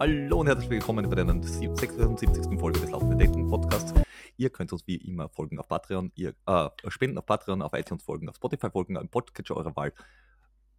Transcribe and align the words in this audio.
Hallo 0.00 0.40
und 0.40 0.48
herzlich 0.48 0.68
willkommen 0.70 1.08
bei 1.08 1.14
der 1.14 1.24
76. 1.24 2.58
Folge 2.58 2.80
des 2.80 2.90
Laufenden 2.90 3.16
Dating 3.16 3.48
Podcasts. 3.48 3.94
Ihr 4.36 4.50
könnt 4.50 4.72
uns 4.72 4.84
wie 4.88 4.96
immer 4.96 5.28
folgen 5.28 5.60
auf 5.60 5.68
Patreon, 5.68 6.10
ihr 6.16 6.34
äh, 6.46 6.68
spenden 6.88 7.16
auf 7.16 7.26
Patreon, 7.26 7.62
auf 7.62 7.72
iTunes 7.74 8.02
folgen, 8.02 8.28
auf 8.28 8.34
Spotify 8.34 8.70
folgen, 8.70 8.96
im 8.96 9.08
Podcatcher 9.08 9.56
eurer 9.56 9.76
Wahl 9.76 9.92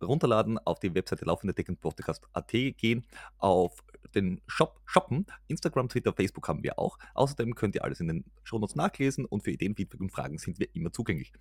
runterladen, 0.03 0.57
auf 0.59 0.79
die 0.79 0.93
Webseite 0.93 1.23
laufende 1.23 1.53
Dating 1.53 1.77
Podcast.at 1.77 2.51
gehen, 2.51 3.05
auf 3.37 3.85
den 4.13 4.41
Shop 4.47 4.81
shoppen. 4.85 5.25
Instagram, 5.47 5.87
Twitter, 5.87 6.11
Facebook 6.11 6.49
haben 6.49 6.61
wir 6.63 6.77
auch. 6.77 6.99
Außerdem 7.13 7.55
könnt 7.55 7.75
ihr 7.75 7.85
alles 7.85 8.01
in 8.01 8.09
den 8.09 8.25
Shownotes 8.43 8.75
nachlesen 8.75 9.23
und 9.23 9.43
für 9.43 9.51
Ideen, 9.51 9.75
Feedback 9.75 10.01
und 10.01 10.11
Fragen 10.11 10.37
sind 10.37 10.59
wir 10.59 10.67
immer 10.75 10.91
zugänglich 10.91 11.31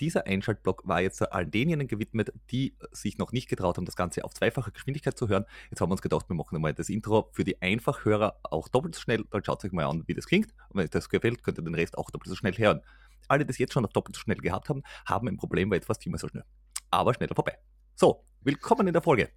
dieser 0.00 0.26
Einschaltblock 0.26 0.86
war 0.86 1.00
jetzt 1.00 1.22
all 1.32 1.46
denjenigen 1.46 1.88
gewidmet, 1.88 2.32
die 2.50 2.76
sich 2.92 3.18
noch 3.18 3.32
nicht 3.32 3.48
getraut 3.48 3.76
haben, 3.76 3.84
das 3.84 3.96
Ganze 3.96 4.24
auf 4.24 4.34
zweifache 4.34 4.72
Geschwindigkeit 4.72 5.16
zu 5.16 5.28
hören. 5.28 5.44
Jetzt 5.70 5.80
haben 5.80 5.90
wir 5.90 5.92
uns 5.92 6.02
gedacht, 6.02 6.28
wir 6.28 6.36
machen 6.36 6.56
einmal 6.56 6.74
das 6.74 6.88
Intro 6.88 7.28
für 7.32 7.44
die 7.44 7.60
Einfachhörer 7.60 8.38
auch 8.42 8.68
doppelt 8.68 8.94
so 8.94 9.00
schnell. 9.00 9.24
Dann 9.30 9.44
schaut 9.44 9.64
euch 9.64 9.72
mal 9.72 9.86
an, 9.86 10.04
wie 10.06 10.14
das 10.14 10.26
klingt. 10.26 10.48
Und 10.68 10.78
wenn 10.78 10.84
euch 10.84 10.90
das 10.90 11.08
gefällt, 11.08 11.42
könnt 11.42 11.58
ihr 11.58 11.64
den 11.64 11.74
Rest 11.74 11.96
auch 11.98 12.10
doppelt 12.10 12.30
so 12.30 12.36
schnell 12.36 12.56
hören. 12.56 12.80
Alle, 13.28 13.44
die 13.44 13.48
das 13.48 13.58
jetzt 13.58 13.72
schon 13.72 13.84
auf 13.84 13.92
doppelt 13.92 14.16
so 14.16 14.20
schnell 14.20 14.38
gehabt 14.38 14.68
haben, 14.68 14.82
haben 15.06 15.28
ein 15.28 15.36
Problem, 15.36 15.70
weil 15.70 15.78
etwas 15.78 16.04
immer 16.04 16.18
so 16.18 16.28
schnell. 16.28 16.44
Aber 16.90 17.14
schneller 17.14 17.34
vorbei. 17.34 17.56
So, 17.94 18.24
willkommen 18.40 18.86
in 18.86 18.92
der 18.92 19.02
Folge. 19.02 19.28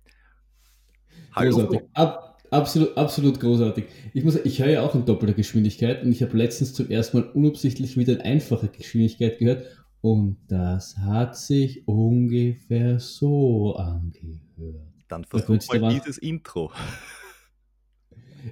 Hallo. 1.34 1.82
Ab, 1.94 2.42
absolut, 2.50 2.98
absolut 2.98 3.40
großartig. 3.40 3.86
Ich, 4.14 4.24
muss, 4.24 4.36
ich 4.36 4.60
höre 4.60 4.70
ja 4.70 4.82
auch 4.82 4.96
in 4.96 5.06
doppelter 5.06 5.34
Geschwindigkeit 5.34 6.04
und 6.04 6.12
ich 6.12 6.22
habe 6.24 6.38
letztens 6.38 6.74
zum 6.74 6.90
ersten 6.90 7.20
Mal 7.20 7.30
unabsichtlich 7.30 7.98
wieder 7.98 8.14
in 8.14 8.22
einfacher 8.22 8.68
Geschwindigkeit 8.68 9.38
gehört 9.38 9.85
und 10.06 10.38
das 10.50 11.00
hat 11.00 11.36
sich 11.36 11.88
ungefähr 11.88 13.00
so 13.00 13.76
angehört. 13.76 14.94
Dann 15.08 15.24
versuch 15.24 15.58
da 15.68 15.80
mal 15.80 15.94
dieses 15.96 16.20
Intro. 16.20 16.72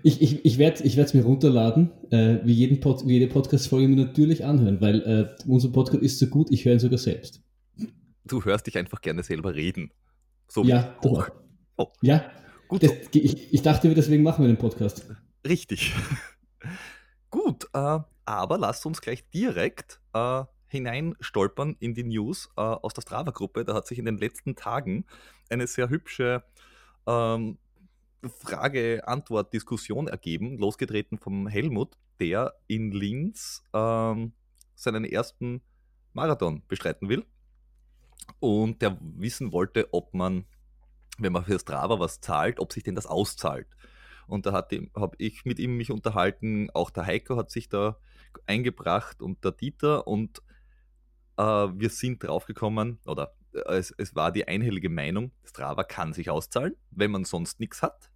Ich, 0.02 0.19
ich, 0.19 0.44
ich 0.44 0.58
werde 0.58 0.83
es 0.83 1.14
mir 1.14 1.23
runterladen, 1.23 1.92
äh, 2.09 2.39
wie, 2.44 2.53
jeden 2.53 2.80
Pod, 2.80 3.05
wie 3.05 3.19
jede 3.19 3.27
Podcast-Folge 3.27 3.88
mir 3.88 4.03
natürlich 4.03 4.44
anhören, 4.44 4.81
weil 4.81 5.02
äh, 5.03 5.44
unser 5.47 5.72
Podcast 5.72 6.02
ist 6.02 6.17
so 6.17 6.25
gut, 6.25 6.50
ich 6.50 6.66
höre 6.66 6.73
ihn 6.73 6.80
sogar 6.80 6.97
selbst. 6.97 7.44
Du 8.25 8.44
hörst 8.44 8.66
dich 8.66 8.75
einfach 8.75 9.02
gerne 9.02 9.22
selber 9.22 9.53
reden. 9.53 9.92
So 10.47 10.64
ja, 10.64 10.97
doch. 11.03 11.30
Oh. 11.77 11.89
Ja, 12.02 12.31
gut. 12.67 12.81
Das, 12.81 12.94
ich, 13.14 13.53
ich 13.53 13.61
dachte, 13.61 13.94
deswegen 13.94 14.23
machen 14.23 14.44
wir 14.44 14.52
den 14.52 14.58
Podcast. 14.58 15.05
Richtig. 15.47 15.94
gut, 17.30 17.66
äh, 17.75 17.99
aber 18.25 18.58
lasst 18.58 18.88
uns 18.88 19.02
gleich 19.02 19.30
direkt 19.30 20.02
äh, 20.16 20.45
hineinstolpern 20.73 21.77
in 21.79 21.93
die 21.93 22.03
News 22.03 22.49
äh, 22.57 22.61
aus 22.61 22.93
der 22.93 23.02
Strava-Gruppe. 23.02 23.63
Da 23.63 23.73
hat 23.73 23.88
sich 23.88 23.99
in 23.99 24.05
den 24.05 24.17
letzten 24.17 24.55
Tagen 24.55 25.05
eine 25.49 25.67
sehr 25.67 25.89
hübsche 25.89 26.43
ähm, 27.07 27.57
Frage-Antwort-Diskussion 28.23 30.07
ergeben, 30.07 30.57
losgetreten 30.57 31.17
vom 31.17 31.47
Helmut, 31.47 31.97
der 32.19 32.53
in 32.67 32.91
Linz 32.91 33.63
ähm, 33.73 34.33
seinen 34.75 35.05
ersten 35.05 35.61
Marathon 36.13 36.63
bestreiten 36.67 37.09
will 37.09 37.25
und 38.39 38.81
der 38.81 38.97
wissen 39.02 39.52
wollte, 39.52 39.93
ob 39.93 40.13
man, 40.13 40.45
wenn 41.17 41.33
man 41.33 41.45
für 41.45 41.59
Strava 41.59 41.99
was 41.99 42.21
zahlt, 42.21 42.59
ob 42.59 42.73
sich 42.73 42.83
denn 42.83 42.95
das 42.95 43.08
auszahlt. 43.08 43.67
Und 44.27 44.45
da 44.45 44.53
habe 44.53 45.15
ich 45.17 45.45
mit 45.45 45.59
ihm 45.59 45.75
mich 45.75 45.91
unterhalten, 45.91 46.69
auch 46.73 46.89
der 46.89 47.05
Heiko 47.05 47.35
hat 47.35 47.52
sich 47.52 47.67
da 47.67 47.97
eingebracht 48.47 49.21
und 49.21 49.43
der 49.43 49.52
Dieter 49.52 50.08
und 50.08 50.41
äh, 51.38 51.44
wir 51.44 51.89
sind 51.89 52.23
draufgekommen, 52.23 53.00
oder 53.06 53.34
äh, 53.53 53.76
es, 53.76 53.92
es 53.98 54.16
war 54.16 54.31
die 54.31 54.48
einhellige 54.48 54.89
Meinung, 54.89 55.31
Strava 55.44 55.84
kann 55.84 56.14
sich 56.14 56.30
auszahlen, 56.30 56.76
wenn 56.92 57.12
man 57.12 57.26
sonst 57.26 57.59
nichts 57.59 57.81
hat. 57.81 58.12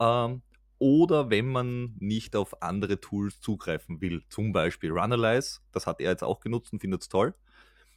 Ähm, 0.00 0.42
oder 0.78 1.30
wenn 1.30 1.46
man 1.46 1.94
nicht 1.98 2.36
auf 2.36 2.62
andere 2.62 3.00
Tools 3.00 3.40
zugreifen 3.40 4.00
will, 4.00 4.22
zum 4.28 4.52
Beispiel 4.52 4.90
Runalyze, 4.90 5.60
das 5.72 5.86
hat 5.86 6.00
er 6.00 6.10
jetzt 6.10 6.22
auch 6.22 6.40
genutzt 6.40 6.72
und 6.72 6.80
findet 6.80 7.02
es 7.02 7.08
toll, 7.08 7.34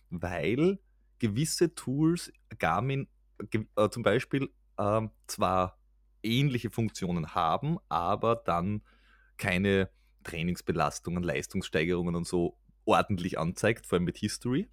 weil 0.09 0.79
gewisse 1.19 1.75
Tools, 1.75 2.31
Garmin 2.57 3.07
äh, 3.51 3.89
zum 3.89 4.03
Beispiel, 4.03 4.49
äh, 4.77 5.01
zwar 5.27 5.77
ähnliche 6.23 6.69
Funktionen 6.69 7.35
haben, 7.35 7.77
aber 7.89 8.37
dann 8.37 8.81
keine 9.37 9.89
Trainingsbelastungen, 10.23 11.23
Leistungssteigerungen 11.23 12.15
und 12.15 12.27
so 12.27 12.57
ordentlich 12.89 13.39
anzeigt, 13.39 13.85
vor 13.85 13.97
allem 13.97 14.05
mit 14.05 14.17
History. 14.17 14.67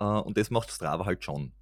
Uh, 0.00 0.20
und 0.20 0.36
das 0.36 0.50
macht 0.50 0.70
Strava 0.70 1.04
halt 1.04 1.24
schon. 1.24 1.52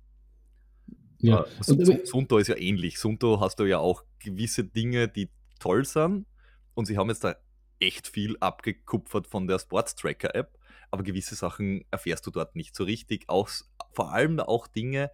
Ja. 1.19 1.45
Uh, 1.69 2.05
Sunto 2.05 2.39
ist 2.39 2.49
ja 2.49 2.57
ähnlich. 2.57 2.99
Sunto 2.99 3.41
hast 3.41 3.59
du 3.59 3.65
ja 3.65 3.79
auch 3.79 4.05
gewisse 4.19 4.65
Dinge, 4.65 5.09
die 5.09 5.31
toll 5.59 5.85
sind. 5.85 6.27
Und 6.75 6.87
sie 6.87 6.97
haben 6.97 7.09
jetzt 7.09 7.25
da 7.25 7.35
echt 7.79 8.09
viel 8.09 8.37
abgekupfert 8.41 9.27
von 9.27 9.47
der 9.47 9.59
Sports 9.59 9.95
Tracker 9.95 10.35
App. 10.35 10.59
Aber 10.91 11.03
gewisse 11.03 11.35
Sachen 11.35 11.85
erfährst 11.91 12.27
du 12.27 12.31
dort 12.31 12.57
nicht 12.57 12.75
so 12.75 12.85
richtig. 12.85 13.29
Auch, 13.29 13.51
vor 13.93 14.13
allem 14.13 14.41
auch 14.41 14.67
Dinge, 14.67 15.11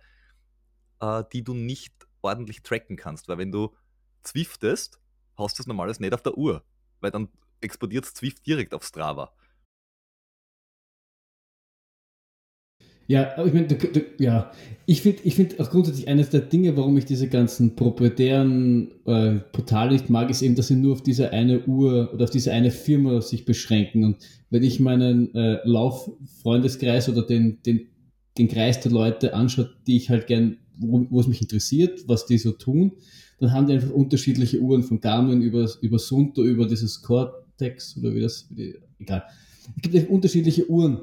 uh, 1.03 1.23
die 1.33 1.43
du 1.43 1.55
nicht 1.55 1.95
ordentlich 2.23 2.63
tracken 2.63 2.97
kannst. 2.97 3.29
Weil 3.29 3.39
wenn 3.39 3.53
du 3.53 3.75
Zwiftest, 4.23 5.01
hast 5.37 5.59
du 5.59 5.63
das 5.63 5.67
normales 5.67 6.01
nicht 6.01 6.15
auf 6.15 6.23
der 6.23 6.39
Uhr. 6.39 6.65
Weil 7.01 7.11
dann 7.11 7.29
explodiert 7.61 8.05
Zwift 8.05 8.47
direkt 8.47 8.75
auf 8.75 8.85
Strava. 8.85 9.33
Ja, 13.09 13.37
aber 13.37 13.47
ich 13.47 13.55
meine, 13.55 13.69
ja, 14.19 14.51
ich 14.85 15.03
finde 15.03 15.21
ich 15.23 15.37
find 15.37 15.61
auch 15.61 15.71
grundsätzlich 15.71 16.09
eines 16.09 16.31
der 16.31 16.41
Dinge, 16.41 16.77
warum 16.77 16.97
ich 16.97 17.05
diese 17.05 17.29
ganzen 17.29 17.77
proprietären 17.77 18.91
äh, 19.05 19.37
Portale 19.53 19.93
nicht 19.93 20.11
mag, 20.11 20.29
ist 20.29 20.43
eben, 20.43 20.57
dass 20.57 20.69
sie 20.69 20.77
nur 20.77 20.95
auf 20.95 21.03
diese 21.03 21.31
eine 21.33 21.65
Uhr 21.67 22.13
oder 22.13 22.25
auf 22.25 22.31
diese 22.31 22.53
eine 22.53 22.73
Firma 22.73 23.21
sich 23.21 23.45
beschränken. 23.45 24.05
Und 24.05 24.17
wenn 24.51 24.65
ich 24.65 24.81
meinen 24.81 25.33
äh, 25.35 25.59
Lauffreundeskreis 25.65 27.09
oder 27.09 27.23
den, 27.23 27.63
den, 27.65 27.87
den 28.39 28.49
Kreis 28.49 28.81
der 28.81 28.91
Leute 28.91 29.35
anschaue, 29.35 29.71
die 29.87 29.97
ich 29.97 30.11
halt 30.11 30.27
gern, 30.27 30.57
wo, 30.77 31.07
wo 31.09 31.21
es 31.21 31.29
mich 31.29 31.41
interessiert, 31.41 32.05
was 32.09 32.27
die 32.27 32.39
so 32.39 32.53
tun, 32.53 32.93
dann 33.39 33.53
haben 33.53 33.67
die 33.69 33.75
einfach 33.75 33.91
unterschiedliche 33.91 34.61
Uhren 34.61 34.83
von 34.83 35.01
Garmin 35.01 35.43
über, 35.43 35.69
über 35.81 35.99
Sunto, 35.99 36.43
über 36.43 36.67
dieses 36.67 37.03
Cortex 37.03 37.97
oder 37.99 38.15
wie 38.15 38.21
das, 38.21 38.49
wie 38.51 38.55
die, 38.57 38.75
egal. 38.99 39.23
Es 39.77 39.91
gibt 39.91 40.11
unterschiedliche 40.11 40.69
Uhren 40.71 41.01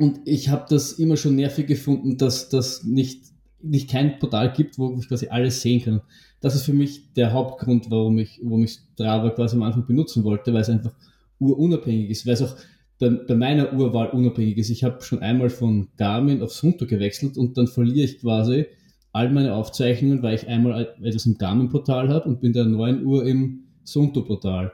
und 0.00 0.20
ich 0.24 0.48
habe 0.48 0.64
das 0.68 0.92
immer 0.92 1.18
schon 1.18 1.36
nervig 1.36 1.66
gefunden, 1.66 2.16
dass 2.16 2.48
das 2.48 2.84
nicht, 2.84 3.24
nicht 3.60 3.90
kein 3.90 4.18
Portal 4.18 4.50
gibt, 4.50 4.78
wo 4.78 4.96
ich 4.98 5.06
quasi 5.06 5.28
alles 5.28 5.60
sehen 5.60 5.82
kann. 5.82 6.00
Das 6.40 6.54
ist 6.54 6.62
für 6.62 6.72
mich 6.72 7.12
der 7.12 7.34
Hauptgrund, 7.34 7.90
warum 7.90 8.18
ich, 8.18 8.40
warum 8.42 8.64
ich 8.64 8.78
Strava 8.94 9.28
quasi 9.28 9.56
am 9.56 9.62
Anfang 9.62 9.86
benutzen 9.86 10.24
wollte, 10.24 10.54
weil 10.54 10.62
es 10.62 10.70
einfach 10.70 10.94
urunabhängig 11.38 12.08
ist, 12.08 12.26
weil 12.26 12.32
es 12.32 12.42
auch 12.42 12.56
bei, 12.98 13.10
bei 13.10 13.34
meiner 13.34 13.74
Urwahl 13.74 14.08
unabhängig 14.08 14.56
ist. 14.56 14.70
Ich 14.70 14.84
habe 14.84 15.02
schon 15.02 15.18
einmal 15.18 15.50
von 15.50 15.88
Garmin 15.98 16.42
auf 16.42 16.52
Sunto 16.54 16.86
gewechselt 16.86 17.36
und 17.36 17.58
dann 17.58 17.66
verliere 17.66 18.06
ich 18.06 18.20
quasi 18.20 18.64
all 19.12 19.30
meine 19.30 19.54
Aufzeichnungen, 19.54 20.22
weil 20.22 20.36
ich 20.36 20.48
einmal 20.48 20.94
etwas 21.02 21.26
im 21.26 21.36
Garmin-Portal 21.36 22.08
habe 22.08 22.26
und 22.26 22.40
bin 22.40 22.54
der 22.54 22.64
neuen 22.64 23.04
Uhr 23.04 23.26
im 23.26 23.64
Sunto-Portal. 23.84 24.72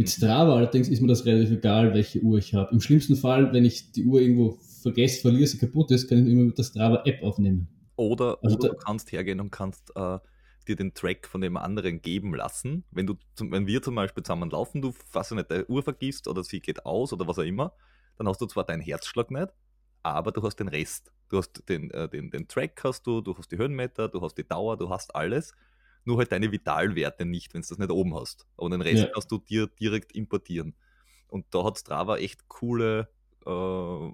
Mit 0.00 0.08
Strava 0.08 0.56
allerdings 0.56 0.88
ist 0.88 1.02
mir 1.02 1.08
das 1.08 1.26
relativ 1.26 1.50
egal, 1.50 1.92
welche 1.92 2.20
Uhr 2.20 2.38
ich 2.38 2.54
habe. 2.54 2.72
Im 2.72 2.80
schlimmsten 2.80 3.16
Fall, 3.16 3.52
wenn 3.52 3.66
ich 3.66 3.92
die 3.92 4.06
Uhr 4.06 4.22
irgendwo 4.22 4.52
vergesse, 4.80 5.20
verliere, 5.20 5.46
sie 5.46 5.58
kaputt 5.58 5.90
ist, 5.90 6.08
kann 6.08 6.24
ich 6.24 6.32
immer 6.32 6.44
mit 6.44 6.56
der 6.56 6.62
Strava-App 6.62 7.22
aufnehmen. 7.22 7.68
Oder, 7.96 8.38
also 8.40 8.56
oder 8.56 8.70
du 8.70 8.76
kannst 8.76 9.12
hergehen 9.12 9.40
und 9.40 9.50
kannst 9.50 9.92
äh, 9.94 10.18
dir 10.66 10.76
den 10.76 10.94
Track 10.94 11.26
von 11.26 11.42
dem 11.42 11.58
anderen 11.58 12.00
geben 12.00 12.34
lassen. 12.34 12.84
Wenn, 12.90 13.08
du, 13.08 13.16
wenn 13.40 13.66
wir 13.66 13.82
zum 13.82 13.94
Beispiel 13.94 14.22
zusammen 14.22 14.48
laufen, 14.48 14.80
du 14.80 14.92
fast 14.92 15.32
nicht 15.32 15.50
deine 15.50 15.66
Uhr 15.66 15.82
vergisst 15.82 16.28
oder 16.28 16.44
sie 16.44 16.60
geht 16.60 16.86
aus 16.86 17.12
oder 17.12 17.28
was 17.28 17.38
auch 17.38 17.42
immer, 17.42 17.74
dann 18.16 18.26
hast 18.26 18.40
du 18.40 18.46
zwar 18.46 18.64
deinen 18.64 18.80
Herzschlag 18.80 19.30
nicht, 19.30 19.48
aber 20.02 20.32
du 20.32 20.42
hast 20.42 20.56
den 20.56 20.68
Rest. 20.68 21.12
Du 21.28 21.36
hast 21.36 21.68
den, 21.68 21.90
äh, 21.90 22.08
den, 22.08 22.30
den 22.30 22.48
Track 22.48 22.80
hast 22.84 23.06
du, 23.06 23.20
du 23.20 23.36
hast 23.36 23.52
die 23.52 23.58
Höhenmeter, 23.58 24.08
du 24.08 24.22
hast 24.22 24.38
die 24.38 24.48
Dauer, 24.48 24.78
du 24.78 24.88
hast 24.88 25.14
alles 25.14 25.52
nur 26.10 26.18
halt 26.18 26.32
deine 26.32 26.50
Vitalwerte 26.50 27.24
nicht, 27.24 27.54
wenn 27.54 27.62
du 27.62 27.68
das 27.68 27.78
nicht 27.78 27.90
oben 27.90 28.14
hast. 28.16 28.46
Aber 28.56 28.68
den 28.68 28.82
Rest 28.82 29.04
ja. 29.04 29.10
kannst 29.12 29.30
du 29.30 29.38
dir 29.38 29.68
direkt 29.68 30.12
importieren. 30.12 30.74
Und 31.28 31.46
da 31.52 31.62
hat 31.64 31.78
Strava 31.78 32.16
echt 32.16 32.48
coole, 32.48 33.08
äh, 33.46 34.10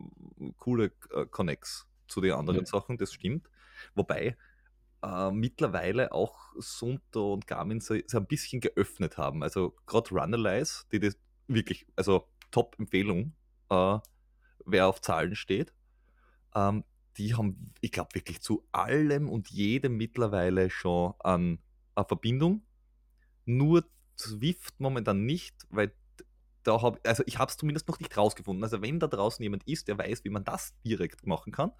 coole 0.58 0.92
äh, 1.10 1.24
Connects 1.30 1.86
zu 2.06 2.20
den 2.20 2.32
anderen 2.32 2.60
ja. 2.60 2.66
Sachen, 2.66 2.98
das 2.98 3.14
stimmt. 3.14 3.48
Wobei 3.94 4.36
äh, 5.02 5.30
mittlerweile 5.30 6.12
auch 6.12 6.52
Sunto 6.58 7.32
und 7.32 7.46
Garmin 7.46 7.80
so, 7.80 7.96
so 8.06 8.18
ein 8.18 8.26
bisschen 8.26 8.60
geöffnet 8.60 9.16
haben. 9.16 9.42
Also 9.42 9.74
gerade 9.86 10.10
Runalyze, 10.10 10.84
die 10.92 11.00
das 11.00 11.16
wirklich, 11.48 11.86
also 11.96 12.28
Top-Empfehlung, 12.50 13.32
äh, 13.70 13.98
wer 14.66 14.86
auf 14.86 15.00
Zahlen 15.00 15.34
steht. 15.34 15.72
Ähm, 16.54 16.84
die 17.16 17.34
haben, 17.34 17.72
ich 17.80 17.92
glaube, 17.92 18.10
wirklich 18.14 18.42
zu 18.42 18.68
allem 18.72 19.30
und 19.30 19.48
jedem 19.48 19.96
mittlerweile 19.96 20.68
schon 20.68 21.14
an 21.20 21.58
eine 21.96 22.06
Verbindung. 22.06 22.62
Nur 23.44 23.84
Swift 24.18 24.78
momentan 24.78 25.24
nicht, 25.24 25.66
weil 25.70 25.92
da 26.62 26.82
habe 26.82 26.98
also 27.04 27.22
ich 27.26 27.38
habe 27.38 27.50
es 27.50 27.56
zumindest 27.56 27.88
noch 27.88 28.00
nicht 28.00 28.16
rausgefunden. 28.16 28.64
Also 28.64 28.82
wenn 28.82 28.98
da 28.98 29.06
draußen 29.06 29.42
jemand 29.42 29.64
ist, 29.64 29.88
der 29.88 29.98
weiß, 29.98 30.24
wie 30.24 30.30
man 30.30 30.44
das 30.44 30.74
direkt 30.84 31.26
machen 31.26 31.52
kann, 31.52 31.72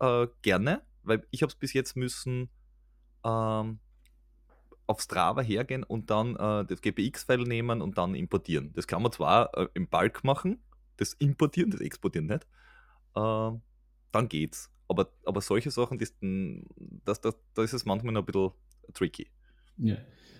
äh, 0.00 0.28
gerne, 0.42 0.82
weil 1.02 1.26
ich 1.30 1.42
habe 1.42 1.50
es 1.50 1.56
bis 1.56 1.72
jetzt 1.72 1.96
müssen 1.96 2.50
ähm, 3.24 3.80
auf 4.86 5.00
Strava 5.00 5.40
hergehen 5.40 5.82
und 5.82 6.10
dann 6.10 6.36
äh, 6.36 6.64
das 6.64 6.80
GPX-File 6.80 7.44
nehmen 7.44 7.82
und 7.82 7.98
dann 7.98 8.14
importieren. 8.14 8.72
Das 8.74 8.86
kann 8.86 9.02
man 9.02 9.12
zwar 9.12 9.56
äh, 9.56 9.68
im 9.74 9.88
Bulk 9.88 10.22
machen, 10.22 10.62
das 10.96 11.12
importieren, 11.14 11.70
das 11.70 11.80
exportieren 11.80 12.26
nicht. 12.26 12.46
Äh, 13.16 13.50
dann 14.12 14.28
geht's. 14.28 14.70
Aber, 14.88 15.10
aber 15.24 15.40
solche 15.40 15.72
Sachen, 15.72 15.98
das, 15.98 16.14
das, 17.04 17.20
das, 17.20 17.34
da 17.54 17.62
ist 17.62 17.72
es 17.72 17.84
manchmal 17.84 18.12
noch 18.12 18.22
ein 18.22 18.26
bisschen 18.26 18.52
tricky. 18.94 19.26
Ja. 19.78 19.96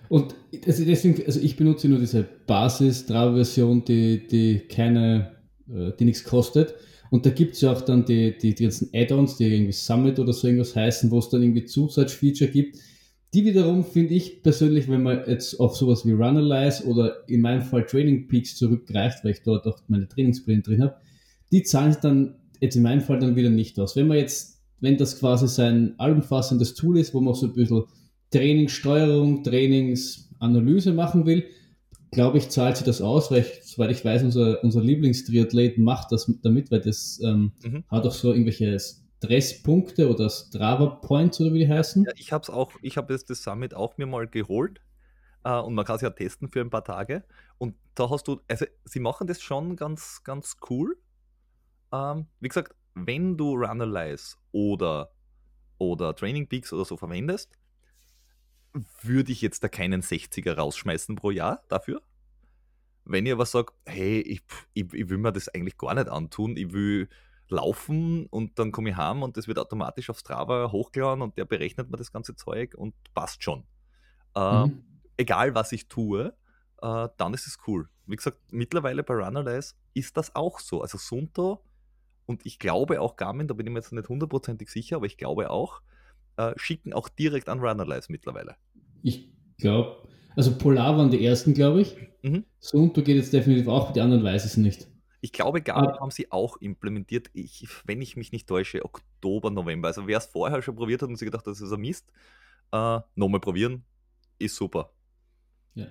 Und 0.09 0.35
also 0.67 0.85
deswegen, 0.85 1.25
also 1.27 1.41
ich 1.41 1.57
benutze 1.57 1.89
nur 1.89 1.99
diese 1.99 2.23
Basis-Strava-Version, 2.47 3.85
die, 3.85 4.27
die 4.27 4.61
keine, 4.61 5.37
äh, 5.69 5.93
die 5.99 6.05
nichts 6.05 6.25
kostet. 6.25 6.75
Und 7.11 7.27
da 7.27 7.31
gibt 7.31 7.55
es 7.55 7.61
ja 7.61 7.73
auch 7.73 7.83
dann 7.83 8.05
die, 8.05 8.37
die, 8.37 8.55
die 8.55 8.65
ganzen 8.65 8.91
Add-ons, 8.93 9.37
die 9.37 9.45
irgendwie 9.45 9.73
Summit 9.73 10.19
oder 10.19 10.33
so 10.33 10.47
irgendwas 10.47 10.75
heißen, 10.75 11.11
wo 11.11 11.19
es 11.19 11.29
dann 11.29 11.43
irgendwie 11.43 11.65
Zusatzfeature 11.65 12.51
gibt, 12.51 12.79
die 13.35 13.45
wiederum 13.45 13.85
finde 13.85 14.15
ich 14.15 14.43
persönlich, 14.43 14.89
wenn 14.89 15.03
man 15.03 15.23
jetzt 15.27 15.61
auf 15.61 15.77
sowas 15.77 16.07
wie 16.07 16.13
Runalyze 16.13 16.87
oder 16.87 17.29
in 17.29 17.43
meinem 17.43 17.63
Fall 17.63 17.85
Training 17.85 18.29
Peaks 18.29 18.57
zurückgreift, 18.57 19.25
weil 19.25 19.33
ich 19.33 19.43
dort 19.43 19.67
auch 19.67 19.79
meine 19.89 20.09
Trainingspläne 20.09 20.63
drin 20.63 20.83
habe, 20.83 20.97
die 21.53 21.63
zahlen 21.63 21.97
dann 22.01 22.37
jetzt 22.61 22.77
in 22.77 22.83
meinem 22.83 23.03
Fall 23.03 23.19
dann 23.19 23.37
wieder 23.37 23.51
nicht 23.51 23.79
aus. 23.79 23.95
Wenn 23.97 24.09
man 24.09 24.17
jetzt, 24.17 24.63
wenn 24.81 24.97
das 24.97 25.19
quasi 25.19 25.49
sein 25.49 25.95
allumfassendes 25.99 26.75
Tool 26.75 26.99
ist, 26.99 27.13
wo 27.13 27.21
man 27.21 27.35
so 27.35 27.47
ein 27.47 27.53
bisschen 27.53 27.85
Trainingssteuerung, 28.31 29.43
Trainingsanalyse 29.45 30.93
machen 30.93 31.27
will, 31.27 31.45
glaube 32.11 32.39
ich, 32.39 32.49
zahlt 32.49 32.77
sich 32.77 32.87
das 32.87 33.03
aus, 33.03 33.31
weil 33.31 33.41
ich, 33.41 33.61
soweit 33.63 33.91
ich 33.91 34.05
weiß, 34.05 34.23
unser, 34.23 34.63
unser 34.63 34.81
Lieblingstriathlet 34.81 35.79
macht 35.79 36.13
das 36.13 36.33
damit, 36.43 36.71
weil 36.71 36.81
das 36.81 37.21
ähm, 37.23 37.53
mhm. 37.63 37.85
hat 37.89 38.07
auch 38.07 38.13
so 38.13 38.33
irgendwelche 38.33 38.79
Stresspunkte 38.79 40.09
oder 40.09 40.31
Strava 40.31 40.87
Points 40.87 41.41
oder 41.41 41.53
wie 41.53 41.61
die 41.61 41.69
heißen. 41.69 42.05
Ja, 42.05 42.13
ich 42.17 42.33
habe 42.33 42.43
es 42.43 42.51
auch, 42.51 42.73
ich 42.83 42.97
habe 42.97 43.15
das 43.15 43.43
Summit 43.43 43.75
auch 43.75 43.97
mir 43.99 44.07
mal 44.07 44.27
geholt 44.27 44.81
äh, 45.45 45.59
und 45.59 45.75
man 45.75 45.85
kann 45.85 45.97
es 45.97 46.03
ja 46.03 46.11
testen 46.11 46.49
für 46.49 46.61
ein 46.61 46.71
paar 46.71 46.85
Tage. 46.85 47.25
Und 47.59 47.75
da 47.95 48.11
hast 48.11 48.29
du, 48.29 48.41
also 48.49 48.67
sie 48.85 49.01
machen 49.01 49.27
das 49.27 49.41
schon 49.41 49.77
ganz, 49.77 50.23
ganz 50.25 50.57
cool. 50.71 50.97
Ähm, 51.93 52.27
wie 52.41 52.49
gesagt, 52.49 52.75
wenn 52.95 53.37
du 53.37 53.55
Runalyze 53.55 54.37
oder, 54.53 55.11
oder 55.79 56.15
Training 56.15 56.49
Peaks 56.49 56.73
oder 56.73 56.85
so 56.85 56.97
verwendest, 56.97 57.53
würde 59.03 59.33
ich 59.33 59.43
jetzt 59.43 59.63
da 59.65 59.69
keinen 59.69 60.03
60er 60.03 60.55
rausschmeißen 60.55 61.17
pro 61.17 61.31
Jahr 61.31 61.63
dafür. 61.69 62.03
Wenn 63.05 63.27
ihr 63.27 63.35
aber 63.35 63.47
sagt, 63.47 63.75
hey, 63.87 64.21
ich, 64.21 64.43
ich, 64.75 64.93
ich 64.93 65.09
will 65.09 65.19
mir 65.19 65.33
das 65.33 65.49
eigentlich 65.49 65.79
gar 65.79 65.95
nicht 65.95 66.09
antun, 66.09 66.57
ich 66.57 66.73
will 66.73 67.09
laufen 67.49 68.27
und 68.27 68.59
dann 68.59 68.73
komme 68.73 68.91
ich 68.91 68.97
heim 68.97 69.23
und 69.23 69.37
das 69.37 69.47
wird 69.47 69.59
automatisch 69.59 70.11
auf 70.11 70.19
Strava 70.19 70.73
hochgeladen 70.73 71.23
und 71.23 71.39
der 71.39 71.45
berechnet 71.45 71.91
mir 71.91 71.97
das 71.97 72.13
ganze 72.13 72.35
Zeug 72.35 72.75
und 72.75 72.95
passt 73.15 73.45
schon. 73.45 73.65
Äh, 74.35 74.67
mhm. 74.67 74.85
Egal 75.17 75.55
was 75.55 75.71
ich 75.73 75.87
tue, 75.87 76.35
äh, 76.83 77.09
dann 77.17 77.35
ist 77.35 77.47
es 77.47 77.59
cool. 77.67 77.89
Wie 78.07 78.17
gesagt, 78.17 78.39
mittlerweile 78.51 79.03
bei 79.03 79.15
Runalyze 79.15 79.75
ist 79.95 80.17
das 80.17 80.35
auch 80.35 80.59
so. 80.59 80.83
Also 80.83 80.99
Sunto 80.99 81.65
und 82.27 82.45
ich 82.45 82.59
glaube 82.59 83.01
auch 83.01 83.17
Garmin, 83.17 83.47
da 83.47 83.55
bin 83.55 83.67
ich 83.67 83.73
mir 83.73 83.79
jetzt 83.79 83.93
nicht 83.93 84.09
hundertprozentig 84.09 84.69
sicher, 84.69 84.97
aber 84.97 85.07
ich 85.07 85.17
glaube 85.17 85.51
auch, 85.51 85.81
äh, 86.37 86.53
schicken 86.57 86.93
auch 86.93 87.09
direkt 87.09 87.49
an 87.49 87.61
Runalyze 87.61 88.11
mittlerweile. 88.11 88.57
Ich 89.07 89.31
glaube, 89.59 89.97
also 90.35 90.59
Polar 90.59 90.99
waren 90.99 91.13
die 91.13 91.25
ersten, 91.25 91.55
glaube 91.55 91.83
ich. 91.83 91.95
Mhm. 92.23 92.45
Sunto 92.59 93.03
geht 93.03 93.15
jetzt 93.17 93.33
definitiv 93.33 93.69
auch, 93.69 93.93
die 93.93 94.01
anderen 94.01 94.25
weiß 94.25 94.45
es 94.45 94.57
nicht. 94.57 94.89
Ich 95.21 95.31
glaube, 95.33 95.63
Garmin 95.63 95.91
ah. 95.91 96.01
haben 96.01 96.11
sie 96.11 96.33
auch 96.33 96.57
implementiert, 96.57 97.31
ich, 97.33 97.69
wenn 97.85 98.03
ich 98.03 98.17
mich 98.17 98.33
nicht 98.33 98.49
täusche, 98.49 98.85
Oktober, 98.85 99.51
November. 99.51 99.87
Also 99.89 100.09
wer 100.09 100.19
es 100.19 100.27
vorher 100.27 100.61
schon 100.61 100.75
probiert 100.75 101.03
hat 101.03 101.09
und 101.09 101.15
sich 101.17 101.27
gedacht, 101.27 101.47
das 101.47 101.61
ist 101.61 101.71
ein 101.73 101.81
Mist, 101.81 102.11
äh, 102.73 102.99
nochmal 103.15 103.41
probieren, 103.41 103.85
ist 104.41 104.57
super. 104.57 104.91
Ja. 105.75 105.87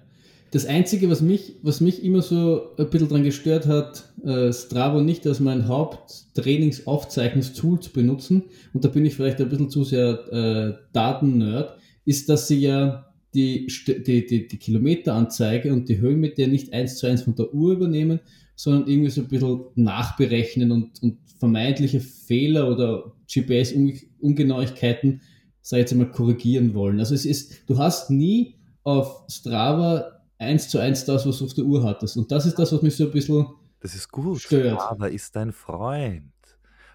Das 0.51 0.65
Einzige, 0.65 1.09
was 1.09 1.21
mich, 1.21 1.56
was 1.63 1.79
mich 1.79 2.03
immer 2.03 2.21
so 2.21 2.75
ein 2.77 2.89
bisschen 2.89 3.07
daran 3.07 3.23
gestört 3.23 3.65
hat, 3.65 4.13
äh, 4.25 4.51
Stravo 4.51 5.00
nicht 5.01 5.25
als 5.25 5.39
mein 5.39 5.69
Haupttrainingsaufzeichnungstool 5.69 7.79
zu 7.79 7.91
benutzen, 7.91 8.44
und 8.73 8.83
da 8.83 8.89
bin 8.89 9.06
ich 9.06 9.15
vielleicht 9.15 9.39
ein 9.39 9.47
bisschen 9.50 9.69
zu 9.69 9.85
sehr 9.85 10.27
äh, 10.31 10.73
Daten-Nerd, 10.91 11.77
ist, 12.06 12.30
dass 12.30 12.48
sie 12.48 12.62
ja 12.62 13.12
die, 13.34 13.68
die, 13.88 14.25
die, 14.25 14.48
die 14.48 14.57
Kilometeranzeige 14.57 15.74
und 15.74 15.90
die 15.90 16.00
Höhenmeter 16.00 16.48
nicht 16.48 16.72
eins 16.74 16.98
zu 16.98 17.07
eins 17.07 17.24
von 17.24 17.36
der 17.36 17.54
Uhr 17.54 17.74
übernehmen, 17.74 18.22
sondern 18.56 18.88
irgendwie 18.88 19.10
so 19.10 19.22
ein 19.22 19.28
bisschen 19.28 19.66
nachberechnen 19.75 20.72
und, 20.72 21.04
und 21.04 21.18
vermeintliche 21.38 22.00
Fehler 22.00 22.69
oder 22.69 23.12
GPS-Ungenauigkeiten, 23.31 25.22
sei 25.62 25.80
jetzt 25.80 25.92
einmal, 25.92 26.12
korrigieren 26.12 26.74
wollen. 26.74 27.00
Also 27.00 27.13
es 27.13 27.25
ist, 27.25 27.68
du 27.68 27.78
hast 27.78 28.10
nie 28.10 28.56
auf 28.84 29.24
Strava 29.30 30.22
eins 30.38 30.69
zu 30.69 30.80
eins 30.80 31.06
das, 31.06 31.25
was 31.25 31.40
du 31.40 31.46
auf 31.46 31.54
der 31.54 31.66
Uhr 31.66 31.84
hattest. 31.84 32.18
Und 32.18 32.31
das 32.31 32.46
ist 32.46 32.57
das, 32.57 32.72
was 32.72 32.81
mich 32.81 32.96
so 32.96 33.06
ein 33.06 33.12
bisschen 33.12 33.48
Das 33.81 33.96
ist 33.96 34.10
gut. 34.12 34.40
Stört. 34.40 34.80
Strava 34.80 35.07
ist 35.07 35.36
dein 35.36 35.52
Freund. 35.52 36.31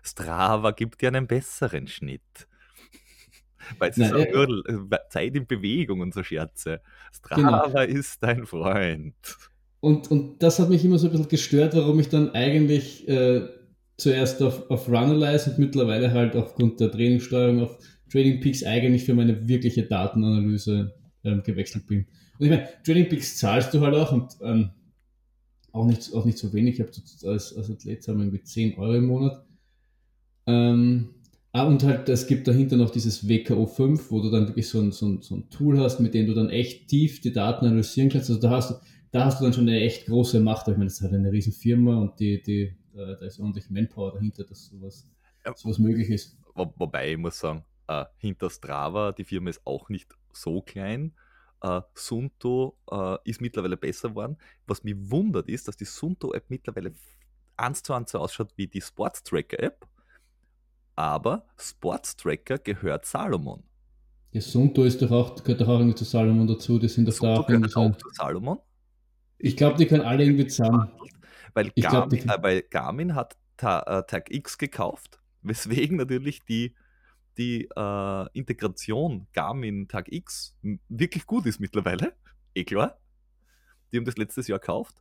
Strava 0.02 0.70
gibt 0.70 1.02
dir 1.02 1.08
einen 1.08 1.26
besseren 1.26 1.86
Schnitt. 1.86 2.48
Weil 3.78 3.90
es 3.90 3.98
ist 3.98 4.12
Nein, 4.12 4.28
nur 4.32 5.00
Zeit 5.08 5.34
in 5.34 5.46
Bewegung 5.46 6.00
und 6.00 6.14
so 6.14 6.22
Scherze. 6.22 6.80
Strava 7.12 7.66
genau. 7.66 7.98
ist 7.98 8.22
dein 8.22 8.46
Freund. 8.46 9.14
Und, 9.80 10.10
und 10.10 10.42
das 10.42 10.58
hat 10.58 10.68
mich 10.68 10.84
immer 10.84 10.98
so 10.98 11.06
ein 11.06 11.12
bisschen 11.12 11.28
gestört, 11.28 11.74
warum 11.74 11.98
ich 12.00 12.08
dann 12.08 12.30
eigentlich 12.30 13.08
äh, 13.08 13.48
zuerst 13.96 14.42
auf, 14.42 14.70
auf 14.70 14.88
Runalyze 14.88 15.50
und 15.50 15.58
mittlerweile 15.58 16.12
halt 16.12 16.36
aufgrund 16.36 16.80
der 16.80 16.90
Trainingssteuerung 16.90 17.60
auf 17.60 17.78
Trading 18.10 18.40
Peaks 18.40 18.64
eigentlich 18.64 19.04
für 19.04 19.14
meine 19.14 19.48
wirkliche 19.48 19.84
Datenanalyse 19.84 20.94
ähm, 21.24 21.42
gewechselt 21.42 21.86
bin. 21.86 22.06
Und 22.38 22.46
ich 22.46 22.50
meine, 22.50 22.68
Trading 22.84 23.08
Peaks 23.08 23.38
zahlst 23.38 23.72
du 23.72 23.80
halt 23.80 23.94
auch 23.94 24.12
und 24.12 24.36
ähm, 24.42 24.70
auch, 25.72 25.86
nicht, 25.86 26.12
auch 26.14 26.24
nicht 26.24 26.38
so 26.38 26.52
wenig. 26.52 26.74
Ich 26.74 26.80
habe 26.80 26.90
als, 27.32 27.56
als 27.56 27.70
Athlet 27.70 28.02
zahlen 28.02 28.18
wir 28.18 28.24
irgendwie 28.24 28.42
10 28.42 28.78
Euro 28.78 28.94
im 28.94 29.06
Monat. 29.06 29.44
Ähm, 30.46 31.14
Ah, 31.52 31.64
und 31.64 31.82
halt, 31.82 32.08
es 32.08 32.28
gibt 32.28 32.46
dahinter 32.46 32.76
noch 32.76 32.90
dieses 32.90 33.28
WKO 33.28 33.66
5, 33.66 34.10
wo 34.12 34.20
du 34.20 34.30
dann 34.30 34.46
wirklich 34.46 34.68
so 34.68 34.80
ein, 34.80 34.92
so, 34.92 35.06
ein, 35.06 35.22
so 35.22 35.34
ein 35.34 35.50
Tool 35.50 35.80
hast, 35.80 35.98
mit 35.98 36.14
dem 36.14 36.26
du 36.26 36.34
dann 36.34 36.48
echt 36.48 36.88
tief 36.88 37.20
die 37.20 37.32
Daten 37.32 37.66
analysieren 37.66 38.08
kannst. 38.08 38.30
Also 38.30 38.40
da 38.40 38.50
hast 38.50 38.70
du, 38.70 38.74
da 39.10 39.24
hast 39.24 39.40
du 39.40 39.44
dann 39.44 39.52
schon 39.52 39.68
eine 39.68 39.80
echt 39.80 40.06
große 40.06 40.38
Macht. 40.38 40.68
Ich 40.68 40.74
meine, 40.74 40.84
das 40.84 40.94
ist 40.94 41.02
halt 41.02 41.12
eine 41.12 41.32
riesen 41.32 41.52
Firma 41.52 41.96
und 41.96 42.20
die, 42.20 42.40
die, 42.40 42.62
äh, 42.94 43.16
da 43.18 43.26
ist 43.26 43.40
ordentlich 43.40 43.68
Manpower 43.68 44.12
dahinter, 44.12 44.44
dass 44.44 44.66
sowas, 44.66 45.10
ja, 45.44 45.52
sowas 45.56 45.78
möglich 45.80 46.08
ist. 46.08 46.38
Wo, 46.54 46.72
wobei 46.76 47.12
ich 47.12 47.18
muss 47.18 47.40
sagen, 47.40 47.64
äh, 47.88 48.04
hinter 48.18 48.48
Strava, 48.48 49.10
die 49.10 49.24
Firma 49.24 49.50
ist 49.50 49.66
auch 49.66 49.88
nicht 49.88 50.14
so 50.32 50.62
klein. 50.62 51.12
Uh, 51.62 51.82
Sunto 51.92 52.78
uh, 52.90 53.16
ist 53.24 53.42
mittlerweile 53.42 53.76
besser 53.76 54.08
geworden. 54.08 54.38
Was 54.66 54.82
mich 54.82 54.94
wundert 54.96 55.46
ist, 55.46 55.68
dass 55.68 55.76
die 55.76 55.84
Sunto-App 55.84 56.48
mittlerweile 56.48 56.92
eins 57.58 57.82
zu 57.82 57.92
eins 57.92 58.12
so 58.12 58.18
ausschaut 58.18 58.52
wie 58.56 58.66
die 58.66 58.80
Sports 58.80 59.22
Aber 60.96 61.46
Sportstracker 61.56 62.58
gehört 62.58 63.06
Salomon. 63.06 63.62
Ja, 64.32 64.40
Sunto 64.40 64.84
ist 64.84 65.02
doch 65.02 65.10
auch, 65.10 65.42
gehört 65.42 65.60
doch 65.60 65.68
auch 65.68 65.78
irgendwie 65.78 65.96
zu 65.96 66.04
Salomon 66.04 66.46
dazu. 66.46 66.78
Die 66.78 66.88
sind 66.88 67.08
doch 67.08 67.18
da 67.18 67.36
auch 67.36 67.48
irgendwie 67.48 67.74
auch 67.74 67.96
zu 67.96 68.08
Salomon. 68.12 68.58
Ich 69.38 69.56
glaube, 69.56 69.76
die 69.78 69.86
können 69.86 70.04
alle 70.04 70.24
irgendwie 70.24 70.46
zusammen. 70.46 70.90
Weil 71.54 71.70
Garmin, 71.70 72.20
glaub, 72.20 72.38
äh, 72.38 72.42
weil 72.42 72.62
Garmin 72.62 73.14
hat 73.14 73.36
Ta 73.56 73.80
äh, 73.80 74.06
Tag 74.06 74.30
X 74.30 74.56
gekauft, 74.56 75.18
weswegen 75.42 75.96
natürlich 75.96 76.44
die, 76.44 76.74
die 77.38 77.68
äh, 77.76 78.26
Integration 78.32 79.26
Garmin 79.32 79.88
Tag 79.88 80.12
X 80.12 80.56
wirklich 80.88 81.26
gut 81.26 81.46
ist 81.46 81.60
mittlerweile. 81.60 82.14
Eh 82.52 82.64
klar. 82.64 82.98
Die 83.92 83.96
haben 83.96 84.04
das 84.04 84.16
letztes 84.16 84.48
Jahr 84.48 84.58
gekauft. 84.58 84.96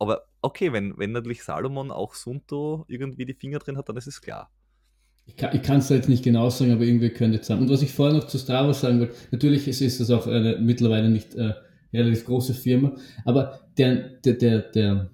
Aber 0.00 0.26
okay, 0.42 0.72
wenn, 0.72 0.98
wenn 0.98 1.12
natürlich 1.12 1.44
Salomon 1.44 1.92
auch 1.92 2.14
Sunto 2.14 2.84
irgendwie 2.88 3.24
die 3.26 3.34
Finger 3.34 3.60
drin 3.60 3.76
hat, 3.76 3.88
dann 3.88 3.96
ist 3.96 4.08
es 4.08 4.20
klar. 4.20 4.50
Ich 5.52 5.62
kann 5.62 5.78
es 5.78 5.88
da 5.88 5.94
jetzt 5.94 6.08
nicht 6.08 6.24
genau 6.24 6.50
sagen, 6.50 6.72
aber 6.72 6.84
irgendwie 6.84 7.10
könnte 7.10 7.38
es 7.38 7.46
sein. 7.46 7.58
Und 7.58 7.70
was 7.70 7.82
ich 7.82 7.92
vorher 7.92 8.16
noch 8.16 8.26
zu 8.26 8.38
Strava 8.38 8.72
sagen 8.74 9.00
wollte, 9.00 9.14
natürlich 9.30 9.68
ist, 9.68 9.80
ist 9.80 10.00
das 10.00 10.10
auch 10.10 10.26
eine 10.26 10.58
mittlerweile 10.58 11.08
nicht 11.10 11.34
äh, 11.34 11.54
relativ 11.92 12.24
große 12.24 12.54
Firma, 12.54 12.92
aber 13.24 13.60
der, 13.78 13.96
der, 14.24 14.34
der, 14.34 14.58
der, 14.60 15.10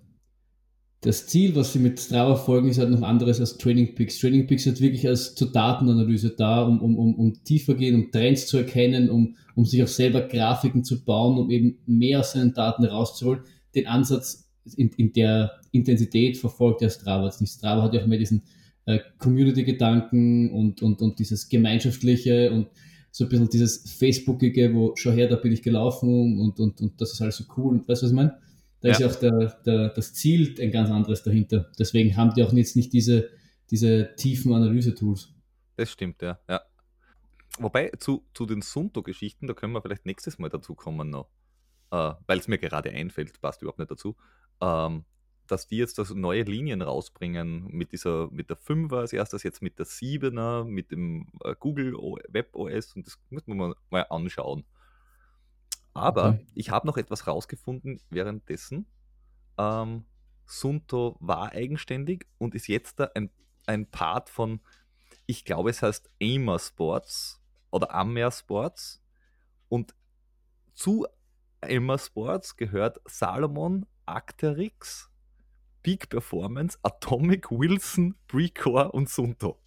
das 1.00 1.26
Ziel, 1.26 1.54
was 1.54 1.72
sie 1.72 1.78
mit 1.78 2.00
Strava 2.00 2.36
folgen, 2.36 2.68
ist 2.68 2.78
halt 2.78 2.90
noch 2.90 3.02
anderes 3.02 3.38
als 3.38 3.58
Training 3.58 3.94
Peaks. 3.94 4.18
Training 4.18 4.46
Peaks 4.46 4.66
ist 4.66 4.80
wirklich 4.80 5.06
als 5.06 5.34
zur 5.34 5.52
Datenanalyse 5.52 6.30
da, 6.30 6.64
um, 6.64 6.80
um, 6.80 6.98
um, 6.98 7.14
um 7.14 7.44
tiefer 7.44 7.74
gehen, 7.74 7.94
um 7.94 8.10
Trends 8.10 8.46
zu 8.46 8.56
erkennen, 8.56 9.08
um, 9.10 9.36
um 9.54 9.64
sich 9.64 9.82
auch 9.82 9.88
selber 9.88 10.22
Grafiken 10.22 10.84
zu 10.84 11.04
bauen, 11.04 11.38
um 11.38 11.50
eben 11.50 11.78
mehr 11.86 12.20
aus 12.20 12.32
seinen 12.32 12.54
Daten 12.54 12.84
rauszuholen. 12.84 13.42
Den 13.74 13.86
Ansatz 13.86 14.50
in, 14.76 14.90
in 14.96 15.12
der 15.12 15.52
Intensität 15.70 16.38
verfolgt 16.38 16.80
der 16.80 16.90
Strava 16.90 17.26
jetzt 17.26 17.40
nicht. 17.40 17.52
Strava 17.52 17.82
hat 17.82 17.94
ja 17.94 18.02
auch 18.02 18.06
mehr 18.06 18.18
diesen 18.18 18.42
äh, 18.86 19.00
Community-Gedanken 19.18 20.50
und, 20.50 20.82
und, 20.82 21.02
und 21.02 21.18
dieses 21.18 21.48
Gemeinschaftliche 21.48 22.50
und 22.52 22.68
so 23.10 23.24
ein 23.24 23.28
bisschen 23.28 23.48
dieses 23.48 23.90
Facebookige, 23.98 24.74
wo 24.74 24.94
schau 24.96 25.10
her, 25.10 25.28
da 25.28 25.36
bin 25.36 25.52
ich 25.52 25.62
gelaufen 25.62 26.38
und, 26.38 26.60
und, 26.60 26.80
und 26.80 27.00
das 27.00 27.12
ist 27.12 27.20
alles 27.20 27.36
so 27.36 27.44
cool. 27.56 27.72
Und 27.72 27.88
weißt 27.88 28.02
du, 28.02 28.06
was 28.06 28.10
ich 28.12 28.16
meine? 28.16 28.38
Da 28.80 28.88
ja. 28.88 28.92
ist 28.92 29.00
ja 29.00 29.06
auch 29.08 29.14
der, 29.14 29.60
der, 29.64 29.88
das 29.88 30.12
Ziel 30.12 30.54
ein 30.60 30.70
ganz 30.70 30.90
anderes 30.90 31.22
dahinter. 31.22 31.70
Deswegen 31.78 32.16
haben 32.16 32.34
die 32.34 32.42
auch 32.42 32.52
jetzt 32.52 32.76
nicht 32.76 32.92
diese, 32.92 33.30
diese 33.70 34.14
tiefen 34.16 34.52
Analyse-Tools. 34.52 35.34
Das 35.76 35.90
stimmt, 35.90 36.22
ja. 36.22 36.38
ja. 36.48 36.60
wobei 37.58 37.90
zu, 37.98 38.24
zu 38.34 38.46
den 38.46 38.62
Sunto-Geschichten, 38.62 39.46
da 39.46 39.54
können 39.54 39.72
wir 39.72 39.82
vielleicht 39.82 40.06
nächstes 40.06 40.38
Mal 40.38 40.48
dazu 40.48 40.74
kommen 40.74 41.10
noch, 41.10 41.28
äh, 41.90 42.12
weil 42.26 42.38
es 42.38 42.48
mir 42.48 42.58
gerade 42.58 42.90
einfällt, 42.90 43.40
passt 43.40 43.62
überhaupt 43.62 43.78
nicht 43.78 43.90
dazu, 43.90 44.16
ähm, 44.60 45.04
dass 45.46 45.66
die 45.66 45.76
jetzt 45.76 45.98
also 45.98 46.14
neue 46.14 46.42
Linien 46.42 46.82
rausbringen 46.82 47.68
mit 47.68 47.92
dieser, 47.92 48.28
mit 48.30 48.50
der 48.50 48.58
5er 48.58 48.98
als 48.98 49.12
erstes, 49.12 49.42
jetzt 49.42 49.62
mit 49.62 49.78
der 49.78 49.86
7er, 49.86 50.64
mit 50.64 50.90
dem 50.90 51.28
äh, 51.42 51.54
Google 51.58 51.94
Web 52.28 52.54
OS 52.54 52.94
und 52.94 53.06
das 53.06 53.18
muss 53.30 53.46
man 53.46 53.56
mal, 53.56 53.74
mal 53.90 54.02
anschauen. 54.02 54.64
Aber 55.94 56.30
okay. 56.30 56.46
ich 56.54 56.70
habe 56.70 56.86
noch 56.86 56.98
etwas 56.98 57.26
rausgefunden 57.26 58.00
währenddessen. 58.10 58.86
Ähm, 59.56 60.04
Sunto 60.44 61.16
war 61.20 61.52
eigenständig 61.52 62.26
und 62.38 62.54
ist 62.54 62.68
jetzt 62.68 63.00
da 63.00 63.10
ein, 63.14 63.30
ein 63.66 63.86
Part 63.90 64.28
von, 64.28 64.60
ich 65.26 65.44
glaube, 65.44 65.70
es 65.70 65.82
heißt 65.82 66.10
Amer 66.22 66.58
Sports 66.58 67.40
oder 67.70 67.94
Amer 67.94 68.30
Sports. 68.30 69.02
Und 69.68 69.94
zu 70.74 71.06
Amer 71.62 71.98
Sports 71.98 72.56
gehört 72.56 73.00
Salomon, 73.06 73.86
Acterix, 74.04 75.10
Peak 75.86 76.08
Performance, 76.08 76.76
Atomic, 76.82 77.48
Wilson, 77.48 78.16
Precore 78.26 78.90
und 78.90 79.08
Sunto. 79.08 79.60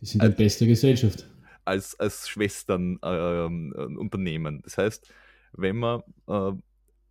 Die 0.00 0.06
sind 0.06 0.22
die 0.22 0.28
beste 0.30 0.66
Gesellschaft. 0.66 1.26
Als, 1.66 2.00
als 2.00 2.30
Schwesternunternehmen. 2.30 4.60
Äh, 4.60 4.62
das 4.62 4.78
heißt, 4.78 5.12
wenn 5.52 5.76
man 5.76 6.00
äh, 6.28 6.52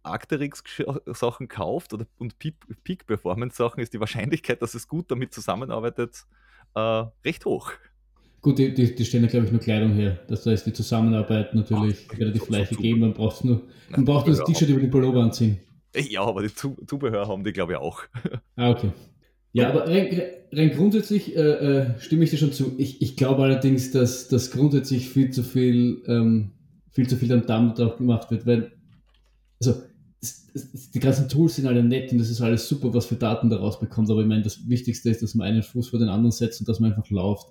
Arcteryx-Sachen 0.02 1.48
kauft 1.48 1.94
oder, 1.94 2.08
und 2.18 2.40
Peak-Performance-Sachen, 2.40 3.84
ist 3.84 3.94
die 3.94 4.00
Wahrscheinlichkeit, 4.00 4.64
dass 4.64 4.74
es 4.74 4.88
gut 4.88 5.12
damit 5.12 5.32
zusammenarbeitet, 5.32 6.26
äh, 6.74 7.04
recht 7.24 7.46
hoch. 7.46 7.72
Gut, 8.42 8.58
die, 8.58 8.74
die, 8.74 8.96
die 8.96 9.06
stellen 9.06 9.28
glaube 9.28 9.46
ich, 9.46 9.52
nur 9.52 9.62
Kleidung 9.62 9.94
her. 9.94 10.18
Das 10.28 10.44
heißt, 10.44 10.66
die 10.66 10.74
Zusammenarbeit 10.74 11.54
natürlich 11.54 12.08
Ach, 12.12 12.18
relativ 12.18 12.46
so, 12.46 12.52
leicht 12.52 12.72
gegeben. 12.72 13.02
Man 13.02 13.14
braucht 13.14 13.46
nur, 13.46 13.62
man 13.92 14.06
braucht 14.06 14.26
nur 14.26 14.36
das 14.36 14.44
T-Shirt 14.44 14.70
über 14.70 14.80
den 14.80 14.90
Pullover 14.90 15.22
anziehen. 15.22 15.60
Ja, 16.10 16.22
aber 16.22 16.42
die 16.42 16.54
Zubehör 16.54 17.28
haben 17.28 17.44
die, 17.44 17.54
glaube 17.54 17.74
ich, 17.74 17.78
auch. 17.78 18.04
Ah, 18.56 18.72
okay. 18.72 18.92
Ja, 19.52 19.70
aber 19.70 19.88
rein, 19.88 20.22
rein 20.52 20.72
grundsätzlich 20.72 21.36
äh, 21.36 21.40
äh, 21.40 22.00
stimme 22.00 22.26
ich 22.26 22.30
dir 22.30 22.38
schon 22.38 22.52
zu. 22.52 22.74
Ich, 22.78 23.02
ich 23.02 23.16
glaube 23.16 23.44
allerdings, 23.44 23.92
dass, 23.92 24.28
dass 24.28 24.52
grundsätzlich 24.52 25.10
viel 25.10 25.32
zu 25.32 25.44
viel, 25.44 26.04
ähm, 26.08 26.52
viel 26.92 27.08
zu 27.08 27.16
viel 27.16 27.30
dann 27.30 27.46
damit 27.46 27.80
auch 27.80 27.98
gemacht 27.98 28.32
wird, 28.32 28.46
weil, 28.46 28.74
also 29.62 29.82
die 30.94 31.00
ganzen 31.00 31.30
Tools 31.30 31.56
sind 31.56 31.68
alle 31.68 31.84
nett 31.84 32.12
und 32.12 32.18
das 32.18 32.30
ist 32.30 32.42
alles 32.42 32.68
super, 32.68 32.94
was 32.94 33.06
für 33.06 33.16
Daten 33.16 33.50
daraus 33.50 33.80
bekommt, 33.80 34.10
aber 34.10 34.22
ich 34.22 34.28
meine, 34.28 34.42
das 34.44 34.68
Wichtigste 34.68 35.10
ist, 35.10 35.22
dass 35.22 35.36
man 35.36 35.48
einen 35.48 35.64
Fuß 35.64 35.90
vor 35.90 36.00
den 36.00 36.10
anderen 36.10 36.32
setzt 36.32 36.60
und 36.60 36.68
dass 36.68 36.80
man 36.80 36.92
einfach 36.92 37.10
läuft. 37.10 37.48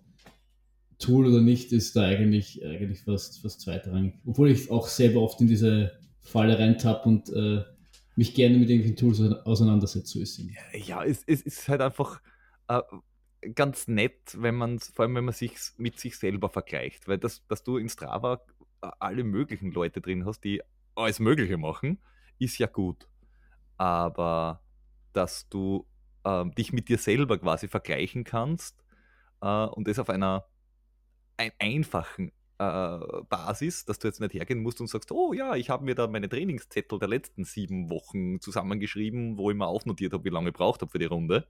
Tool 0.98 1.26
oder 1.26 1.40
nicht 1.40 1.72
ist 1.72 1.96
da 1.96 2.02
eigentlich, 2.02 2.64
eigentlich 2.64 3.00
fast, 3.00 3.40
fast 3.42 3.60
zweitrangig. 3.60 4.14
Obwohl 4.24 4.50
ich 4.50 4.70
auch 4.70 4.88
selber 4.88 5.20
oft 5.22 5.40
in 5.40 5.48
diese 5.48 5.92
Falle 6.20 6.58
reintappe 6.58 7.08
und 7.08 7.28
äh, 7.30 7.62
mich 8.16 8.34
gerne 8.34 8.58
mit 8.58 8.70
irgendwelchen 8.70 8.96
Tools 8.96 9.20
auseinandersetze. 9.44 10.20
Ist 10.20 10.38
es. 10.38 10.86
Ja, 10.86 11.04
es, 11.04 11.22
es 11.26 11.42
ist 11.42 11.68
halt 11.68 11.80
einfach 11.80 12.20
äh, 12.68 12.80
ganz 13.54 13.88
nett, 13.88 14.36
wenn 14.36 14.54
man, 14.54 14.78
vor 14.78 15.04
allem 15.04 15.14
wenn 15.16 15.24
man 15.24 15.34
sich 15.34 15.56
mit 15.76 15.98
sich 15.98 16.16
selber 16.16 16.48
vergleicht, 16.48 17.08
weil 17.08 17.18
das, 17.18 17.46
dass 17.46 17.64
du 17.64 17.76
in 17.76 17.88
Strava 17.88 18.40
äh, 18.82 18.88
alle 19.00 19.24
möglichen 19.24 19.72
Leute 19.72 20.00
drin 20.00 20.24
hast, 20.26 20.40
die 20.44 20.62
alles 20.94 21.18
Mögliche 21.18 21.56
machen 21.56 21.98
ist 22.38 22.58
ja 22.58 22.66
gut. 22.66 23.08
Aber 23.76 24.62
dass 25.12 25.48
du 25.48 25.86
äh, 26.24 26.44
dich 26.50 26.72
mit 26.72 26.88
dir 26.88 26.98
selber 26.98 27.38
quasi 27.38 27.68
vergleichen 27.68 28.24
kannst 28.24 28.84
äh, 29.40 29.66
und 29.66 29.88
das 29.88 29.98
auf 29.98 30.10
einer 30.10 30.46
ein, 31.36 31.52
einfachen 31.58 32.32
Basis, 32.56 33.84
dass 33.84 33.98
du 33.98 34.06
jetzt 34.06 34.20
nicht 34.20 34.34
hergehen 34.34 34.62
musst 34.62 34.80
und 34.80 34.88
sagst, 34.88 35.10
oh 35.10 35.32
ja, 35.32 35.56
ich 35.56 35.70
habe 35.70 35.84
mir 35.84 35.94
da 35.94 36.06
meine 36.06 36.28
Trainingszettel 36.28 36.98
der 36.98 37.08
letzten 37.08 37.44
sieben 37.44 37.90
Wochen 37.90 38.40
zusammengeschrieben, 38.40 39.38
wo 39.38 39.50
ich 39.50 39.56
mir 39.56 39.66
aufnotiert 39.66 40.12
habe, 40.12 40.24
wie 40.24 40.30
lange 40.30 40.50
ich 40.50 40.54
braucht 40.54 40.80
habe 40.80 40.90
für 40.90 40.98
die 40.98 41.06
Runde. 41.06 41.46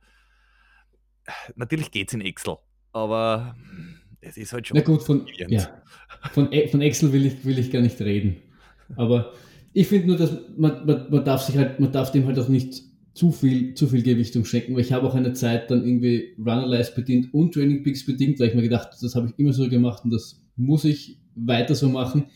Natürlich 1.56 1.90
geht 1.90 2.08
es 2.08 2.14
in 2.14 2.20
Excel, 2.22 2.56
aber 2.92 3.54
es 4.20 4.36
ist 4.36 4.52
halt 4.52 4.66
schon. 4.66 4.76
Na 4.78 4.82
gut, 4.82 5.02
von, 5.02 5.26
ja, 5.48 5.82
von, 6.32 6.52
e, 6.52 6.68
von 6.68 6.80
Excel 6.80 7.12
will 7.12 7.26
ich, 7.26 7.44
will 7.44 7.58
ich 7.58 7.70
gar 7.70 7.82
nicht 7.82 8.00
reden. 8.00 8.36
Aber 8.96 9.32
ich 9.74 9.88
finde 9.88 10.08
nur, 10.08 10.16
dass 10.16 10.32
man, 10.56 10.86
man, 10.86 11.10
man 11.10 11.24
darf 11.24 11.42
sich 11.42 11.56
halt, 11.56 11.80
man 11.80 11.92
darf 11.92 12.12
dem 12.12 12.26
halt 12.26 12.38
auch 12.38 12.48
nicht 12.48 12.82
zu 13.12 13.30
viel, 13.30 13.74
zu 13.74 13.86
viel 13.86 14.02
Gewichtung 14.02 14.44
schenken, 14.44 14.74
weil 14.74 14.80
ich 14.80 14.92
habe 14.92 15.06
auch 15.06 15.14
eine 15.14 15.34
Zeit 15.34 15.70
dann 15.70 15.84
irgendwie 15.84 16.34
Runalyze 16.38 16.94
bedient 16.94 17.32
und 17.32 17.54
Training 17.54 17.82
Peaks 17.82 18.04
bedient, 18.04 18.40
weil 18.40 18.48
ich 18.48 18.54
mir 18.54 18.62
gedacht, 18.62 18.90
das 19.00 19.14
habe 19.14 19.28
ich 19.28 19.38
immer 19.38 19.52
so 19.52 19.68
gemacht 19.68 20.04
und 20.04 20.10
das 20.10 20.43
muss 20.56 20.84
ich 20.84 21.20
weiter 21.34 21.74
so 21.74 21.88
machen, 21.88 22.26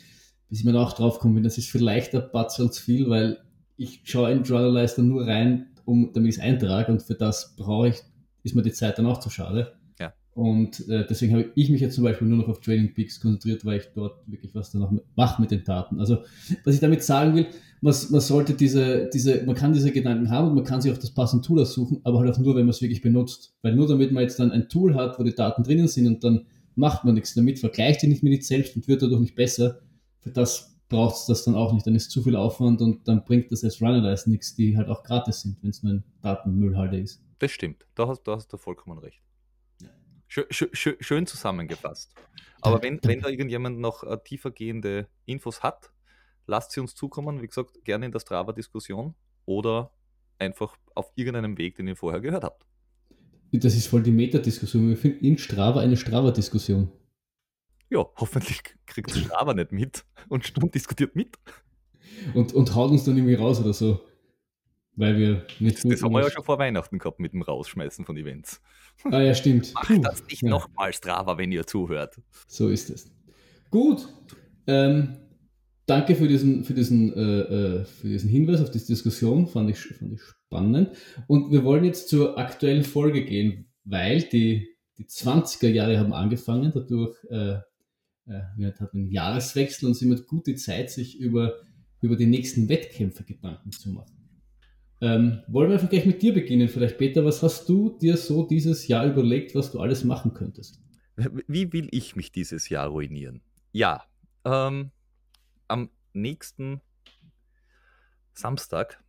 bis 0.48 0.60
ich 0.60 0.64
mir 0.64 0.78
auch 0.78 0.92
drauf 0.92 1.18
komme, 1.18 1.42
das 1.42 1.58
ist 1.58 1.70
vielleicht 1.70 2.14
ein 2.14 2.22
Batz 2.32 2.58
als 2.60 2.78
viel, 2.78 3.08
weil 3.08 3.38
ich 3.76 4.00
schaue 4.04 4.32
in 4.32 4.42
dann 4.42 5.08
nur 5.08 5.26
rein, 5.26 5.66
um, 5.84 6.12
damit 6.12 6.30
ich 6.30 6.38
es 6.38 6.42
eintrage 6.42 6.90
und 6.92 7.02
für 7.02 7.14
das 7.14 7.54
brauche 7.56 7.88
ich, 7.88 7.96
ist 8.42 8.54
mir 8.54 8.62
die 8.62 8.72
Zeit 8.72 8.98
dann 8.98 9.06
auch 9.06 9.20
zu 9.20 9.30
schade. 9.30 9.78
Und 10.38 10.88
äh, 10.88 11.04
deswegen 11.04 11.32
habe 11.32 11.50
ich 11.56 11.68
mich 11.68 11.80
jetzt 11.80 11.96
zum 11.96 12.04
Beispiel 12.04 12.28
nur 12.28 12.38
noch 12.38 12.46
auf 12.46 12.60
Training 12.60 12.94
Peaks 12.94 13.18
konzentriert, 13.18 13.64
weil 13.64 13.78
ich 13.78 13.88
dort 13.92 14.20
wirklich 14.28 14.54
was 14.54 14.70
danach 14.70 14.92
mache 15.16 15.42
mit 15.42 15.50
den 15.50 15.64
Daten. 15.64 15.98
Also, 15.98 16.18
was 16.62 16.74
ich 16.74 16.80
damit 16.80 17.02
sagen 17.02 17.34
will, 17.34 17.46
man, 17.80 17.92
man 18.10 18.20
sollte 18.20 18.54
diese, 18.54 19.10
diese, 19.12 19.42
man 19.46 19.56
kann 19.56 19.72
diese 19.72 19.90
Gedanken 19.90 20.30
haben 20.30 20.50
und 20.50 20.54
man 20.54 20.62
kann 20.62 20.80
sich 20.80 20.92
auch 20.92 20.96
das 20.98 21.10
passende 21.10 21.44
Tool 21.44 21.60
aussuchen, 21.60 22.02
aber 22.04 22.20
halt 22.20 22.30
auch 22.32 22.38
nur, 22.38 22.54
wenn 22.54 22.66
man 22.66 22.70
es 22.70 22.80
wirklich 22.80 23.02
benutzt. 23.02 23.56
Weil 23.62 23.74
nur 23.74 23.88
damit 23.88 24.12
man 24.12 24.22
jetzt 24.22 24.38
dann 24.38 24.52
ein 24.52 24.68
Tool 24.68 24.94
hat, 24.94 25.18
wo 25.18 25.24
die 25.24 25.34
Daten 25.34 25.64
drinnen 25.64 25.88
sind 25.88 26.06
und 26.06 26.22
dann 26.22 26.46
macht 26.78 27.04
man 27.04 27.14
nichts 27.14 27.34
damit, 27.34 27.58
vergleicht 27.58 28.02
die 28.02 28.06
nicht 28.06 28.22
mit 28.22 28.32
sich 28.34 28.46
selbst 28.46 28.76
und 28.76 28.86
wird 28.88 29.02
dadurch 29.02 29.20
nicht 29.20 29.34
besser. 29.34 29.80
Für 30.20 30.30
das 30.30 30.78
braucht 30.88 31.16
es 31.16 31.26
das 31.26 31.44
dann 31.44 31.54
auch 31.54 31.72
nicht. 31.72 31.86
Dann 31.86 31.94
ist 31.94 32.10
zu 32.10 32.22
viel 32.22 32.36
Aufwand 32.36 32.80
und 32.80 33.06
dann 33.06 33.24
bringt 33.24 33.50
das 33.52 33.64
als 33.64 33.80
Runalyze 33.82 34.30
nichts, 34.30 34.54
die 34.54 34.76
halt 34.76 34.88
auch 34.88 35.02
gratis 35.02 35.42
sind, 35.42 35.62
wenn 35.62 35.70
es 35.70 35.82
nur 35.82 35.94
ein 35.94 36.04
Datenmüllhalter 36.22 36.98
ist. 36.98 37.22
Das 37.40 37.50
stimmt, 37.50 37.86
da 37.94 38.08
hast, 38.08 38.22
da 38.22 38.36
hast 38.36 38.52
du 38.52 38.56
vollkommen 38.56 38.98
recht. 38.98 39.22
Schön, 40.28 40.44
schön, 40.50 40.96
schön 41.00 41.26
zusammengefasst. 41.26 42.14
Aber 42.60 42.82
wenn, 42.82 43.00
wenn 43.02 43.20
da 43.20 43.28
irgendjemand 43.28 43.78
noch 43.78 44.04
äh, 44.04 44.18
tiefergehende 44.22 45.08
Infos 45.24 45.62
hat, 45.62 45.90
lasst 46.46 46.72
sie 46.72 46.80
uns 46.80 46.94
zukommen. 46.94 47.40
Wie 47.40 47.46
gesagt, 47.46 47.84
gerne 47.84 48.06
in 48.06 48.12
der 48.12 48.20
Strava-Diskussion 48.20 49.14
oder 49.46 49.92
einfach 50.38 50.76
auf 50.94 51.10
irgendeinem 51.14 51.56
Weg, 51.56 51.76
den 51.76 51.88
ihr 51.88 51.96
vorher 51.96 52.20
gehört 52.20 52.44
habt. 52.44 52.66
Das 53.52 53.74
ist 53.74 53.86
voll 53.86 54.02
die 54.02 54.10
Metadiskussion. 54.10 54.88
Wir 54.88 54.96
finden 54.96 55.24
in 55.24 55.38
Strava 55.38 55.80
eine 55.80 55.96
Strava-Diskussion. 55.96 56.90
Ja, 57.90 58.06
hoffentlich 58.16 58.60
kriegt 58.86 59.10
Strava 59.16 59.54
nicht 59.54 59.72
mit 59.72 60.04
und 60.28 60.46
Stund 60.46 60.74
diskutiert 60.74 61.16
mit. 61.16 61.36
Und, 62.34 62.52
und 62.52 62.74
haut 62.74 62.90
uns 62.90 63.04
dann 63.04 63.16
irgendwie 63.16 63.34
raus 63.34 63.60
oder 63.60 63.72
so. 63.72 64.00
Weil 64.96 65.16
wir 65.16 65.46
nicht. 65.60 65.76
Das, 65.76 65.90
das 65.90 66.02
haben 66.02 66.12
wir 66.12 66.22
ja 66.22 66.30
schon 66.30 66.44
vor 66.44 66.58
Weihnachten 66.58 66.98
gehabt 66.98 67.20
mit 67.20 67.32
dem 67.32 67.42
Rausschmeißen 67.42 68.04
von 68.04 68.16
Events. 68.16 68.60
Ah 69.04 69.20
ja, 69.20 69.32
stimmt. 69.32 69.72
Macht 69.74 70.04
das 70.04 70.24
nicht 70.26 70.42
ja. 70.42 70.50
nochmal 70.50 70.92
Strava, 70.92 71.38
wenn 71.38 71.52
ihr 71.52 71.66
zuhört. 71.66 72.20
So 72.48 72.68
ist 72.68 72.90
es. 72.90 73.10
Gut. 73.70 74.08
Ähm, 74.66 75.16
danke 75.88 76.14
für 76.14 76.28
diesen, 76.28 76.64
für, 76.64 76.74
diesen, 76.74 77.12
äh, 77.14 77.40
äh, 77.40 77.84
für 77.84 78.08
diesen 78.08 78.30
Hinweis 78.30 78.60
auf 78.60 78.70
diese 78.70 78.86
Diskussion. 78.86 79.46
Fand 79.46 79.70
ich, 79.70 79.78
fand 79.78 80.12
ich 80.12 80.20
spannend. 80.22 80.90
Und 81.26 81.50
wir 81.50 81.64
wollen 81.64 81.84
jetzt 81.84 82.08
zur 82.08 82.38
aktuellen 82.38 82.84
Folge 82.84 83.24
gehen, 83.24 83.66
weil 83.84 84.22
die, 84.22 84.68
die 84.98 85.04
20er 85.04 85.68
Jahre 85.68 85.98
haben 85.98 86.12
angefangen. 86.12 86.72
Dadurch 86.74 87.16
äh, 87.30 87.58
äh, 88.28 88.42
wir 88.56 88.68
hatten 88.68 88.98
einen 88.98 89.10
Jahreswechsel 89.10 89.88
und 89.88 89.94
sind 89.94 90.10
mit 90.10 90.26
gute 90.26 90.54
Zeit, 90.54 90.90
sich 90.90 91.18
über, 91.18 91.54
über 92.00 92.16
die 92.16 92.26
nächsten 92.26 92.68
Wettkämpfe 92.68 93.24
Gedanken 93.24 93.72
zu 93.72 93.90
machen. 93.90 94.14
Ähm, 95.00 95.42
wollen 95.48 95.70
wir 95.70 95.74
einfach 95.74 95.88
gleich 95.88 96.06
mit 96.06 96.22
dir 96.22 96.34
beginnen? 96.34 96.68
Vielleicht, 96.68 96.98
Peter, 96.98 97.24
was 97.24 97.42
hast 97.42 97.68
du 97.68 97.96
dir 97.98 98.16
so 98.16 98.46
dieses 98.46 98.88
Jahr 98.88 99.06
überlegt, 99.06 99.54
was 99.54 99.70
du 99.70 99.80
alles 99.80 100.04
machen 100.04 100.34
könntest? 100.34 100.80
Wie 101.46 101.72
will 101.72 101.88
ich 101.90 102.16
mich 102.16 102.32
dieses 102.32 102.68
Jahr 102.68 102.88
ruinieren? 102.88 103.40
Ja, 103.72 104.02
ähm, 104.44 104.90
am 105.68 105.90
nächsten 106.12 106.80
Samstag, 108.32 109.02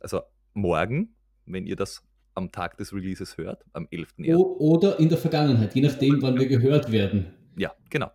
also 0.00 0.22
morgen, 0.54 1.14
wenn 1.44 1.66
ihr 1.66 1.76
das 1.76 2.02
am 2.34 2.52
Tag 2.52 2.76
des 2.76 2.92
Releases 2.92 3.36
hört, 3.38 3.64
am 3.72 3.86
11.1. 3.86 4.36
Oder 4.36 4.98
in 4.98 5.08
der 5.08 5.18
Vergangenheit, 5.18 5.74
je 5.74 5.82
nachdem, 5.82 6.20
wann 6.22 6.38
wir 6.38 6.46
gehört 6.46 6.92
werden. 6.92 7.32
Ja, 7.56 7.74
genau. 7.88 8.10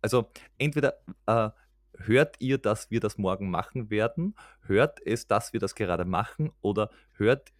Also 0.00 0.30
entweder 0.58 0.94
äh, 1.26 1.50
hört 1.98 2.36
ihr, 2.38 2.58
dass 2.58 2.90
wir 2.90 3.00
das 3.00 3.18
morgen 3.18 3.50
machen 3.50 3.90
werden? 3.90 4.36
Hört 4.60 5.04
es, 5.04 5.26
dass 5.26 5.52
wir 5.52 5.60
das 5.60 5.74
gerade 5.74 6.04
machen? 6.04 6.52
Oder 6.60 6.90
hört 7.12 7.52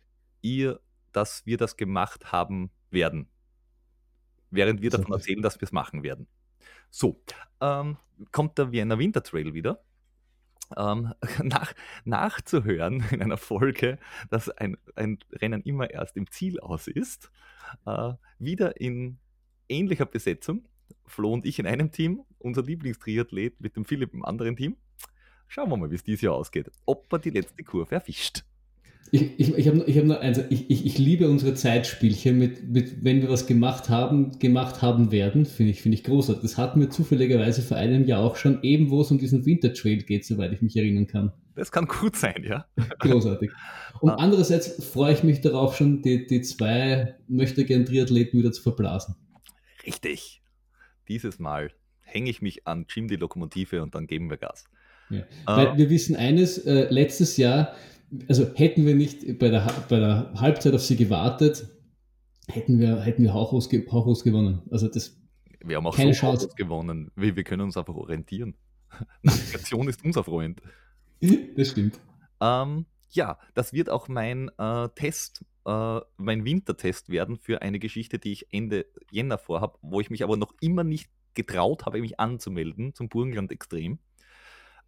ihr, 0.42 0.80
dass 1.12 1.44
wir 1.46 1.56
das 1.56 1.76
gemacht 1.76 2.30
haben 2.32 2.70
werden? 2.90 3.28
Während 4.50 4.80
wir 4.80 4.90
davon 4.90 5.12
erzählen, 5.12 5.42
dass 5.42 5.60
wir 5.60 5.64
es 5.64 5.72
machen 5.72 6.02
werden. 6.02 6.28
So, 6.98 7.20
ähm, 7.60 7.98
kommt 8.32 8.56
der 8.56 8.72
Vienna 8.72 8.98
Winter 8.98 9.22
Trail 9.22 9.52
wieder. 9.52 9.84
Ähm, 10.78 11.12
nach, 11.42 11.74
nachzuhören 12.06 13.04
in 13.10 13.20
einer 13.20 13.36
Folge, 13.36 13.98
dass 14.30 14.48
ein, 14.48 14.78
ein 14.94 15.18
Rennen 15.30 15.60
immer 15.60 15.90
erst 15.90 16.16
im 16.16 16.30
Ziel 16.30 16.58
aus 16.58 16.88
ist. 16.88 17.30
Äh, 17.84 18.14
wieder 18.38 18.80
in 18.80 19.18
ähnlicher 19.68 20.06
Besetzung. 20.06 20.66
Flo 21.04 21.34
und 21.34 21.44
ich 21.44 21.58
in 21.58 21.66
einem 21.66 21.92
Team 21.92 22.24
unser 22.38 22.62
Lieblingstriathlet 22.62 23.60
mit 23.60 23.76
dem 23.76 23.84
Philipp 23.84 24.14
im 24.14 24.24
anderen 24.24 24.56
Team. 24.56 24.78
Schauen 25.48 25.68
wir 25.68 25.76
mal, 25.76 25.90
wie 25.90 25.96
es 25.96 26.02
dieses 26.02 26.22
Jahr 26.22 26.32
ausgeht. 26.34 26.70
Ob 26.86 27.12
er 27.12 27.18
die 27.18 27.28
letzte 27.28 27.62
Kurve 27.62 27.94
erwischt. 27.94 28.42
Ich, 29.12 29.38
ich, 29.38 29.54
ich 29.54 29.68
habe 29.68 29.84
ich 29.86 29.98
hab 29.98 30.04
nur 30.04 30.20
eins, 30.20 30.40
ich, 30.50 30.70
ich, 30.70 30.84
ich 30.84 30.98
liebe 30.98 31.28
unsere 31.28 31.54
Zeitspielchen 31.54 32.38
mit, 32.38 32.68
mit, 32.68 33.04
wenn 33.04 33.22
wir 33.22 33.28
was 33.28 33.46
gemacht 33.46 33.88
haben, 33.88 34.38
gemacht 34.38 34.82
haben 34.82 35.12
werden, 35.12 35.46
finde 35.46 35.70
ich, 35.72 35.82
finde 35.82 35.96
ich 35.96 36.04
großartig. 36.04 36.42
Das 36.42 36.58
hatten 36.58 36.80
wir 36.80 36.90
zufälligerweise 36.90 37.62
vor 37.62 37.76
einem 37.76 38.04
Jahr 38.04 38.22
auch 38.22 38.36
schon, 38.36 38.62
eben 38.62 38.90
wo 38.90 39.00
es 39.00 39.10
um 39.10 39.18
diesen 39.18 39.46
Wintertrail 39.46 39.98
geht, 39.98 40.24
soweit 40.24 40.52
ich 40.52 40.62
mich 40.62 40.76
erinnern 40.76 41.06
kann. 41.06 41.32
Das 41.54 41.72
kann 41.72 41.86
gut 41.86 42.16
sein, 42.16 42.44
ja. 42.46 42.66
Großartig. 42.98 43.50
Und 44.00 44.10
ah. 44.10 44.16
andererseits 44.16 44.84
freue 44.84 45.14
ich 45.14 45.22
mich 45.22 45.40
darauf 45.40 45.76
schon, 45.76 46.02
die, 46.02 46.26
die 46.26 46.42
zwei 46.42 47.14
möchte 47.28 47.64
gern 47.64 47.86
Triathleten 47.86 48.38
wieder 48.38 48.52
zu 48.52 48.62
verblasen. 48.62 49.14
Richtig. 49.86 50.42
Dieses 51.08 51.38
Mal 51.38 51.70
hänge 52.00 52.30
ich 52.30 52.42
mich 52.42 52.66
an 52.66 52.86
Jim 52.88 53.08
die 53.08 53.16
Lokomotive 53.16 53.82
und 53.82 53.94
dann 53.94 54.06
geben 54.06 54.28
wir 54.30 54.36
Gas. 54.36 54.64
Ja. 55.10 55.22
Weil 55.46 55.78
wir 55.78 55.90
wissen 55.90 56.16
eines, 56.16 56.58
äh, 56.58 56.88
letztes 56.90 57.36
Jahr, 57.36 57.74
also 58.28 58.46
hätten 58.54 58.86
wir 58.86 58.94
nicht 58.94 59.38
bei 59.38 59.48
der, 59.48 59.66
bei 59.88 59.98
der 59.98 60.32
Halbzeit 60.36 60.74
auf 60.74 60.82
sie 60.82 60.96
gewartet, 60.96 61.68
hätten 62.48 62.78
wir, 62.78 63.00
hätten 63.00 63.22
wir 63.22 63.34
Hauchhaus, 63.34 63.68
Hauchhaus 63.90 64.22
gewonnen. 64.22 64.62
Also 64.70 64.88
das 64.88 65.16
wir 65.64 65.76
haben 65.76 65.86
auch 65.86 65.96
keine 65.96 66.14
so 66.14 66.20
Chance 66.20 66.50
gewonnen. 66.56 67.10
Wir, 67.16 67.34
wir 67.34 67.44
können 67.44 67.62
uns 67.62 67.76
einfach 67.76 67.94
orientieren. 67.94 68.54
Navigation 69.22 69.88
ist 69.88 70.04
unser 70.04 70.22
Freund. 70.22 70.62
Das 71.56 71.68
stimmt. 71.68 71.98
Ähm, 72.40 72.86
ja, 73.10 73.38
das 73.54 73.72
wird 73.72 73.90
auch 73.90 74.08
mein 74.08 74.50
äh, 74.58 74.88
Test, 74.94 75.44
äh, 75.64 76.00
mein 76.16 76.44
Wintertest 76.44 77.08
werden 77.08 77.36
für 77.36 77.62
eine 77.62 77.78
Geschichte, 77.78 78.18
die 78.18 78.32
ich 78.32 78.52
Ende 78.52 78.86
Jänner 79.10 79.38
vorhabe, 79.38 79.78
wo 79.82 80.00
ich 80.00 80.10
mich 80.10 80.22
aber 80.22 80.36
noch 80.36 80.54
immer 80.60 80.84
nicht 80.84 81.10
getraut 81.34 81.84
habe, 81.84 82.00
mich 82.00 82.20
anzumelden 82.20 82.94
zum 82.94 83.08
Burgenland 83.08 83.50
Extrem. 83.50 83.98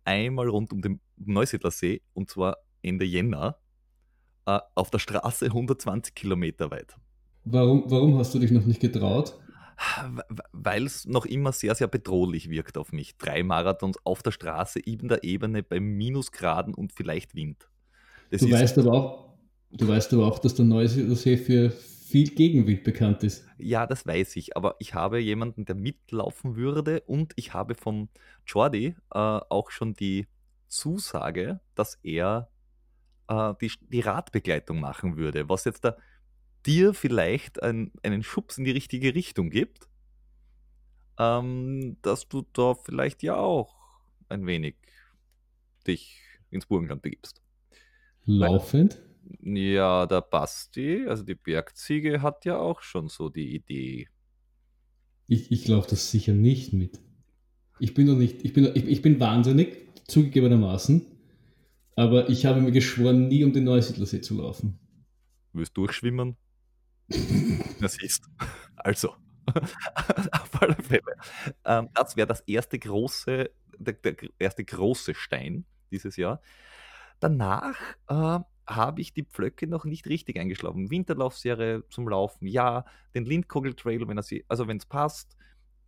Einmal 0.04 0.48
rund 0.48 0.72
um 0.72 0.80
den 0.80 1.00
Neusiedlersee 1.16 2.02
und 2.14 2.30
zwar 2.30 2.56
Ende 2.82 3.04
Jänner 3.04 3.58
äh, 4.46 4.58
auf 4.74 4.90
der 4.90 4.98
Straße 4.98 5.46
120 5.46 6.14
Kilometer 6.14 6.70
weit. 6.70 6.96
Warum, 7.44 7.84
warum 7.86 8.18
hast 8.18 8.34
du 8.34 8.38
dich 8.38 8.50
noch 8.50 8.64
nicht 8.66 8.80
getraut? 8.80 9.38
Weil 10.52 10.86
es 10.86 11.06
noch 11.06 11.24
immer 11.24 11.52
sehr, 11.52 11.74
sehr 11.74 11.86
bedrohlich 11.86 12.50
wirkt 12.50 12.76
auf 12.76 12.92
mich. 12.92 13.16
Drei 13.16 13.42
Marathons 13.42 13.96
auf 14.04 14.22
der 14.22 14.32
Straße, 14.32 14.80
in 14.80 15.08
der 15.08 15.22
Ebene, 15.22 15.62
bei 15.62 15.78
Minusgraden 15.78 16.74
und 16.74 16.92
vielleicht 16.92 17.34
Wind. 17.34 17.68
Das 18.30 18.40
du, 18.40 18.50
weißt 18.50 18.78
aber 18.78 18.92
auch, 18.92 19.38
du 19.70 19.86
weißt 19.86 20.12
aber 20.14 20.26
auch, 20.26 20.38
dass 20.40 20.54
der 20.54 20.64
Neusiedlersee 20.64 21.36
für 21.36 21.70
viel 21.70 22.30
Gegenwind 22.30 22.84
bekannt 22.84 23.22
ist. 23.22 23.46
Ja, 23.58 23.86
das 23.86 24.06
weiß 24.06 24.36
ich, 24.36 24.56
aber 24.56 24.76
ich 24.78 24.94
habe 24.94 25.18
jemanden, 25.18 25.64
der 25.64 25.74
mitlaufen 25.74 26.56
würde 26.56 27.02
und 27.06 27.32
ich 27.36 27.54
habe 27.54 27.74
vom 27.74 28.08
Jordi 28.46 28.96
äh, 29.12 29.18
auch 29.18 29.70
schon 29.70 29.94
die 29.94 30.26
Zusage, 30.68 31.60
dass 31.74 31.98
er 32.02 32.48
äh, 33.28 33.54
die, 33.60 33.70
die 33.80 34.00
Radbegleitung 34.00 34.80
machen 34.80 35.16
würde, 35.16 35.48
was 35.48 35.64
jetzt 35.64 35.84
da 35.84 35.96
dir 36.66 36.94
vielleicht 36.94 37.62
ein, 37.62 37.92
einen 38.02 38.22
Schubs 38.22 38.58
in 38.58 38.64
die 38.64 38.72
richtige 38.72 39.14
Richtung 39.14 39.50
gibt, 39.50 39.88
ähm, 41.18 41.96
dass 42.02 42.28
du 42.28 42.44
da 42.52 42.74
vielleicht 42.74 43.22
ja 43.22 43.36
auch 43.36 43.76
ein 44.28 44.46
wenig 44.46 44.76
dich 45.86 46.20
ins 46.50 46.66
Burgenland 46.66 47.02
begibst. 47.02 47.42
Laufend? 48.24 49.00
Ja, 49.42 50.06
der 50.06 50.22
Basti, 50.22 51.06
also 51.06 51.22
die 51.22 51.34
Bergziege, 51.34 52.22
hat 52.22 52.44
ja 52.44 52.58
auch 52.58 52.82
schon 52.82 53.08
so 53.08 53.28
die 53.28 53.54
Idee. 53.54 54.08
Ich, 55.26 55.50
ich 55.52 55.68
laufe 55.68 55.90
das 55.90 56.10
sicher 56.10 56.32
nicht 56.32 56.72
mit. 56.72 57.00
Ich 57.78 57.94
bin 57.94 58.06
doch 58.06 58.16
nicht, 58.16 58.44
ich 58.44 58.52
bin, 58.52 58.70
ich, 58.74 58.86
ich 58.86 59.02
bin 59.02 59.20
wahnsinnig, 59.20 59.88
zugegebenermaßen, 60.06 61.06
aber 61.98 62.28
ich 62.28 62.46
habe 62.46 62.60
mir 62.60 62.70
geschworen, 62.70 63.26
nie 63.26 63.42
um 63.42 63.52
den 63.52 63.64
Neusiedlersee 63.64 64.20
zu 64.20 64.36
laufen. 64.36 64.78
Willst 65.52 65.76
du 65.76 65.82
durchschwimmen? 65.82 66.36
das 67.80 67.94
siehst. 67.94 68.24
Also, 68.76 69.14
auf 70.30 70.62
alle 70.62 70.76
Fälle. 70.76 71.16
Ähm, 71.64 71.88
das 71.94 72.16
wäre 72.16 72.28
das 72.28 72.40
erste 72.42 72.78
große, 72.78 73.50
der, 73.78 73.94
der, 73.94 74.14
erste 74.38 74.64
große 74.64 75.14
Stein 75.14 75.64
dieses 75.90 76.16
Jahr. 76.16 76.40
Danach 77.18 77.76
äh, 78.06 78.38
habe 78.68 79.00
ich 79.00 79.12
die 79.12 79.24
Pflöcke 79.24 79.66
noch 79.66 79.84
nicht 79.84 80.06
richtig 80.06 80.38
eingeschlafen. 80.38 80.92
Winterlaufserie 80.92 81.82
zum 81.90 82.08
Laufen, 82.08 82.46
ja. 82.46 82.84
Den 83.16 83.24
Lindkogel 83.24 83.74
Trail, 83.74 84.06
wenn 84.06 84.18
er 84.18 84.22
sie, 84.22 84.44
also 84.46 84.68
wenn 84.68 84.76
es 84.76 84.86
passt. 84.86 85.36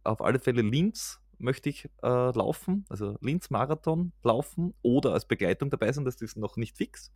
Auf 0.03 0.23
alle 0.23 0.41
Fälle 0.41 0.63
Linz 0.63 1.20
möchte 1.41 1.69
ich 1.69 1.89
äh, 2.03 2.07
laufen, 2.07 2.85
also 2.89 3.17
Linz 3.21 3.51
Marathon 3.51 4.13
laufen 4.23 4.75
oder 4.83 5.13
als 5.13 5.27
Begleitung 5.27 5.71
dabei 5.71 5.93
sein, 5.93 6.05
das 6.05 6.21
ist 6.21 6.37
noch 6.37 6.57
nicht 6.57 6.77
fix. 6.77 7.13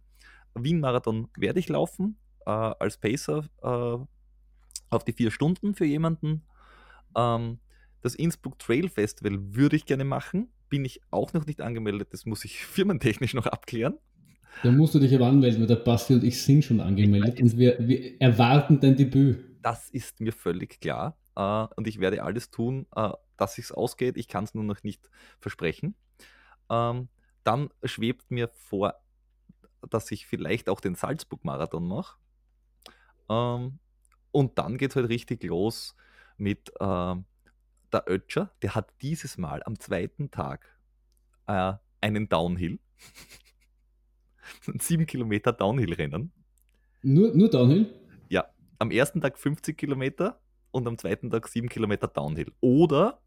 Wien 0.55 0.81
Marathon 0.81 1.29
werde 1.37 1.61
ich 1.61 1.69
laufen, 1.69 2.17
äh, 2.47 2.51
als 2.51 2.99
Pacer 2.99 3.49
äh, 3.63 3.99
auf 4.91 5.05
die 5.05 5.13
vier 5.13 5.31
Stunden 5.31 5.75
für 5.75 5.85
jemanden. 5.85 6.43
Ähm, 7.17 7.59
das 8.03 8.15
Innsbruck 8.15 8.59
Trail 8.59 8.89
Festival 8.89 9.39
würde 9.55 9.77
ich 9.77 9.87
gerne 9.87 10.05
machen, 10.05 10.49
bin 10.69 10.85
ich 10.85 11.01
auch 11.11 11.33
noch 11.33 11.47
nicht 11.47 11.61
angemeldet, 11.61 12.09
das 12.13 12.27
muss 12.27 12.45
ich 12.45 12.65
firmentechnisch 12.67 13.35
noch 13.35 13.47
abklären. 13.47 13.99
Da 14.63 14.71
musst 14.71 14.95
du 14.95 15.01
dich 15.01 15.13
aber 15.15 15.27
anmelden, 15.27 15.61
weil 15.61 15.67
der 15.67 15.77
Basti 15.77 16.15
und 16.15 16.23
ich 16.23 16.41
sind 16.41 16.65
schon 16.65 16.81
angemeldet 16.81 17.41
und 17.41 17.59
wir, 17.59 17.77
wir 17.81 18.21
erwarten 18.21 18.79
dein 18.79 18.97
Debüt. 18.97 19.39
Das 19.63 19.91
ist 19.91 20.21
mir 20.21 20.33
völlig 20.33 20.81
klar. 20.81 21.19
Uh, 21.37 21.67
und 21.75 21.89
ich 21.89 21.99
werde 21.99 22.23
alles 22.23 22.53
tun, 22.53 22.87
uh, 22.97 23.15
dass 23.37 23.59
es 23.59 23.73
ausgeht. 23.73 24.17
Ich 24.17 24.29
kann 24.29 24.45
es 24.45 24.55
nur 24.55 24.65
noch 24.65 24.83
nicht 24.83 25.11
versprechen. 25.41 25.95
Ähm, 26.71 27.09
dann 27.43 27.71
schwebt 27.85 28.31
mir 28.31 28.49
vor, 28.49 28.95
dass 29.91 30.11
ich 30.11 30.27
vielleicht 30.27 30.69
auch 30.69 30.81
den 30.81 30.95
Salzburg-Marathon 30.95 31.87
mache. 31.87 32.17
Ähm, 33.29 33.79
und 34.33 34.59
dann 34.59 34.79
geht 34.79 34.91
es 34.91 34.97
halt 34.97 35.09
richtig 35.09 35.45
los 35.45 35.95
mit 36.37 36.73
uh, 36.81 37.17
der 37.93 38.05
Ötscher. 38.09 38.51
Der 38.63 38.75
hat 38.75 38.93
dieses 39.01 39.39
Mal 39.39 39.63
am 39.65 39.79
zweiten 39.79 40.31
Tag 40.31 40.77
äh, 41.47 41.75
einen 42.01 42.29
Downhill. 42.29 42.81
Sieben 44.81 45.07
Kilometer 45.07 45.53
Downhill-Rennen. 45.53 46.33
Nur, 47.03 47.35
nur 47.35 47.51
Downhill? 47.51 47.95
Ja, 48.29 48.47
am 48.79 48.91
ersten 48.91 49.21
Tag 49.21 49.39
50 49.39 49.77
Kilometer 49.77 50.41
und 50.71 50.89
am 50.89 50.99
zweiten 50.99 51.31
Tag 51.31 51.47
7 51.49 51.69
Kilometer 51.69 52.09
Downhill. 52.09 52.53
Oder, 52.61 53.21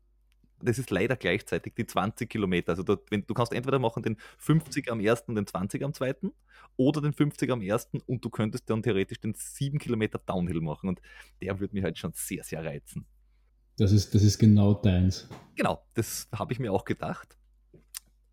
das 0.62 0.80
ist 0.80 0.89
leider 0.89 1.15
gleichzeitig, 1.15 1.74
die 1.76 1.86
20 1.86 2.30
Kilometer. 2.30 2.72
Also 2.72 2.84
du, 2.84 2.98
wenn, 3.10 3.26
du 3.26 3.34
kannst 3.34 3.54
entweder 3.54 3.80
machen 3.80 4.04
den 4.04 4.17
50 4.38 4.91
am 4.91 5.00
ersten 5.00 5.32
und 5.32 5.36
den 5.36 5.48
20 5.48 5.84
am 5.84 5.93
zweiten 5.93 6.32
oder 6.76 7.02
den 7.02 7.13
50 7.13 7.52
am 7.52 7.62
ersten 7.62 8.00
und 8.02 8.24
du 8.24 8.30
könntest 8.30 8.70
dann 8.70 8.84
theoretisch 8.84 9.20
den 9.20 9.34
7 9.36 9.80
Kilometer 9.80 10.20
Downhill 10.26 10.62
machen. 10.62 10.89
Und 10.89 11.02
der 11.41 11.60
würde 11.60 11.76
mich 11.76 11.84
halt 11.84 11.98
schon 11.98 12.12
sehr, 12.13 12.43
sehr 12.43 12.63
reizen. 12.63 13.06
Das 13.78 13.91
ist, 13.91 14.15
das 14.15 14.24
ist 14.24 14.39
genau 14.39 14.74
deins. 14.74 15.30
Genau, 15.56 15.84
das 15.93 16.28
habe 16.32 16.52
ich 16.54 16.60
mir 16.60 16.74
auch 16.74 16.86
gedacht 16.86 17.38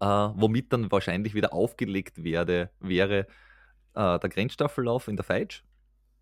äh, 0.04 0.06
womit 0.06 0.72
dann 0.72 0.90
wahrscheinlich 0.92 1.34
wieder 1.34 1.52
aufgelegt 1.52 2.22
werde, 2.22 2.70
wäre 2.80 3.20
äh, 3.94 4.18
der 4.18 4.28
Grenzstaffellauf 4.28 5.08
in 5.08 5.16
der 5.16 5.24
Feitsch, 5.24 5.62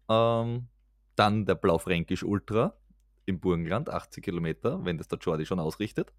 ähm, 0.09 0.69
dann 1.17 1.47
der 1.47 1.57
Blaufränkisch 1.57 2.23
Ultra 2.23 2.77
im 3.27 3.41
Burgenland, 3.41 3.89
80 3.89 4.25
Kilometer, 4.25 4.85
wenn 4.85 4.99
das 4.99 5.09
der 5.09 5.19
Jordi 5.19 5.47
schon 5.47 5.61
ausrichtet. 5.61 6.13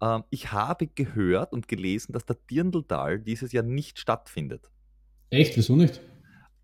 Ähm, 0.00 0.24
ich 0.30 0.52
habe 0.52 0.86
gehört 0.86 1.52
und 1.52 1.68
gelesen, 1.68 2.12
dass 2.12 2.24
der 2.24 2.36
Dirndltal 2.50 3.18
dieses 3.20 3.52
Jahr 3.52 3.64
nicht 3.64 3.98
stattfindet. 3.98 4.70
Echt? 5.30 5.56
Wieso 5.56 5.76
nicht? 5.76 6.00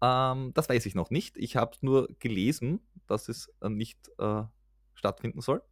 Ähm, 0.03 0.53
das 0.55 0.69
weiß 0.69 0.87
ich 0.87 0.95
noch 0.95 1.11
nicht. 1.11 1.37
Ich 1.37 1.57
habe 1.57 1.77
nur 1.81 2.09
gelesen, 2.19 2.81
dass 3.07 3.29
es 3.29 3.53
äh, 3.63 3.69
nicht 3.69 3.99
äh, 4.19 4.43
stattfinden 4.95 5.41
soll. 5.41 5.63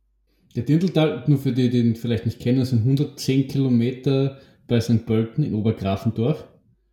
Der 0.55 0.63
Dinteltal, 0.63 1.25
nur 1.27 1.39
für 1.39 1.53
die, 1.53 1.69
die 1.69 1.81
ihn 1.81 1.97
vielleicht 1.97 2.27
nicht 2.27 2.39
kennen, 2.39 2.65
sind 2.65 2.81
110 2.81 3.49
Kilometer 3.49 4.39
bei 4.69 4.81
St. 4.81 5.05
Pölten 5.05 5.43
in 5.43 5.55
Obergrafendorf. 5.55 6.47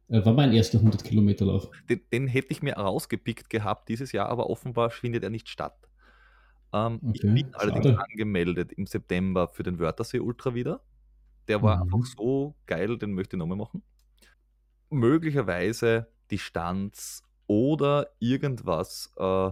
Äh, 0.09 0.25
war 0.25 0.33
mein 0.33 0.51
erster 0.51 0.79
100 0.79 1.03
Kilometer 1.03 1.45
Lauf. 1.45 1.69
Den, 1.89 2.01
den, 2.11 2.27
hätte 2.27 2.51
ich 2.51 2.61
mir 2.61 2.73
rausgepickt 2.73 3.49
gehabt 3.49 3.87
dieses 3.87 4.11
Jahr, 4.11 4.29
aber 4.29 4.49
offenbar 4.49 4.89
findet 4.89 5.23
er 5.23 5.29
nicht 5.29 5.47
statt. 5.47 5.77
Ähm, 6.73 6.99
okay, 7.03 7.11
ich 7.13 7.21
bin 7.21 7.55
allerdings 7.55 7.85
schade. 7.85 7.99
angemeldet 7.99 8.71
im 8.73 8.85
September 8.85 9.47
für 9.47 9.63
den 9.63 9.79
Wörthersee 9.79 10.19
Ultra 10.19 10.53
wieder. 10.53 10.81
Der 11.47 11.61
war 11.61 11.77
mhm. 11.77 11.93
einfach 11.93 12.05
so 12.05 12.55
geil, 12.65 12.97
den 12.97 13.13
möchte 13.13 13.35
ich 13.35 13.39
nochmal 13.39 13.57
machen. 13.57 13.83
Möglicherweise 14.89 16.07
Distanz 16.29 17.23
oder 17.47 18.07
irgendwas, 18.19 19.11
äh, 19.17 19.51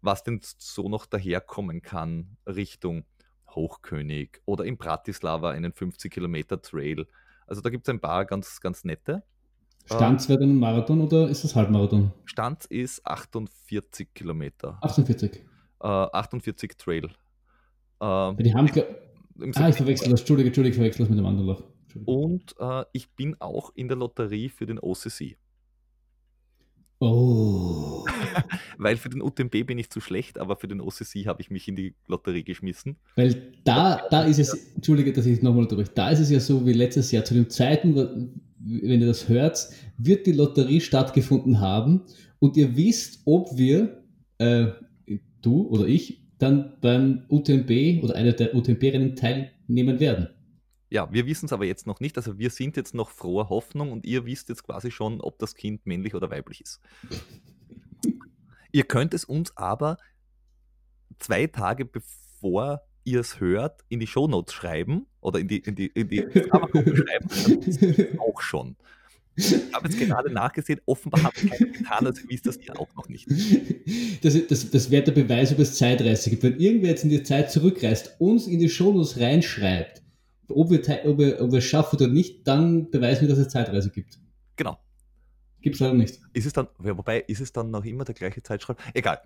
was 0.00 0.22
denn 0.22 0.40
so 0.42 0.88
noch 0.88 1.06
daherkommen 1.06 1.82
kann 1.82 2.36
Richtung 2.46 3.04
Hochkönig 3.50 4.40
oder 4.44 4.64
in 4.64 4.78
Bratislava 4.78 5.50
einen 5.50 5.72
50 5.72 6.12
Kilometer 6.12 6.62
Trail. 6.62 7.06
Also 7.46 7.60
da 7.60 7.70
gibt 7.70 7.86
es 7.86 7.92
ein 7.92 8.00
paar 8.00 8.24
ganz, 8.24 8.60
ganz 8.60 8.84
nette. 8.84 9.24
Stanz 9.86 10.28
wäre 10.28 10.38
dann 10.38 10.50
ein 10.50 10.58
Marathon 10.58 11.00
oder 11.00 11.28
ist 11.28 11.42
das 11.42 11.56
Halbmarathon? 11.56 12.12
Stanz 12.24 12.64
ist 12.66 13.04
48 13.04 14.14
Kilometer. 14.14 14.78
48? 14.82 15.44
Äh, 15.82 15.86
48 15.86 16.76
Trail. 16.76 17.04
Äh, 18.00 18.34
die 18.42 18.54
haben, 18.54 18.70
ah, 19.54 19.68
ich 19.68 19.76
verwechsel 19.76 20.10
das. 20.10 20.20
Entschuldige, 20.20 20.48
Entschuldige, 20.48 20.70
ich 20.70 20.76
verwechsel 20.76 21.04
das 21.04 21.10
mit 21.10 21.18
dem 21.18 21.26
anderen 21.26 21.48
Lauf. 21.48 21.62
Und 22.04 22.54
äh, 22.58 22.84
ich 22.92 23.10
bin 23.16 23.36
auch 23.40 23.72
in 23.74 23.88
der 23.88 23.96
Lotterie 23.96 24.48
für 24.48 24.66
den 24.66 24.78
OCC. 24.78 25.36
Oh. 27.00 28.04
Weil 28.78 28.96
für 28.96 29.08
den 29.08 29.22
UTMB 29.22 29.66
bin 29.66 29.78
ich 29.78 29.88
zu 29.88 30.00
schlecht, 30.00 30.38
aber 30.38 30.56
für 30.56 30.68
den 30.68 30.82
OCC 30.82 31.26
habe 31.26 31.40
ich 31.40 31.50
mich 31.50 31.66
in 31.66 31.74
die 31.74 31.94
Lotterie 32.06 32.44
geschmissen. 32.44 32.96
Weil 33.16 33.54
da, 33.64 34.06
da 34.10 34.24
ist 34.24 34.38
es, 34.38 34.74
entschuldige, 34.74 35.12
dass 35.12 35.24
ich 35.24 35.40
nochmal 35.40 35.66
durch, 35.66 35.88
da 35.88 36.10
ist 36.10 36.20
es 36.20 36.30
ja 36.30 36.40
so 36.40 36.66
wie 36.66 36.74
letztes 36.74 37.10
Jahr, 37.10 37.24
zu 37.24 37.32
den 37.32 37.48
Zeiten, 37.48 37.94
wenn 38.58 39.00
ihr 39.00 39.06
das 39.06 39.28
hört, 39.30 39.70
wird 39.96 40.26
die 40.26 40.32
Lotterie 40.32 40.82
stattgefunden 40.82 41.60
haben 41.60 42.02
und 42.38 42.58
ihr 42.58 42.76
wisst, 42.76 43.22
ob 43.24 43.56
wir, 43.56 44.02
äh, 44.36 44.66
du 45.42 45.66
oder 45.68 45.86
ich, 45.86 46.22
dann 46.38 46.78
beim 46.80 47.24
UTMB 47.28 48.02
oder 48.02 48.14
einer 48.14 48.32
der 48.32 48.54
UTMB-Rennen 48.54 49.16
teilnehmen 49.16 50.00
werden. 50.00 50.30
Ja, 50.88 51.12
wir 51.12 51.26
wissen 51.26 51.46
es 51.46 51.52
aber 51.52 51.66
jetzt 51.66 51.86
noch 51.86 52.00
nicht. 52.00 52.16
Also 52.16 52.38
wir 52.38 52.50
sind 52.50 52.76
jetzt 52.76 52.94
noch 52.94 53.10
froher 53.10 53.48
Hoffnung 53.48 53.92
und 53.92 54.04
ihr 54.04 54.26
wisst 54.26 54.48
jetzt 54.48 54.64
quasi 54.64 54.90
schon, 54.90 55.20
ob 55.20 55.38
das 55.38 55.54
Kind 55.54 55.86
männlich 55.86 56.14
oder 56.14 56.30
weiblich 56.30 56.60
ist. 56.60 56.80
ihr 58.72 58.84
könnt 58.84 59.14
es 59.14 59.24
uns 59.24 59.56
aber 59.56 59.98
zwei 61.18 61.46
Tage 61.46 61.84
bevor 61.84 62.82
ihr 63.04 63.20
es 63.20 63.40
hört, 63.40 63.84
in 63.88 64.00
die 64.00 64.06
Shownotes 64.06 64.52
schreiben 64.52 65.06
oder 65.20 65.38
in 65.38 65.48
die, 65.48 65.58
in 65.58 65.74
die, 65.74 65.86
in 65.86 66.08
die 66.08 66.22
schreiben, 66.32 68.18
auch 68.18 68.40
schon. 68.40 68.76
Ich 69.40 69.74
habe 69.74 69.88
jetzt 69.88 69.98
gerade 69.98 70.30
nachgesehen, 70.30 70.80
offenbar 70.86 71.22
hat 71.22 71.34
keiner 71.34 71.72
getan, 71.72 72.06
also 72.06 72.22
wisst 72.28 72.46
das 72.46 72.58
ihr 72.58 72.78
auch 72.78 72.94
noch 72.94 73.08
nicht. 73.08 73.26
Das, 74.22 74.36
das, 74.46 74.70
das 74.70 74.90
wäre 74.90 75.04
der 75.04 75.12
Beweis, 75.12 75.52
ob 75.52 75.58
es 75.58 75.76
Zeitreise 75.76 76.30
gibt. 76.30 76.42
Wenn 76.42 76.58
irgendwer 76.58 76.90
jetzt 76.90 77.04
in 77.04 77.10
die 77.10 77.22
Zeit 77.22 77.50
zurückreist, 77.50 78.16
uns 78.18 78.46
in 78.46 78.58
die 78.58 78.68
Shownotes 78.68 79.18
reinschreibt, 79.18 80.02
ob 80.48 80.70
wir, 80.70 80.80
ob 81.04 81.18
wir, 81.18 81.40
ob 81.40 81.52
wir 81.52 81.58
es 81.58 81.64
schaffen 81.64 81.96
oder 81.96 82.08
nicht, 82.08 82.46
dann 82.46 82.90
beweisen 82.90 83.22
wir, 83.22 83.28
dass 83.28 83.38
es 83.38 83.48
Zeitreise 83.48 83.90
gibt. 83.90 84.18
Genau. 84.56 84.78
Gibt 85.60 85.76
es 85.76 85.80
leider 85.80 85.94
nicht. 85.94 86.20
Ist 86.32 86.46
es 86.46 86.52
dann, 86.52 86.68
wobei, 86.78 87.20
ist 87.20 87.40
es 87.40 87.52
dann 87.52 87.70
noch 87.70 87.84
immer 87.84 88.04
der 88.04 88.14
gleiche 88.14 88.42
Zeitstrahl? 88.42 88.76
Egal. 88.94 89.20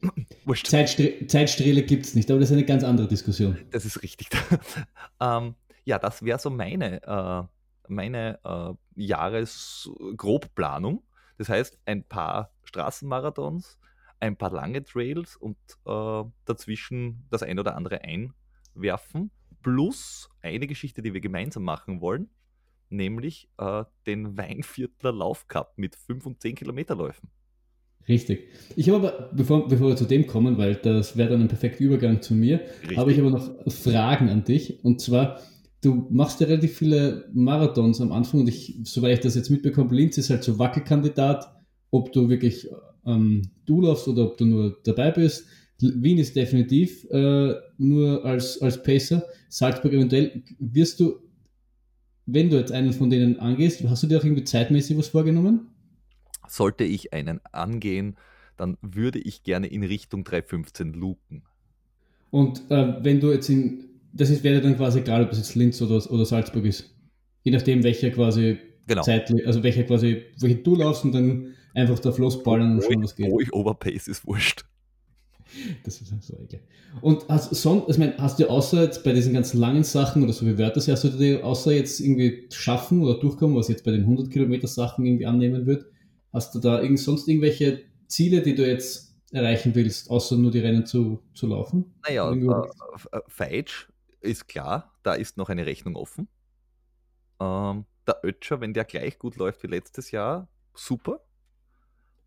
Zeitstre 0.64 1.26
Zeitsträhle 1.26 1.82
gibt 1.82 2.06
es 2.06 2.14
nicht, 2.14 2.30
aber 2.30 2.40
das 2.40 2.50
ist 2.50 2.56
eine 2.56 2.64
ganz 2.64 2.84
andere 2.84 3.08
Diskussion. 3.08 3.58
Das 3.70 3.84
ist 3.84 4.02
richtig. 4.02 4.28
ähm, 5.20 5.54
ja, 5.84 5.98
das 5.98 6.22
wäre 6.22 6.38
so 6.38 6.50
meine, 6.50 7.02
äh, 7.02 7.57
meine 7.90 8.38
äh, 8.44 8.72
Jahresgrobplanung. 8.94 11.02
Das 11.36 11.48
heißt, 11.48 11.80
ein 11.86 12.04
paar 12.04 12.52
Straßenmarathons, 12.64 13.78
ein 14.20 14.36
paar 14.36 14.50
lange 14.50 14.84
Trails 14.84 15.36
und 15.36 15.56
äh, 15.86 16.24
dazwischen 16.44 17.26
das 17.30 17.42
ein 17.42 17.58
oder 17.58 17.76
andere 17.76 18.02
einwerfen 18.02 19.30
plus 19.62 20.28
eine 20.42 20.66
Geschichte, 20.66 21.02
die 21.02 21.14
wir 21.14 21.20
gemeinsam 21.20 21.64
machen 21.64 22.00
wollen, 22.00 22.28
nämlich 22.90 23.48
äh, 23.58 23.84
den 24.06 24.36
Weinviertler 24.36 25.12
Laufcup 25.12 25.72
mit 25.76 25.96
5 25.96 26.26
und 26.26 26.40
10 26.40 26.54
Kilometerläufen. 26.54 27.30
Richtig. 28.08 28.48
Ich 28.74 28.88
habe 28.88 29.06
aber, 29.06 29.30
bevor, 29.34 29.68
bevor 29.68 29.88
wir 29.88 29.96
zu 29.96 30.06
dem 30.06 30.26
kommen, 30.26 30.56
weil 30.56 30.76
das 30.76 31.16
wäre 31.16 31.30
dann 31.30 31.42
ein 31.42 31.48
perfekter 31.48 31.80
Übergang 31.80 32.22
zu 32.22 32.34
mir, 32.34 32.60
Richtig. 32.80 32.96
habe 32.96 33.12
ich 33.12 33.20
aber 33.20 33.30
noch 33.30 33.70
Fragen 33.70 34.30
an 34.30 34.44
dich. 34.44 34.82
Und 34.82 35.02
zwar, 35.02 35.40
du 35.80 36.06
machst 36.10 36.40
ja 36.40 36.46
relativ 36.46 36.76
viele 36.76 37.28
Marathons 37.32 38.00
am 38.00 38.12
Anfang 38.12 38.40
und 38.40 38.48
ich, 38.48 38.78
soweit 38.84 39.18
ich 39.18 39.20
das 39.20 39.34
jetzt 39.34 39.50
mitbekomme, 39.50 39.94
Linz 39.94 40.18
ist 40.18 40.30
halt 40.30 40.44
so 40.44 40.58
Wackelkandidat, 40.58 41.54
ob 41.90 42.12
du 42.12 42.28
wirklich 42.28 42.68
ähm, 43.06 43.42
du 43.64 43.80
laufst 43.80 44.08
oder 44.08 44.24
ob 44.24 44.36
du 44.36 44.44
nur 44.44 44.78
dabei 44.84 45.10
bist. 45.10 45.46
Wien 45.80 46.18
ist 46.18 46.34
definitiv 46.34 47.04
äh, 47.10 47.54
nur 47.78 48.24
als, 48.24 48.60
als 48.60 48.82
Pacer. 48.82 49.24
Salzburg 49.48 49.92
eventuell. 49.92 50.42
Wirst 50.58 50.98
du, 50.98 51.20
wenn 52.26 52.50
du 52.50 52.56
jetzt 52.56 52.72
einen 52.72 52.92
von 52.92 53.10
denen 53.10 53.38
angehst, 53.38 53.82
hast 53.88 54.02
du 54.02 54.08
dir 54.08 54.18
auch 54.18 54.24
irgendwie 54.24 54.44
zeitmäßig 54.44 54.98
was 54.98 55.08
vorgenommen? 55.08 55.68
Sollte 56.48 56.84
ich 56.84 57.12
einen 57.12 57.40
angehen, 57.52 58.16
dann 58.56 58.76
würde 58.82 59.20
ich 59.20 59.44
gerne 59.44 59.68
in 59.68 59.84
Richtung 59.84 60.24
315 60.24 60.94
luken. 60.94 61.42
Und 62.30 62.70
äh, 62.70 63.02
wenn 63.02 63.20
du 63.20 63.30
jetzt 63.30 63.48
in, 63.48 63.84
das 64.18 64.30
ist, 64.30 64.42
wäre 64.42 64.60
dann 64.60 64.76
quasi 64.76 64.98
egal, 64.98 65.24
ob 65.24 65.32
es 65.32 65.38
jetzt 65.38 65.54
Linz 65.54 65.80
oder, 65.80 66.10
oder 66.10 66.24
Salzburg 66.24 66.64
ist. 66.64 66.94
Je 67.44 67.52
nachdem, 67.52 67.82
welcher 67.84 68.10
quasi 68.10 68.58
genau. 68.86 69.02
zeitlich, 69.02 69.46
also 69.46 69.62
welcher 69.62 69.84
quasi, 69.84 70.24
welche 70.40 70.56
du 70.56 70.74
laufst 70.74 71.04
und 71.04 71.12
dann 71.12 71.54
einfach 71.74 71.98
da 72.00 72.10
losballen 72.10 72.72
und 72.72 72.82
schauen, 72.82 73.02
was 73.02 73.14
geht. 73.14 73.32
Ich 73.40 73.52
Overpace 73.52 74.08
ist 74.08 74.26
wurscht. 74.26 74.64
Das 75.84 76.00
ist 76.00 76.12
so 76.22 76.36
egal. 76.42 76.60
Und 77.00 77.26
hast, 77.28 77.54
son, 77.54 77.80
also 77.80 77.92
ich 77.92 77.98
meine, 77.98 78.18
hast 78.18 78.38
du 78.38 78.50
außer 78.50 78.82
jetzt 78.82 79.04
bei 79.04 79.12
diesen 79.12 79.32
ganzen 79.32 79.58
langen 79.58 79.84
Sachen 79.84 80.22
oder 80.22 80.32
so 80.32 80.44
wie 80.44 80.58
Wörter, 80.58 80.80
hast 80.80 81.04
du 81.04 81.08
dir 81.10 81.44
außer 81.44 81.72
jetzt 81.72 82.00
irgendwie 82.00 82.48
schaffen 82.52 83.02
oder 83.02 83.18
durchkommen, 83.18 83.56
was 83.56 83.68
jetzt 83.68 83.84
bei 83.84 83.92
den 83.92 84.02
100 84.02 84.30
Kilometer 84.30 84.66
Sachen 84.66 85.06
irgendwie 85.06 85.26
annehmen 85.26 85.64
wird, 85.64 85.86
hast 86.32 86.54
du 86.54 86.58
da 86.58 86.82
irgend, 86.82 86.98
sonst 86.98 87.28
irgendwelche 87.28 87.80
Ziele, 88.08 88.42
die 88.42 88.54
du 88.54 88.66
jetzt 88.66 89.14
erreichen 89.32 89.74
willst, 89.74 90.10
außer 90.10 90.36
nur 90.36 90.50
die 90.50 90.58
Rennen 90.58 90.84
zu, 90.84 91.20
zu 91.34 91.46
laufen? 91.46 91.94
Naja, 92.06 92.30
äh, 92.32 93.20
Feitsch 93.28 93.86
ist 94.20 94.48
klar, 94.48 94.94
da 95.02 95.14
ist 95.14 95.36
noch 95.36 95.48
eine 95.48 95.66
Rechnung 95.66 95.96
offen. 95.96 96.28
Ähm, 97.40 97.86
der 98.06 98.20
Ötscher, 98.22 98.60
wenn 98.60 98.74
der 98.74 98.84
gleich 98.84 99.18
gut 99.18 99.36
läuft 99.36 99.62
wie 99.62 99.68
letztes 99.68 100.10
Jahr, 100.10 100.48
super. 100.74 101.20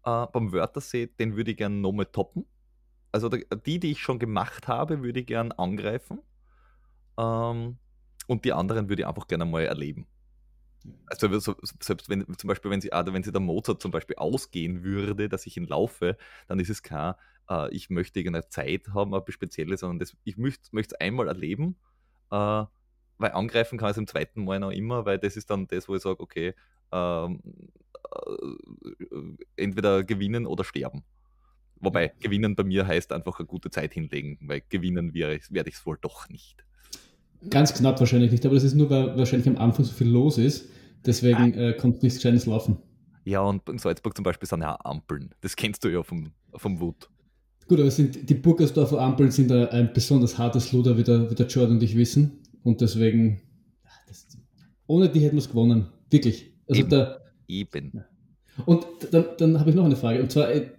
Äh, 0.03 0.27
beim 0.27 0.51
Wörthersee, 0.51 1.07
den 1.07 1.35
würde 1.35 1.51
ich 1.51 1.57
gerne 1.57 1.75
nochmal 1.75 2.05
toppen 2.05 2.45
also 3.11 3.29
die, 3.29 3.79
die 3.79 3.91
ich 3.91 3.99
schon 3.99 4.19
gemacht 4.19 4.67
habe, 4.67 5.01
würde 5.03 5.19
ich 5.19 5.25
gern 5.25 5.51
angreifen. 5.51 6.19
Ähm, 7.17 7.77
und 8.27 8.45
die 8.45 8.53
anderen 8.53 8.87
würde 8.89 9.03
ich 9.03 9.07
einfach 9.07 9.27
gerne 9.27 9.45
mal 9.45 9.65
erleben. 9.65 10.07
Also 11.07 11.55
selbst 11.79 12.09
wenn 12.09 12.25
zum 12.37 12.47
Beispiel, 12.47 12.71
wenn 12.71 12.81
sie, 12.81 12.91
ah, 12.93 13.05
wenn 13.05 13.23
sie 13.23 13.31
der 13.31 13.41
Mozart 13.41 13.81
zum 13.81 13.91
Beispiel 13.91 14.15
ausgehen 14.15 14.83
würde, 14.83 15.29
dass 15.29 15.45
ich 15.45 15.57
ihn 15.57 15.67
laufe, 15.67 16.17
dann 16.47 16.59
ist 16.59 16.69
es 16.69 16.83
klar, 16.83 17.17
äh, 17.49 17.73
ich 17.73 17.89
möchte 17.89 18.19
irgendeine 18.19 18.47
Zeit 18.49 18.89
haben, 18.93 19.13
eine 19.13 19.23
spezielle, 19.29 19.77
sondern 19.77 19.99
das, 19.99 20.15
ich 20.23 20.37
möchte 20.37 20.71
es 20.73 20.93
einmal 20.95 21.27
erleben, 21.27 21.77
äh, 22.31 22.35
weil 22.35 23.31
angreifen 23.33 23.77
kann 23.77 23.89
ich 23.89 23.91
es 23.91 23.97
im 23.97 24.07
zweiten 24.07 24.43
Mal 24.43 24.59
noch 24.59 24.71
immer, 24.71 25.05
weil 25.05 25.19
das 25.19 25.37
ist 25.37 25.49
dann 25.49 25.67
das, 25.67 25.87
wo 25.87 25.95
ich 25.95 26.01
sage, 26.01 26.19
okay, 26.19 26.55
ähm, 26.91 27.41
äh, 28.11 29.63
entweder 29.63 30.03
gewinnen 30.03 30.45
oder 30.47 30.63
sterben. 30.63 31.03
Wobei, 31.75 32.13
gewinnen 32.19 32.55
bei 32.55 32.63
mir 32.63 32.85
heißt 32.85 33.11
einfach 33.11 33.39
eine 33.39 33.47
gute 33.47 33.71
Zeit 33.71 33.93
hinlegen, 33.93 34.37
weil 34.43 34.61
gewinnen 34.69 35.13
werde 35.13 35.69
ich 35.69 35.75
es 35.75 35.85
wohl 35.85 35.97
doch 35.99 36.29
nicht. 36.29 36.63
Ganz 37.49 37.73
knapp 37.73 37.99
wahrscheinlich 37.99 38.31
nicht, 38.31 38.45
aber 38.45 38.55
das 38.55 38.63
ist 38.63 38.75
nur, 38.75 38.89
weil 38.89 39.17
wahrscheinlich 39.17 39.47
am 39.47 39.57
Anfang 39.57 39.85
so 39.85 39.93
viel 39.93 40.07
los 40.07 40.37
ist. 40.37 40.69
Deswegen 41.05 41.55
ah. 41.55 41.69
äh, 41.69 41.73
kommt 41.73 42.03
nichts 42.03 42.19
Kleines 42.19 42.45
laufen. 42.45 42.77
Ja, 43.25 43.41
und 43.41 43.67
in 43.69 43.77
Salzburg 43.77 44.15
zum 44.15 44.23
Beispiel 44.23 44.47
sind 44.47 44.61
ja 44.61 44.77
Ampeln. 44.83 45.33
Das 45.41 45.55
kennst 45.55 45.83
du 45.83 45.89
ja 45.89 46.03
vom, 46.03 46.31
vom 46.55 46.79
Wut. 46.79 47.09
Gut, 47.67 47.79
aber 47.79 47.91
sind, 47.91 48.29
die 48.29 48.33
Burgersdorfer 48.33 48.99
Ampeln 48.99 49.31
sind 49.31 49.51
ein 49.51 49.91
besonders 49.93 50.37
hartes 50.37 50.71
Luder, 50.71 50.97
wie 50.97 51.03
der, 51.03 51.29
wie 51.29 51.35
der 51.35 51.47
Jordan 51.47 51.77
und 51.77 51.83
ich 51.83 51.95
wissen. 51.95 52.39
Und 52.63 52.81
deswegen, 52.81 53.41
das, 54.07 54.27
ohne 54.87 55.09
die 55.09 55.21
hätten 55.21 55.35
wir 55.35 55.41
es 55.41 55.49
gewonnen. 55.49 55.87
Wirklich. 56.09 56.53
Also 56.67 56.81
Eben. 56.81 56.89
Der, 56.89 57.21
Eben. 57.47 58.03
Und 58.65 58.85
dann, 59.11 59.25
dann 59.37 59.59
habe 59.59 59.69
ich 59.69 59.75
noch 59.75 59.85
eine 59.85 59.95
Frage. 59.95 60.21
Und 60.21 60.31
zwar, 60.31 60.51
äh, 60.51 60.69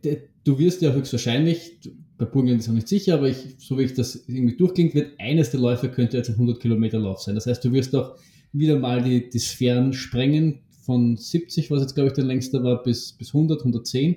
du 0.44 0.58
wirst 0.58 0.82
ja 0.82 0.92
höchstwahrscheinlich, 0.92 1.80
bei 2.22 2.30
Burgenland 2.30 2.60
ist 2.60 2.68
noch 2.68 2.76
nicht 2.76 2.86
sicher, 2.86 3.14
aber 3.14 3.28
ich, 3.28 3.56
so 3.58 3.76
wie 3.76 3.82
ich 3.82 3.94
das 3.94 4.14
irgendwie 4.28 4.56
durchklingt, 4.56 4.94
wird 4.94 5.18
eines 5.18 5.50
der 5.50 5.58
Läufe 5.58 5.88
könnte 5.88 6.16
jetzt 6.16 6.28
ein 6.28 6.34
100 6.34 6.60
Kilometer 6.60 7.00
Lauf 7.00 7.20
sein. 7.20 7.34
Das 7.34 7.46
heißt, 7.46 7.64
du 7.64 7.72
wirst 7.72 7.96
auch 7.96 8.16
wieder 8.52 8.78
mal 8.78 9.02
die, 9.02 9.28
die 9.28 9.40
Sphären 9.40 9.92
sprengen 9.92 10.60
von 10.82 11.16
70, 11.16 11.68
was 11.72 11.82
jetzt 11.82 11.94
glaube 11.94 12.08
ich 12.08 12.14
der 12.14 12.22
längste 12.22 12.62
war, 12.62 12.80
bis, 12.84 13.12
bis 13.12 13.34
100, 13.34 13.58
110. 13.58 14.16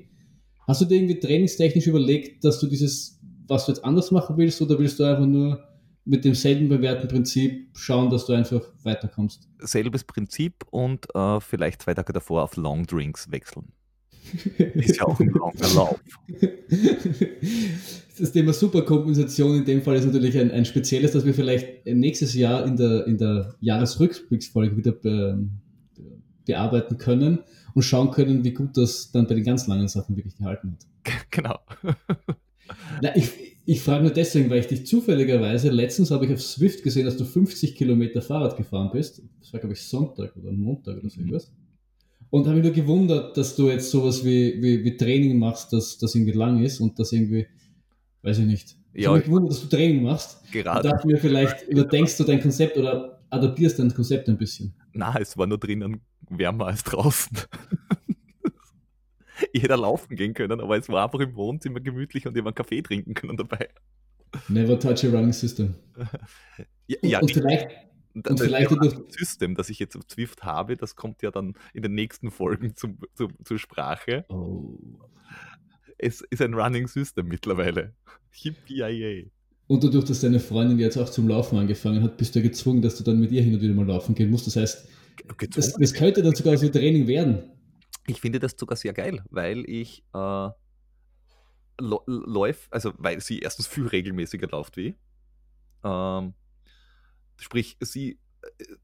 Hast 0.67 0.81
du 0.81 0.85
dir 0.85 0.97
irgendwie 0.97 1.19
trainingstechnisch 1.19 1.87
überlegt, 1.87 2.43
dass 2.43 2.59
du 2.59 2.67
dieses, 2.67 3.19
was 3.47 3.65
du 3.65 3.71
jetzt 3.71 3.83
anders 3.83 4.11
machen 4.11 4.37
willst, 4.37 4.61
oder 4.61 4.77
willst 4.77 4.99
du 4.99 5.03
einfach 5.03 5.25
nur 5.25 5.63
mit 6.03 6.23
demselben 6.25 6.69
bewährten 6.69 7.07
Prinzip 7.07 7.69
schauen, 7.73 8.11
dass 8.11 8.27
du 8.27 8.33
einfach 8.33 8.61
weiterkommst? 8.83 9.49
Selbes 9.57 10.03
Prinzip 10.03 10.63
und 10.69 11.07
äh, 11.15 11.39
vielleicht 11.39 11.81
zwei 11.81 11.95
Tage 11.95 12.13
davor 12.13 12.43
auf 12.43 12.55
Long 12.55 12.85
Drinks 12.85 13.31
wechseln. 13.31 13.71
Ist 14.75 14.97
ja 14.97 15.05
auch 15.05 15.19
ein 15.19 15.29
langer 15.29 15.75
Lauf. 15.75 15.99
Das 18.17 18.31
Thema 18.31 18.53
Superkompensation 18.53 19.57
in 19.57 19.65
dem 19.65 19.81
Fall 19.81 19.97
ist 19.97 20.05
natürlich 20.05 20.37
ein, 20.37 20.49
ein 20.49 20.63
spezielles, 20.63 21.11
das 21.11 21.25
wir 21.25 21.33
vielleicht 21.33 21.85
nächstes 21.85 22.33
Jahr 22.33 22.65
in 22.65 22.77
der, 22.77 23.05
in 23.07 23.17
der 23.17 23.55
Jahresrückblicksfolge 23.59 24.77
wieder 24.77 24.93
be, 24.93 25.37
bearbeiten 26.45 26.97
können 26.97 27.39
und 27.73 27.81
schauen 27.81 28.11
können, 28.11 28.45
wie 28.45 28.53
gut 28.53 28.77
das 28.77 29.11
dann 29.11 29.27
bei 29.27 29.35
den 29.35 29.43
ganz 29.43 29.67
langen 29.67 29.89
Sachen 29.89 30.15
wirklich 30.15 30.37
gehalten 30.37 30.71
hat. 30.71 31.21
Genau. 31.29 31.59
Na, 33.01 33.15
ich, 33.17 33.31
ich 33.65 33.81
frage 33.81 34.03
nur 34.03 34.13
deswegen, 34.13 34.49
weil 34.49 34.59
ich 34.59 34.67
dich 34.67 34.85
zufälligerweise, 34.85 35.69
letztens 35.69 36.11
habe 36.11 36.25
ich 36.25 36.33
auf 36.33 36.41
Swift 36.41 36.83
gesehen, 36.83 37.05
dass 37.05 37.17
du 37.17 37.25
50 37.25 37.75
Kilometer 37.75 38.21
Fahrrad 38.21 38.55
gefahren 38.55 38.91
bist. 38.93 39.21
Das 39.41 39.51
war, 39.51 39.59
glaube 39.59 39.73
ich, 39.73 39.81
Sonntag 39.81 40.35
oder 40.37 40.51
Montag 40.51 40.97
oder 40.97 41.09
so 41.09 41.19
irgendwas. 41.19 41.49
Mhm. 41.49 41.64
Und 42.29 42.47
habe 42.47 42.55
mich 42.55 42.65
nur 42.65 42.73
gewundert, 42.73 43.37
dass 43.37 43.55
du 43.55 43.69
jetzt 43.69 43.91
sowas 43.91 44.25
wie, 44.25 44.61
wie, 44.61 44.83
wie 44.83 44.97
Training 44.97 45.39
machst, 45.39 45.71
das, 45.71 45.97
das 45.97 46.15
irgendwie 46.15 46.33
lang 46.33 46.63
ist 46.63 46.79
und 46.79 46.99
das 46.99 47.11
irgendwie, 47.11 47.47
weiß 48.23 48.39
ich 48.39 48.45
nicht, 48.45 48.75
Ich 48.93 49.03
ja, 49.03 49.09
habe 49.09 49.19
mich 49.19 49.27
gewundert, 49.27 49.51
dass 49.51 49.61
du 49.61 49.67
Training 49.67 50.03
machst. 50.03 50.41
Gerade. 50.51 50.87
Ich 50.87 50.91
dachte 50.91 51.07
mir, 51.07 51.17
vielleicht 51.17 51.67
überdenkst 51.67 52.17
du 52.17 52.23
dein 52.23 52.41
Konzept 52.41 52.77
oder 52.77 53.21
adaptierst 53.29 53.79
dein 53.79 53.93
Konzept 53.93 54.27
ein 54.27 54.37
bisschen. 54.37 54.73
Na, 54.93 55.15
es 55.19 55.37
war 55.37 55.47
nur 55.47 55.57
drinnen 55.57 56.01
wärmer 56.29 56.67
als 56.67 56.83
draußen. 56.83 57.37
ich 59.53 59.63
hätte 59.63 59.75
laufen 59.75 60.15
gehen 60.15 60.33
können, 60.33 60.59
aber 60.59 60.77
es 60.77 60.89
war 60.89 61.05
einfach 61.05 61.19
im 61.19 61.35
Wohnzimmer 61.35 61.79
gemütlich 61.79 62.27
und 62.27 62.35
ich 62.35 62.43
einen 62.43 62.55
Kaffee 62.55 62.81
trinken 62.81 63.13
können 63.13 63.37
dabei. 63.37 63.69
Never 64.49 64.79
touch 64.79 65.05
a 65.05 65.09
running 65.09 65.33
system. 65.33 65.75
ja, 66.87 66.97
ja, 67.01 67.21
und, 67.21 67.31
vielleicht, 67.31 67.69
und 68.15 68.39
vielleicht 68.39 68.71
das 68.71 68.95
System, 69.09 69.55
das 69.55 69.69
ich 69.69 69.79
jetzt 69.79 69.95
auf 69.95 70.07
Zwift 70.07 70.43
habe, 70.43 70.77
das 70.77 70.95
kommt 70.95 71.21
ja 71.21 71.31
dann 71.31 71.53
in 71.73 71.83
den 71.83 71.93
nächsten 71.93 72.31
Folgen 72.31 72.75
zum, 72.75 72.97
zu, 73.13 73.27
zur 73.43 73.59
Sprache. 73.59 74.25
Oh. 74.29 74.77
Es 75.97 76.21
ist 76.21 76.41
ein 76.41 76.53
Running 76.53 76.87
System 76.87 77.27
mittlerweile. 77.27 77.93
Yippie 78.33 79.31
Und 79.67 79.83
dadurch, 79.83 80.05
dass 80.05 80.21
deine 80.21 80.39
Freundin 80.39 80.79
jetzt 80.79 80.97
auch 80.97 81.09
zum 81.09 81.27
Laufen 81.27 81.57
angefangen 81.57 82.01
hat, 82.03 82.17
bist 82.17 82.35
du 82.35 82.41
gezwungen, 82.41 82.81
dass 82.81 82.97
du 82.97 83.03
dann 83.03 83.19
mit 83.19 83.31
ihr 83.31 83.41
hin 83.41 83.55
und 83.55 83.61
wieder 83.61 83.73
mal 83.73 83.85
laufen 83.85 84.15
gehen 84.15 84.29
musst. 84.29 84.47
Das 84.47 84.55
heißt, 84.55 84.87
das, 85.55 85.73
das, 85.73 85.93
könnte 85.93 86.21
dann 86.21 86.35
sogar 86.35 86.57
so 86.57 86.69
Training 86.69 87.07
werden. 87.07 87.51
Ich 88.07 88.21
finde 88.21 88.39
das 88.39 88.55
sogar 88.57 88.77
sehr 88.77 88.93
geil, 88.93 89.23
weil 89.29 89.63
ich 89.69 90.03
äh, 90.13 90.49
läuft, 91.79 92.71
also 92.71 92.93
weil 92.97 93.19
sie 93.19 93.39
erstens 93.39 93.67
viel 93.67 93.87
regelmäßiger 93.87 94.47
läuft 94.47 94.77
wie 94.77 94.89
ich. 94.89 94.95
Ähm, 95.83 96.33
sprich, 97.39 97.77
sie, 97.79 98.19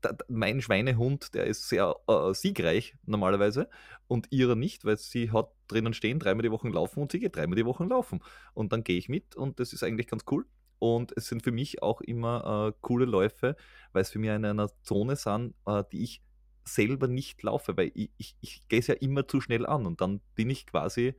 äh, 0.03 0.13
mein 0.27 0.61
Schweinehund, 0.61 1.33
der 1.33 1.45
ist 1.45 1.69
sehr 1.69 1.95
äh, 2.07 2.33
siegreich 2.33 2.95
normalerweise 3.05 3.69
und 4.07 4.27
ihrer 4.31 4.55
nicht, 4.55 4.85
weil 4.85 4.97
sie 4.97 5.31
hat 5.31 5.51
drinnen 5.67 5.93
stehen, 5.93 6.19
dreimal 6.19 6.43
die 6.43 6.51
Woche 6.51 6.69
laufen 6.69 7.01
und 7.01 7.11
sie 7.11 7.19
geht 7.19 7.35
dreimal 7.35 7.55
die 7.55 7.65
Woche 7.65 7.83
laufen. 7.83 8.21
Und 8.53 8.73
dann 8.73 8.83
gehe 8.83 8.97
ich 8.97 9.09
mit 9.09 9.35
und 9.35 9.59
das 9.59 9.73
ist 9.73 9.83
eigentlich 9.83 10.07
ganz 10.07 10.23
cool. 10.31 10.45
Und 10.79 11.13
es 11.15 11.27
sind 11.27 11.43
für 11.43 11.51
mich 11.51 11.83
auch 11.83 12.01
immer 12.01 12.69
äh, 12.69 12.77
coole 12.81 13.05
Läufe, 13.05 13.55
weil 13.93 14.01
es 14.01 14.09
für 14.09 14.19
mich 14.19 14.31
in 14.31 14.45
einer 14.45 14.69
Zone 14.81 15.15
sind, 15.15 15.53
äh, 15.67 15.83
die 15.91 16.03
ich 16.03 16.21
selber 16.65 17.07
nicht 17.07 17.43
laufe, 17.43 17.77
weil 17.77 17.91
ich, 17.93 18.11
ich, 18.17 18.35
ich 18.41 18.67
gehe 18.67 18.79
es 18.79 18.87
ja 18.87 18.95
immer 18.95 19.27
zu 19.27 19.41
schnell 19.41 19.65
an 19.65 19.85
und 19.85 20.01
dann 20.01 20.21
bin 20.35 20.49
ich 20.49 20.65
quasi 20.65 21.13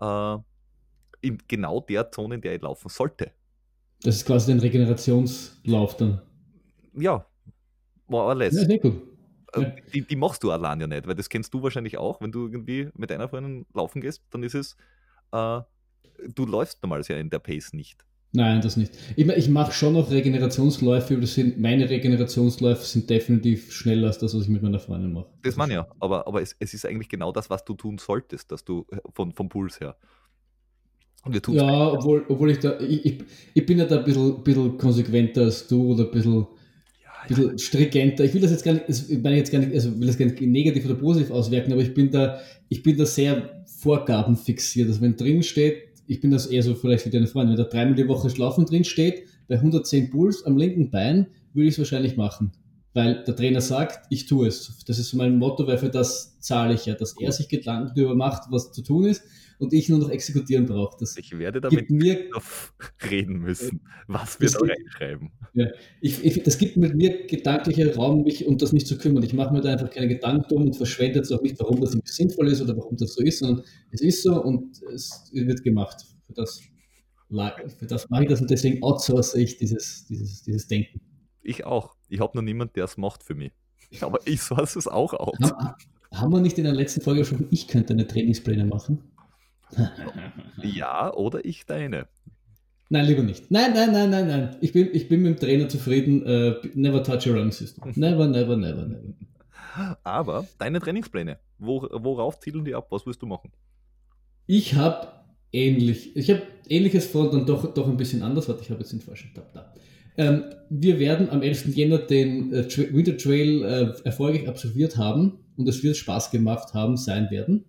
äh, 0.00 0.38
in 1.20 1.38
genau 1.48 1.80
der 1.80 2.10
Zone, 2.10 2.36
in 2.36 2.40
der 2.40 2.54
ich 2.54 2.62
laufen 2.62 2.88
sollte. 2.88 3.32
Das 4.02 4.16
ist 4.16 4.26
quasi 4.26 4.52
ein 4.52 4.60
Regenerationslauf 4.60 5.96
dann. 5.96 6.22
Ja, 7.00 7.26
more 8.06 8.24
or 8.24 8.34
less. 8.34 8.54
Ja, 8.54 8.64
sehr 8.64 8.78
gut. 8.78 9.02
Äh, 9.54 9.60
ja. 9.60 9.72
Die, 9.94 10.02
die, 10.02 10.16
machst 10.16 10.42
du 10.42 10.50
allein 10.50 10.80
ja 10.80 10.86
nicht, 10.86 11.06
weil 11.06 11.14
das 11.14 11.28
kennst 11.28 11.54
du 11.54 11.62
wahrscheinlich 11.62 11.96
auch, 11.96 12.20
wenn 12.20 12.32
du 12.32 12.46
irgendwie 12.46 12.90
mit 12.94 13.10
einer 13.10 13.28
Freundin 13.28 13.66
laufen 13.72 14.00
gehst, 14.00 14.22
dann 14.30 14.42
ist 14.42 14.54
es, 14.54 14.76
äh, 15.32 15.60
du 16.34 16.46
läufst 16.46 16.82
normalerweise 16.82 17.14
ja 17.14 17.18
in 17.18 17.30
der 17.30 17.38
Pace 17.38 17.72
nicht. 17.72 18.04
Nein, 18.32 18.60
das 18.60 18.76
nicht. 18.76 18.92
Ich, 19.16 19.26
ich 19.26 19.48
mache 19.48 19.72
schon 19.72 19.94
noch 19.94 20.10
Regenerationsläufe, 20.10 21.16
aber 21.16 21.26
sind, 21.26 21.58
meine 21.58 21.88
Regenerationsläufe 21.88 22.84
sind 22.84 23.08
definitiv 23.08 23.72
schneller 23.72 24.08
als 24.08 24.18
das, 24.18 24.34
was 24.34 24.42
ich 24.42 24.48
mit 24.50 24.62
meiner 24.62 24.78
Freundin 24.78 25.14
mache. 25.14 25.28
Das 25.42 25.56
meine 25.56 25.72
ja, 25.72 25.86
aber, 25.98 26.26
aber 26.26 26.42
es, 26.42 26.54
es, 26.58 26.74
ist 26.74 26.84
eigentlich 26.84 27.08
genau 27.08 27.32
das, 27.32 27.48
was 27.48 27.64
du 27.64 27.72
tun 27.72 27.96
solltest, 27.96 28.52
dass 28.52 28.64
du 28.64 28.86
äh, 28.90 28.98
von, 29.14 29.32
vom 29.32 29.48
Puls 29.48 29.80
her. 29.80 29.96
ja, 31.48 31.88
obwohl, 31.90 32.26
obwohl 32.28 32.50
ich 32.50 32.58
da, 32.58 32.78
ich, 32.80 33.06
ich, 33.06 33.24
ich, 33.54 33.64
bin 33.64 33.78
ja 33.78 33.86
da 33.86 33.98
ein 33.98 34.04
bisschen, 34.04 34.42
bisschen 34.44 34.76
konsequenter 34.76 35.42
als 35.42 35.66
du 35.66 35.92
oder 35.94 36.04
ein 36.04 36.10
bisschen, 36.10 36.46
bisschen 37.28 37.58
stringenter. 37.58 38.24
Ich 38.24 38.34
will 38.34 38.40
das 38.40 38.50
jetzt 38.50 38.64
gar 38.64 38.72
nicht, 38.72 38.88
ich 38.88 39.22
meine 39.22 39.36
jetzt 39.36 39.52
gar 39.52 39.60
nicht, 39.60 39.72
also 39.72 39.98
will 39.98 40.06
das 40.06 40.18
gar 40.18 40.26
nicht 40.26 40.40
negativ 40.40 40.84
oder 40.84 40.94
positiv 40.94 41.30
auswirken, 41.30 41.72
aber 41.72 41.82
ich 41.82 41.94
bin 41.94 42.10
da, 42.10 42.40
ich 42.68 42.82
bin 42.82 42.96
da 42.96 43.06
sehr 43.06 43.64
vorgabenfixiert. 43.66 44.88
Also 44.88 45.00
wenn 45.00 45.16
drin 45.16 45.42
steht, 45.42 45.82
ich 46.06 46.20
bin 46.20 46.30
das 46.30 46.46
eher 46.46 46.62
so 46.62 46.74
vielleicht 46.74 47.06
wie 47.06 47.10
deine 47.10 47.26
Freundin, 47.26 47.56
wenn 47.56 47.64
da 47.64 47.70
dreimal 47.70 47.94
die 47.94 48.08
Woche 48.08 48.30
Schlafen 48.30 48.66
drin 48.66 48.84
steht, 48.84 49.24
bei 49.46 49.56
110 49.56 50.10
Puls 50.10 50.44
am 50.44 50.56
linken 50.56 50.90
Bein, 50.90 51.26
würde 51.52 51.68
ich 51.68 51.74
es 51.74 51.78
wahrscheinlich 51.78 52.16
machen. 52.16 52.52
Weil 52.94 53.22
der 53.24 53.36
Trainer 53.36 53.60
sagt, 53.60 54.06
ich 54.10 54.26
tue 54.26 54.48
es. 54.48 54.82
Das 54.86 54.98
ist 54.98 55.10
so 55.10 55.16
mein 55.16 55.38
Motto, 55.38 55.66
weil 55.66 55.78
für 55.78 55.90
das 55.90 56.38
zahle 56.40 56.74
ich 56.74 56.86
ja, 56.86 56.94
dass 56.94 57.14
er 57.20 57.30
sich 57.32 57.48
Gedanken 57.48 57.92
darüber 57.94 58.14
macht, 58.14 58.50
was 58.50 58.72
zu 58.72 58.82
tun 58.82 59.04
ist 59.04 59.22
und 59.58 59.72
ich 59.72 59.88
nur 59.88 59.98
noch 59.98 60.10
exekutieren 60.10 60.66
brauche. 60.66 60.96
Das 61.00 61.16
ich 61.16 61.36
werde 61.38 61.60
damit 61.60 61.90
mir, 61.90 62.30
reden 63.10 63.38
müssen, 63.38 63.80
was 64.06 64.40
wir 64.40 64.50
da 64.50 64.58
reinschreiben. 64.60 65.30
Ja, 65.54 65.66
ich, 66.00 66.24
ich, 66.24 66.42
das 66.42 66.58
gibt 66.58 66.76
mit 66.76 66.94
mir 66.94 67.26
gedanklicher 67.26 67.94
Raum, 67.94 68.22
mich 68.22 68.46
um 68.46 68.58
das 68.58 68.72
nicht 68.72 68.86
zu 68.86 68.96
kümmern. 68.96 69.22
Ich 69.22 69.34
mache 69.34 69.52
mir 69.52 69.60
da 69.60 69.72
einfach 69.72 69.90
keine 69.90 70.08
Gedanken 70.08 70.54
um 70.54 70.62
und 70.66 70.76
verschwende 70.76 71.18
jetzt 71.18 71.32
auch 71.32 71.42
nicht, 71.42 71.58
warum 71.58 71.80
das 71.80 71.94
nicht 71.94 72.08
sinnvoll 72.08 72.48
ist 72.48 72.62
oder 72.62 72.76
warum 72.76 72.96
das 72.96 73.14
so 73.14 73.22
ist, 73.22 73.40
sondern 73.40 73.64
es 73.90 74.00
ist 74.00 74.22
so 74.22 74.42
und 74.42 74.80
es 74.94 75.30
wird 75.32 75.62
gemacht. 75.62 76.04
Für 76.26 76.34
das, 76.34 76.60
für 77.78 77.86
das 77.86 78.08
mache 78.10 78.22
ich 78.22 78.28
das 78.28 78.40
und 78.40 78.50
deswegen 78.50 78.82
outsource 78.82 79.34
ich 79.34 79.56
dieses, 79.56 80.06
dieses, 80.06 80.42
dieses 80.42 80.66
Denken. 80.66 81.00
Ich 81.42 81.64
auch. 81.64 81.94
Ich 82.08 82.20
habe 82.20 82.36
noch 82.36 82.42
niemanden, 82.42 82.74
der 82.74 82.84
es 82.84 82.96
macht 82.96 83.24
für 83.24 83.34
mich. 83.34 83.52
Aber 84.00 84.20
ich 84.26 84.40
source 84.40 84.76
es 84.76 84.86
auch 84.86 85.14
aus. 85.14 85.38
Haben, 85.40 85.74
haben 86.12 86.32
wir 86.32 86.40
nicht 86.40 86.58
in 86.58 86.64
der 86.64 86.74
letzten 86.74 87.00
Folge 87.00 87.24
schon, 87.24 87.46
ich 87.50 87.68
könnte 87.68 87.92
eine 87.94 88.06
Trainingspläne 88.06 88.64
machen? 88.64 89.02
ja, 90.62 91.12
oder 91.12 91.44
ich 91.44 91.66
deine. 91.66 92.06
Nein, 92.90 93.06
lieber 93.06 93.22
nicht. 93.22 93.50
Nein, 93.50 93.72
nein, 93.74 93.92
nein, 93.92 94.10
nein, 94.10 94.26
nein. 94.26 94.56
Ich 94.60 94.72
bin, 94.72 94.88
ich 94.92 95.08
bin 95.08 95.22
mit 95.22 95.36
dem 95.36 95.40
Trainer 95.40 95.68
zufrieden. 95.68 96.22
Uh, 96.22 96.54
never 96.74 97.02
touch 97.02 97.28
a 97.28 97.32
running 97.32 97.52
system. 97.52 97.84
Never, 97.96 98.26
never, 98.26 98.56
never, 98.56 98.86
never. 98.86 99.14
Aber 100.02 100.46
deine 100.58 100.80
Trainingspläne, 100.80 101.38
wo, 101.58 101.86
worauf 101.92 102.40
zielen 102.40 102.64
die 102.64 102.74
ab? 102.74 102.86
Was 102.90 103.06
willst 103.06 103.22
du 103.22 103.26
machen? 103.26 103.52
Ich 104.46 104.74
habe 104.74 105.08
ähnlich, 105.52 106.16
ich 106.16 106.30
habe 106.30 106.42
ähnliches 106.68 107.06
vor, 107.06 107.30
dann 107.30 107.46
doch, 107.46 107.74
doch 107.74 107.86
ein 107.86 107.96
bisschen 107.96 108.22
anders. 108.22 108.48
Warte, 108.48 108.62
ich 108.62 108.70
habe 108.70 108.80
jetzt 108.80 108.92
den 108.92 109.00
falschen 109.00 109.32
Tab 109.34 109.52
da. 109.52 109.72
Ähm, 110.16 110.44
wir 110.68 110.98
werden 110.98 111.30
am 111.30 111.42
11. 111.42 111.76
Jänner 111.76 111.98
den 111.98 112.52
äh, 112.52 112.66
Winter 112.92 113.16
Trail 113.16 113.62
äh, 113.62 114.04
erfolgreich 114.04 114.48
absolviert 114.48 114.96
haben 114.96 115.38
und 115.56 115.68
es 115.68 115.82
wird 115.84 115.96
Spaß 115.96 116.30
gemacht 116.30 116.74
haben 116.74 116.96
sein 116.96 117.30
werden. 117.30 117.64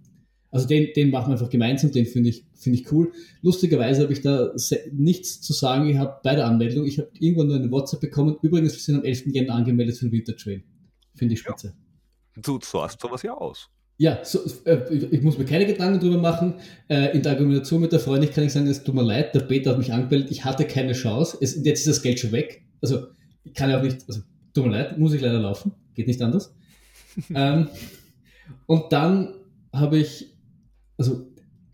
Also 0.51 0.67
den, 0.67 0.89
den 0.95 1.11
machen 1.11 1.27
wir 1.27 1.33
einfach 1.33 1.49
gemeinsam, 1.49 1.91
den 1.91 2.05
finde 2.05 2.29
ich, 2.29 2.43
finde 2.55 2.79
ich 2.79 2.91
cool. 2.91 3.11
Lustigerweise 3.41 4.01
habe 4.01 4.13
ich 4.13 4.21
da 4.21 4.51
nichts 4.91 5.41
zu 5.41 5.53
sagen 5.53 5.87
gehabt 5.87 6.23
bei 6.23 6.35
der 6.35 6.47
Anmeldung. 6.47 6.85
Ich 6.85 6.97
habe 6.97 7.09
irgendwann 7.19 7.47
nur 7.47 7.57
eine 7.57 7.71
WhatsApp 7.71 8.01
bekommen. 8.01 8.37
Übrigens, 8.41 8.73
wir 8.73 8.79
sind 8.79 8.95
am 8.95 9.03
11. 9.03 9.27
Jänner 9.27 9.53
angemeldet 9.53 9.97
für 9.97 10.05
den 10.05 10.11
Winter 10.11 10.35
Trail. 10.35 10.63
Finde 11.15 11.35
ich 11.35 11.41
spitze. 11.41 11.67
Ja. 11.67 12.41
Du 12.41 12.59
sorgst 12.61 12.99
sowas 13.01 13.21
ja 13.21 13.33
aus. 13.33 13.69
Ja, 13.97 14.23
so, 14.23 14.39
äh, 14.63 14.95
ich 15.11 15.21
muss 15.21 15.37
mir 15.37 15.43
keine 15.43 15.65
Gedanken 15.65 15.99
drüber 15.99 16.17
machen. 16.17 16.53
Äh, 16.87 17.15
in 17.15 17.21
der 17.21 17.33
Argumentation 17.33 17.81
mit 17.81 17.91
der 17.91 17.99
Freundin 17.99 18.31
kann 18.31 18.45
ich 18.45 18.53
sagen, 18.53 18.65
es 18.67 18.81
tut 18.81 18.95
mir 18.95 19.03
leid, 19.03 19.35
der 19.35 19.41
Peter 19.41 19.71
hat 19.71 19.77
mich 19.77 19.91
angemeldet, 19.91 20.31
ich 20.31 20.45
hatte 20.45 20.65
keine 20.65 20.93
Chance. 20.93 21.37
Es, 21.41 21.61
jetzt 21.63 21.79
ist 21.79 21.87
das 21.87 22.01
Geld 22.01 22.17
schon 22.17 22.31
weg. 22.31 22.63
Also 22.81 23.07
ich 23.43 23.53
kann 23.53 23.69
ja 23.69 23.77
auch 23.77 23.83
nicht, 23.83 24.05
also 24.07 24.21
tut 24.53 24.65
mir 24.65 24.71
leid, 24.71 24.97
muss 24.97 25.13
ich 25.13 25.21
leider 25.21 25.39
laufen, 25.39 25.73
geht 25.95 26.07
nicht 26.07 26.21
anders. 26.21 26.55
ähm, 27.35 27.67
und 28.67 28.93
dann 28.93 29.33
habe 29.73 29.97
ich 29.97 30.28
also 30.99 31.25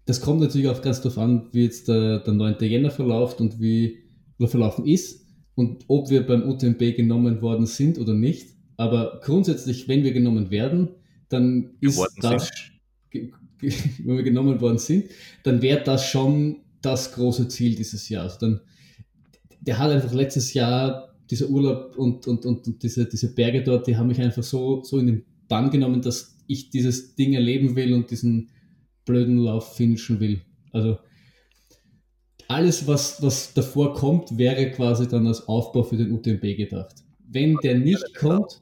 das 0.06 0.22
kommt 0.22 0.40
natürlich 0.40 0.70
auch 0.70 0.82
ganz 0.82 1.02
darauf 1.02 1.18
an, 1.18 1.50
wie 1.52 1.64
jetzt 1.64 1.88
der, 1.88 2.20
der 2.20 2.34
9. 2.34 2.58
Jänner 2.62 2.92
verläuft 2.92 3.42
und 3.42 3.60
wie 3.60 4.04
oder 4.38 4.48
verlaufen 4.48 4.86
ist 4.86 5.26
und 5.56 5.86
ob 5.88 6.10
wir 6.10 6.26
beim 6.26 6.48
UTMB 6.48 6.96
genommen 6.96 7.42
worden 7.42 7.66
sind 7.66 7.98
oder 7.98 8.14
nicht. 8.14 8.50
Aber 8.78 9.20
grundsätzlich, 9.24 9.88
wenn 9.88 10.04
wir 10.04 10.12
genommen 10.12 10.52
werden, 10.52 10.90
dann 11.30 11.72
ist 11.82 12.06
das, 12.22 12.52
wenn 13.12 13.32
wir 14.18 14.24
genommen 14.24 14.62
worden 14.62 14.78
sind, 14.78 15.06
dann 15.44 15.62
wäre 15.62 15.84
das 15.84 16.06
schon 16.06 16.58
das 16.82 17.14
große 17.14 17.48
Ziel 17.48 17.76
dieses 17.76 18.08
Jahres. 18.10 18.34
Also 18.34 18.48
dann, 18.48 18.62
der 19.62 19.80
hat 19.80 19.92
einfach 19.92 20.14
letztes 20.14 20.54
Jahr 20.54 21.16
dieser 21.32 21.50
Urlaub 21.50 21.98
und, 21.98 22.28
und, 22.28 22.46
und, 22.46 22.68
und 22.68 22.84
diese, 22.84 23.06
diese 23.06 23.34
Berge 23.34 23.64
dort, 23.64 23.88
die 23.88 23.98
haben 23.98 24.08
mich 24.08 24.22
einfach 24.22 24.44
so, 24.44 24.84
so 24.84 25.00
in 25.00 25.08
den 25.08 25.26
Bann 25.48 25.72
genommen, 25.72 26.02
dass 26.02 26.38
ich 26.48 26.70
dieses 26.70 27.16
Ding 27.16 27.34
erleben 27.34 27.76
will 27.76 27.94
und 27.94 28.12
diesen, 28.12 28.50
blöden 29.06 29.38
Lauf 29.38 29.76
finishen 29.76 30.20
will. 30.20 30.42
Also 30.72 30.98
alles, 32.48 32.88
was, 32.88 33.22
was 33.22 33.54
davor 33.54 33.94
kommt, 33.94 34.38
wäre 34.38 34.72
quasi 34.72 35.08
dann 35.08 35.28
als 35.28 35.48
Aufbau 35.48 35.84
für 35.84 35.98
den 35.98 36.12
UTMB 36.12 36.42
gedacht. 36.58 36.96
Wenn 37.28 37.56
was 37.56 37.62
der 37.62 37.80
nicht 37.80 38.16
kommt. 38.16 38.62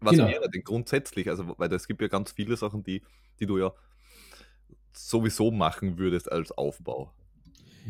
Was 0.00 0.12
genau. 0.12 0.28
wäre 0.28 0.50
denn 0.50 0.62
grundsätzlich? 0.62 1.30
Also, 1.30 1.54
weil 1.56 1.72
es 1.72 1.86
gibt 1.86 2.02
ja 2.02 2.08
ganz 2.08 2.32
viele 2.32 2.56
Sachen, 2.56 2.82
die, 2.82 3.02
die 3.38 3.46
du 3.46 3.56
ja 3.58 3.72
sowieso 4.92 5.50
machen 5.50 5.96
würdest 5.98 6.30
als 6.30 6.52
Aufbau. 6.52 7.12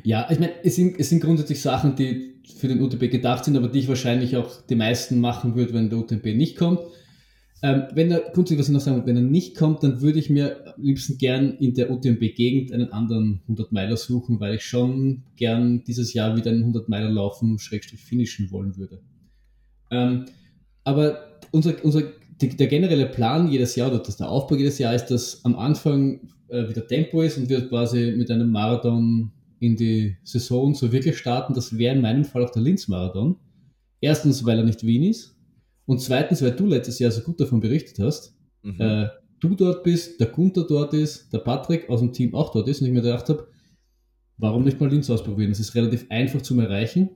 Ja, 0.05 0.31
ich 0.31 0.39
meine, 0.39 0.65
es 0.65 0.77
sind, 0.77 1.01
es 1.01 1.09
sind 1.09 1.21
grundsätzlich 1.21 1.61
Sachen, 1.61 1.97
die 1.97 2.43
für 2.57 2.69
den 2.69 2.81
UTMB 2.81 3.11
gedacht 3.11 3.45
sind, 3.45 3.57
aber 3.57 3.69
die 3.69 3.81
ich 3.81 3.89
wahrscheinlich 3.89 4.37
auch 4.37 4.63
die 4.63 4.77
meisten 4.77 5.21
machen 5.21 5.57
würde, 5.57 5.75
wenn 5.75 5.91
der 5.91 5.99
UTMB 5.99 6.27
nicht 6.27 6.57
kommt. 6.57 6.81
Ähm, 7.63 7.85
wenn 7.93 8.11
er, 8.11 8.21
grundsätzlich, 8.21 8.59
was 8.59 8.69
ich 8.69 8.75
noch 8.75 8.81
sagen 8.81 9.07
wenn 9.07 9.17
er 9.17 9.23
nicht 9.23 9.57
kommt, 9.57 9.83
dann 9.83 10.01
würde 10.01 10.19
ich 10.19 10.31
mir 10.31 10.75
am 10.75 10.83
liebsten 10.83 11.19
gern 11.19 11.57
in 11.59 11.75
der 11.75 11.91
UTMB-Gegend 11.91 12.73
einen 12.73 12.91
anderen 12.91 13.43
100-Meiler 13.49 13.99
suchen, 13.99 14.41
weil 14.41 14.55
ich 14.55 14.65
schon 14.65 15.25
gern 15.37 15.85
dieses 15.85 16.15
Jahr 16.15 16.37
wieder 16.37 16.51
einen 16.51 16.73
100-Meiler 16.75 17.11
laufen, 17.11 17.59
schrägstrich 17.59 18.01
finishen 18.01 18.51
wollen 18.51 18.77
würde. 18.77 19.03
Ähm, 19.91 20.25
aber 20.85 21.39
unser, 21.51 21.85
unser, 21.85 22.03
der 22.41 22.67
generelle 22.67 23.07
Plan 23.07 23.51
jedes 23.51 23.77
Jahr, 23.77 23.91
oder 23.91 24.03
das 24.03 24.17
der 24.17 24.31
Aufbau 24.31 24.57
jedes 24.57 24.79
Jahr 24.79 24.95
ist, 24.95 25.07
dass 25.07 25.45
am 25.45 25.57
Anfang 25.57 26.21
äh, 26.49 26.67
wieder 26.69 26.87
Tempo 26.87 27.21
ist 27.21 27.37
und 27.37 27.51
wir 27.51 27.69
quasi 27.69 28.15
mit 28.17 28.31
einem 28.31 28.51
Marathon 28.51 29.33
in 29.59 29.77
die 29.77 30.17
Saison 30.25 30.75
so 30.75 30.91
wirklich 30.91 31.19
starten, 31.19 31.53
das 31.53 31.77
wäre 31.77 31.95
in 31.95 32.01
meinem 32.01 32.25
Fall 32.25 32.45
auch 32.45 32.51
der 32.51 32.63
Linz-Marathon. 32.63 33.37
Erstens, 34.01 34.47
weil 34.47 34.59
er 34.59 34.65
nicht 34.65 34.83
Wien 34.83 35.03
ist. 35.03 35.37
Und 35.91 35.99
zweitens, 35.99 36.41
weil 36.41 36.53
du 36.53 36.67
letztes 36.67 37.01
Jahr 37.01 37.11
so 37.11 37.21
gut 37.21 37.41
davon 37.41 37.59
berichtet 37.59 37.99
hast. 37.99 38.39
Mhm. 38.63 38.81
Äh, 38.81 39.09
du 39.41 39.57
dort 39.57 39.83
bist, 39.83 40.21
der 40.21 40.29
Gunther 40.29 40.63
dort 40.63 40.95
ist, 40.95 41.33
der 41.33 41.39
Patrick 41.39 41.91
aus 41.91 41.99
dem 41.99 42.13
Team 42.13 42.33
auch 42.33 42.53
dort 42.53 42.69
ist 42.69 42.81
und 42.81 42.87
ich 42.87 42.93
mir 42.93 43.03
gedacht 43.03 43.29
habe, 43.29 43.49
warum 44.37 44.63
nicht 44.63 44.79
mal 44.79 44.89
Linz 44.89 45.11
ausprobieren? 45.11 45.51
Das 45.51 45.59
ist 45.59 45.75
relativ 45.75 46.07
einfach 46.09 46.43
zum 46.43 46.61
Erreichen 46.61 47.11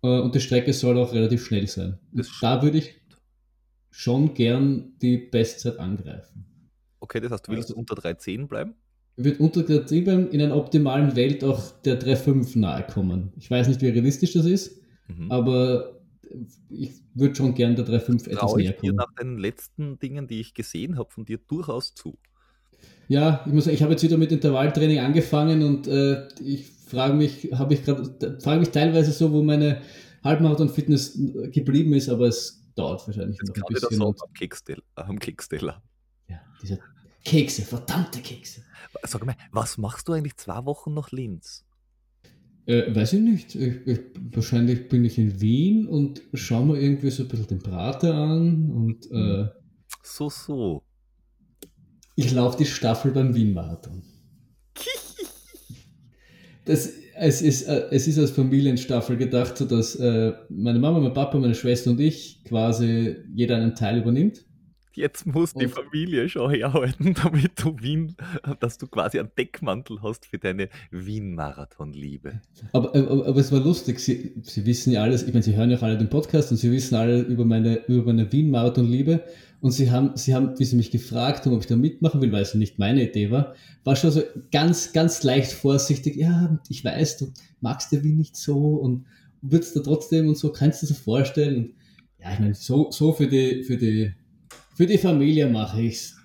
äh, 0.00 0.20
und 0.20 0.34
die 0.34 0.40
Strecke 0.40 0.72
soll 0.72 0.96
auch 0.96 1.12
relativ 1.12 1.44
schnell 1.44 1.66
sein. 1.66 1.98
da 2.40 2.62
würde 2.62 2.78
ich 2.78 2.94
schon 3.90 4.32
gern 4.32 4.94
die 5.02 5.18
Bestzeit 5.18 5.78
angreifen. 5.78 6.46
Okay, 7.00 7.20
das 7.20 7.30
heißt, 7.30 7.46
du 7.46 7.52
willst 7.52 7.68
also, 7.68 7.78
unter 7.78 7.94
3.10 7.94 8.46
bleiben? 8.46 8.72
Wird 9.16 9.38
unter 9.38 9.60
3.10 9.60 10.04
bleiben, 10.04 10.30
in 10.30 10.40
einer 10.40 10.56
optimalen 10.56 11.14
Welt 11.14 11.44
auch 11.44 11.72
der 11.82 12.00
3.5 12.00 12.58
nahe 12.58 12.86
kommen. 12.86 13.34
Ich 13.36 13.50
weiß 13.50 13.68
nicht, 13.68 13.82
wie 13.82 13.88
realistisch 13.88 14.32
das 14.32 14.46
ist, 14.46 14.80
mhm. 15.08 15.30
aber 15.30 15.93
ich 16.70 16.92
würde 17.14 17.34
schon 17.34 17.54
gern 17.54 17.76
der 17.76 17.86
3.5 17.86 18.28
etwas 18.28 18.56
näher 18.56 18.72
kommen. 18.72 18.92
Ich 18.92 18.96
nach 18.96 19.14
den 19.14 19.38
letzten 19.38 19.98
Dingen, 19.98 20.26
die 20.26 20.40
ich 20.40 20.54
gesehen 20.54 20.98
habe, 20.98 21.10
von 21.10 21.24
dir 21.24 21.38
durchaus 21.38 21.94
zu. 21.94 22.18
Ja, 23.08 23.42
ich 23.46 23.52
muss 23.52 23.64
sagen, 23.64 23.74
ich 23.74 23.82
habe 23.82 23.92
jetzt 23.92 24.02
wieder 24.02 24.16
mit 24.16 24.32
Intervalltraining 24.32 24.98
angefangen 25.00 25.62
und 25.62 25.86
äh, 25.86 26.28
ich 26.42 26.66
frage 26.66 27.14
mich, 27.14 27.50
habe 27.52 27.74
ich 27.74 27.84
gerade, 27.84 28.38
frage 28.40 28.60
mich 28.60 28.70
teilweise 28.70 29.12
so, 29.12 29.32
wo 29.32 29.42
meine 29.42 29.80
Halbmarathon-Fitness 30.22 31.18
geblieben 31.52 31.92
ist, 31.92 32.08
aber 32.08 32.28
es 32.28 32.64
dauert 32.74 33.06
wahrscheinlich 33.06 33.38
jetzt 33.38 33.56
noch 33.56 33.68
ein 33.68 33.74
bisschen. 33.74 33.96
So 33.96 34.06
am, 34.06 34.32
Keksteller, 34.32 34.82
am 34.94 35.18
Keksteller. 35.18 35.82
Ja, 36.28 36.40
diese 36.62 36.78
Kekse, 37.24 37.62
verdammte 37.62 38.20
Kekse. 38.20 38.62
Sag 39.02 39.24
mal, 39.24 39.36
was 39.52 39.78
machst 39.78 40.08
du 40.08 40.12
eigentlich 40.12 40.36
zwei 40.36 40.64
Wochen 40.64 40.94
nach 40.94 41.10
Linz? 41.10 41.64
Äh, 42.66 42.94
weiß 42.94 43.14
ich 43.14 43.20
nicht. 43.20 43.54
Ich, 43.54 43.86
ich, 43.86 44.00
wahrscheinlich 44.32 44.88
bin 44.88 45.04
ich 45.04 45.18
in 45.18 45.40
Wien 45.40 45.86
und 45.86 46.22
schaue 46.32 46.66
mir 46.66 46.80
irgendwie 46.80 47.10
so 47.10 47.24
ein 47.24 47.28
bisschen 47.28 47.46
den 47.46 47.58
Prater 47.58 48.14
an 48.14 48.70
und 48.70 49.10
äh, 49.10 49.48
so, 50.02 50.28
so. 50.30 50.82
Ich 52.16 52.32
laufe 52.32 52.58
die 52.58 52.66
Staffel 52.66 53.10
beim 53.10 53.34
Wien-Marathon. 53.34 54.02
Das, 56.66 56.90
es, 57.16 57.42
ist, 57.42 57.64
äh, 57.64 57.88
es 57.90 58.08
ist 58.08 58.18
als 58.18 58.30
Familienstaffel 58.30 59.18
gedacht, 59.18 59.58
sodass 59.58 59.96
äh, 59.96 60.32
meine 60.48 60.78
Mama, 60.78 60.98
mein 60.98 61.12
Papa, 61.12 61.38
meine 61.38 61.54
Schwester 61.54 61.90
und 61.90 62.00
ich 62.00 62.42
quasi 62.44 63.16
jeder 63.34 63.56
einen 63.56 63.74
Teil 63.74 63.98
übernimmt. 63.98 64.46
Jetzt 64.94 65.26
muss 65.26 65.54
die 65.54 65.66
Familie 65.66 66.28
schon 66.28 66.50
herhalten, 66.50 67.14
damit 67.22 67.52
du 67.62 67.76
Wien, 67.80 68.16
dass 68.60 68.78
du 68.78 68.86
quasi 68.86 69.18
einen 69.18 69.30
Deckmantel 69.36 70.02
hast 70.02 70.26
für 70.26 70.38
deine 70.38 70.68
Wien-Marathon-Liebe. 70.90 72.40
Aber, 72.72 72.94
aber, 72.94 73.26
aber, 73.26 73.40
es 73.40 73.50
war 73.50 73.60
lustig, 73.60 73.98
sie, 73.98 74.34
sie 74.42 74.66
wissen 74.66 74.92
ja 74.92 75.02
alles, 75.02 75.24
ich 75.24 75.32
meine, 75.32 75.42
sie 75.42 75.56
hören 75.56 75.70
ja 75.70 75.78
auch 75.78 75.82
alle 75.82 75.98
den 75.98 76.08
Podcast 76.08 76.52
und 76.52 76.58
sie 76.58 76.70
wissen 76.70 76.94
alle 76.94 77.22
über 77.22 77.44
meine, 77.44 77.84
über 77.86 78.04
meine 78.04 78.30
Wien-Marathon-Liebe. 78.30 79.24
Und 79.60 79.70
sie 79.70 79.90
haben, 79.90 80.14
sie 80.16 80.34
haben, 80.34 80.58
wie 80.58 80.64
sie 80.64 80.76
mich 80.76 80.90
gefragt 80.90 81.46
haben, 81.46 81.54
ob 81.54 81.60
ich 81.60 81.66
da 81.66 81.76
mitmachen 81.76 82.20
will, 82.20 82.30
weil 82.32 82.42
es 82.42 82.54
nicht 82.54 82.78
meine 82.78 83.08
Idee 83.08 83.30
war, 83.30 83.54
war 83.82 83.96
schon 83.96 84.10
so 84.10 84.22
ganz, 84.52 84.92
ganz 84.92 85.22
leicht 85.22 85.52
vorsichtig. 85.52 86.16
Ja, 86.16 86.60
ich 86.68 86.84
weiß, 86.84 87.16
du 87.16 87.32
magst 87.62 87.90
ja 87.90 88.02
Wien 88.04 88.18
nicht 88.18 88.36
so 88.36 88.58
und 88.58 89.06
würdest 89.40 89.74
da 89.74 89.80
trotzdem 89.80 90.28
und 90.28 90.36
so, 90.36 90.52
kannst 90.52 90.82
du 90.82 90.86
dir 90.86 90.92
das 90.92 91.02
vorstellen? 91.02 91.56
Und 91.56 91.74
ja, 92.20 92.32
ich 92.34 92.40
meine, 92.40 92.54
so, 92.54 92.90
so 92.90 93.14
für 93.14 93.26
die, 93.26 93.64
für 93.64 93.78
die 93.78 94.12
für 94.74 94.86
die 94.86 94.98
Familie 94.98 95.48
mache 95.48 95.82
ich's. 95.82 96.16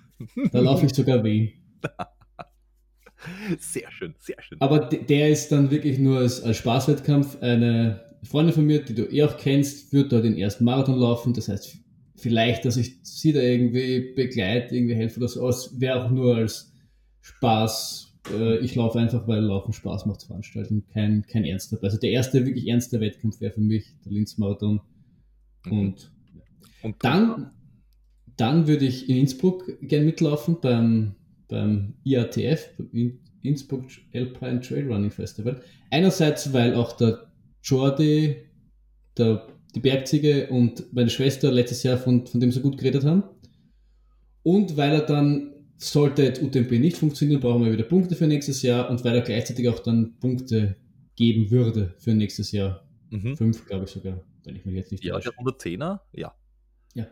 Da 0.52 0.60
laufe 0.60 0.86
ich 0.86 0.94
sogar 0.94 1.22
Wien. 1.24 1.52
Sehr 3.58 3.90
schön, 3.90 4.14
sehr 4.18 4.40
schön. 4.40 4.58
Aber 4.60 4.78
der 4.78 5.28
ist 5.28 5.52
dann 5.52 5.70
wirklich 5.70 5.98
nur 5.98 6.20
als, 6.20 6.42
als 6.42 6.56
Spaßwettkampf. 6.56 7.40
Eine 7.42 8.00
Freundin 8.22 8.54
von 8.54 8.64
mir, 8.64 8.82
die 8.82 8.94
du 8.94 9.02
eh 9.04 9.24
auch 9.24 9.36
kennst, 9.36 9.92
wird 9.92 10.12
da 10.12 10.20
den 10.20 10.38
ersten 10.38 10.64
Marathon 10.64 10.98
laufen. 10.98 11.34
Das 11.34 11.48
heißt, 11.48 11.76
vielleicht, 12.16 12.64
dass 12.64 12.76
ich 12.76 12.98
sie 13.02 13.32
da 13.32 13.40
irgendwie 13.40 14.14
begleite, 14.14 14.74
irgendwie 14.74 14.94
helfe 14.94 15.18
oder 15.20 15.28
so. 15.28 15.46
Es 15.48 15.78
wäre 15.78 16.04
auch 16.04 16.10
nur 16.10 16.36
als 16.36 16.72
Spaß. 17.20 18.18
Äh, 18.32 18.58
ich 18.58 18.74
laufe 18.74 18.98
einfach, 18.98 19.26
weil 19.28 19.40
Laufen 19.40 19.72
Spaß 19.72 20.06
macht 20.06 20.20
zu 20.20 20.28
veranstalten. 20.28 20.86
Kein, 20.92 21.26
kein 21.26 21.44
ernster. 21.44 21.78
Also 21.82 21.98
der 21.98 22.10
erste 22.10 22.46
wirklich 22.46 22.68
ernste 22.68 23.00
Wettkampf 23.00 23.40
wäre 23.40 23.52
für 23.52 23.60
mich 23.60 23.84
der 24.04 24.12
Linz-Marathon. 24.12 24.80
Mhm. 25.66 25.78
Und, 25.78 26.12
und 26.82 26.96
dann 27.00 27.50
dann 28.40 28.66
würde 28.66 28.86
ich 28.86 29.08
in 29.08 29.16
Innsbruck 29.16 29.78
gerne 29.82 30.06
mitlaufen 30.06 30.56
beim, 30.60 31.14
beim 31.48 31.94
IATF, 32.04 32.70
Innsbruck 33.42 33.84
Alpine 34.14 34.60
Trail 34.60 34.90
Running 34.90 35.10
Festival. 35.10 35.60
Einerseits, 35.90 36.52
weil 36.52 36.74
auch 36.74 36.92
der 36.92 37.30
Jordi, 37.62 38.36
der, 39.18 39.46
die 39.74 39.80
Bergziege 39.80 40.48
und 40.48 40.92
meine 40.92 41.10
Schwester 41.10 41.52
letztes 41.52 41.82
Jahr 41.82 41.98
von, 41.98 42.26
von 42.26 42.40
dem 42.40 42.50
so 42.50 42.60
gut 42.60 42.78
geredet 42.78 43.04
haben. 43.04 43.24
Und 44.42 44.76
weil 44.76 44.92
er 44.92 45.02
dann, 45.02 45.52
sollte 45.76 46.34
UTMP 46.42 46.72
nicht 46.72 46.96
funktionieren, 46.96 47.40
brauchen 47.40 47.64
wir 47.64 47.72
wieder 47.72 47.84
Punkte 47.84 48.14
für 48.14 48.26
nächstes 48.26 48.62
Jahr 48.62 48.90
und 48.90 49.04
weil 49.04 49.14
er 49.14 49.22
gleichzeitig 49.22 49.68
auch 49.68 49.78
dann 49.78 50.18
Punkte 50.18 50.76
geben 51.16 51.50
würde 51.50 51.94
für 51.98 52.14
nächstes 52.14 52.52
Jahr. 52.52 52.86
Mhm. 53.10 53.36
Fünf, 53.36 53.66
glaube 53.66 53.84
ich 53.84 53.90
sogar, 53.90 54.22
wenn 54.44 54.56
ich 54.56 54.64
mich 54.64 54.74
jetzt 54.74 54.92
nicht 54.92 55.04
Ja, 55.04 55.18
der 55.18 55.32
110er, 55.32 56.00
ja. 56.12 56.34
Ja. 56.94 57.06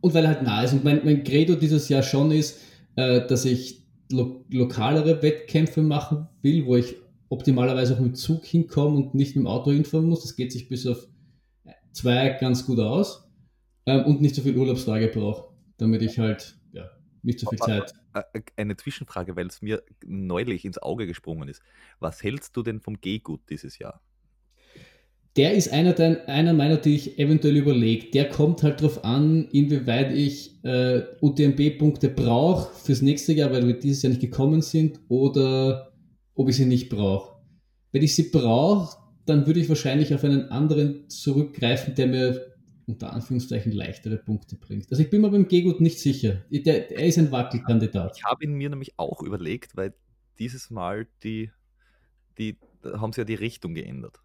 Und 0.00 0.14
weil 0.14 0.24
er 0.24 0.30
halt 0.30 0.42
nah 0.42 0.62
ist. 0.62 0.72
Und 0.72 0.84
mein, 0.84 1.04
mein 1.04 1.24
Credo 1.24 1.54
dieses 1.54 1.88
Jahr 1.88 2.02
schon 2.02 2.30
ist, 2.30 2.60
äh, 2.96 3.26
dass 3.26 3.44
ich 3.44 3.82
lo 4.10 4.44
lokalere 4.50 5.22
Wettkämpfe 5.22 5.82
machen 5.82 6.28
will, 6.42 6.66
wo 6.66 6.76
ich 6.76 6.96
optimalerweise 7.28 7.94
auch 7.94 8.00
mit 8.00 8.12
dem 8.12 8.14
Zug 8.16 8.44
hinkomme 8.44 8.96
und 8.96 9.14
nicht 9.14 9.36
mit 9.36 9.44
dem 9.44 9.46
Auto 9.46 9.70
hinfahren 9.70 10.06
muss. 10.06 10.22
Das 10.22 10.36
geht 10.36 10.52
sich 10.52 10.68
bis 10.68 10.86
auf 10.86 11.06
zwei 11.92 12.30
ganz 12.40 12.66
gut 12.66 12.80
aus. 12.80 13.30
Ähm, 13.86 14.04
und 14.04 14.20
nicht 14.20 14.34
so 14.34 14.42
viel 14.42 14.56
Urlaubstage 14.56 15.08
brauche, 15.08 15.54
damit 15.78 16.02
ich 16.02 16.18
halt 16.18 16.58
ja, 16.72 16.90
nicht 17.22 17.40
so 17.40 17.48
viel 17.48 17.58
Zeit. 17.58 17.94
Äh, 18.12 18.22
äh, 18.34 18.42
eine 18.56 18.76
Zwischenfrage, 18.76 19.36
weil 19.36 19.46
es 19.46 19.62
mir 19.62 19.82
neulich 20.04 20.64
ins 20.64 20.78
Auge 20.78 21.06
gesprungen 21.06 21.48
ist. 21.48 21.62
Was 21.98 22.22
hältst 22.22 22.56
du 22.56 22.62
denn 22.62 22.80
vom 22.80 23.00
Gehgut 23.00 23.48
dieses 23.48 23.78
Jahr? 23.78 24.02
Der 25.36 25.54
ist 25.54 25.72
einer, 25.72 25.92
der, 25.92 26.28
einer 26.28 26.52
meiner, 26.52 26.76
die 26.76 26.96
ich 26.96 27.18
eventuell 27.18 27.56
überlege. 27.56 28.10
Der 28.10 28.28
kommt 28.28 28.62
halt 28.62 28.80
darauf 28.80 29.04
an, 29.04 29.48
inwieweit 29.52 30.12
ich 30.12 30.62
äh, 30.64 31.02
UTMB-Punkte 31.20 32.08
brauche 32.08 32.74
fürs 32.74 33.00
nächste 33.00 33.32
Jahr, 33.32 33.52
weil 33.52 33.66
wir 33.66 33.78
dieses 33.78 34.02
Jahr 34.02 34.10
nicht 34.10 34.20
gekommen 34.20 34.60
sind, 34.60 35.00
oder 35.08 35.92
ob 36.34 36.48
ich 36.48 36.56
sie 36.56 36.66
nicht 36.66 36.88
brauche. 36.88 37.36
Wenn 37.92 38.02
ich 38.02 38.14
sie 38.14 38.30
brauche, 38.30 38.96
dann 39.26 39.46
würde 39.46 39.60
ich 39.60 39.68
wahrscheinlich 39.68 40.14
auf 40.14 40.24
einen 40.24 40.48
anderen 40.50 41.08
zurückgreifen, 41.08 41.94
der 41.94 42.06
mir 42.08 42.46
unter 42.86 43.12
Anführungszeichen 43.12 43.70
leichtere 43.70 44.16
Punkte 44.16 44.56
bringt. 44.56 44.90
Also 44.90 45.02
ich 45.02 45.10
bin 45.10 45.20
mir 45.20 45.30
beim 45.30 45.46
Gegut 45.46 45.80
nicht 45.80 46.00
sicher. 46.00 46.42
Der, 46.50 46.90
er 46.90 47.06
ist 47.06 47.18
ein 47.18 47.30
Wackelkandidat. 47.30 48.16
Ich 48.16 48.24
habe 48.24 48.44
ihn 48.44 48.54
mir 48.54 48.68
nämlich 48.68 48.98
auch 48.98 49.22
überlegt, 49.22 49.76
weil 49.76 49.94
dieses 50.40 50.70
Mal 50.70 51.06
die, 51.22 51.50
die 52.38 52.56
haben 52.82 53.12
sie 53.12 53.20
ja 53.20 53.24
die 53.24 53.34
Richtung 53.34 53.74
geändert. 53.74 54.18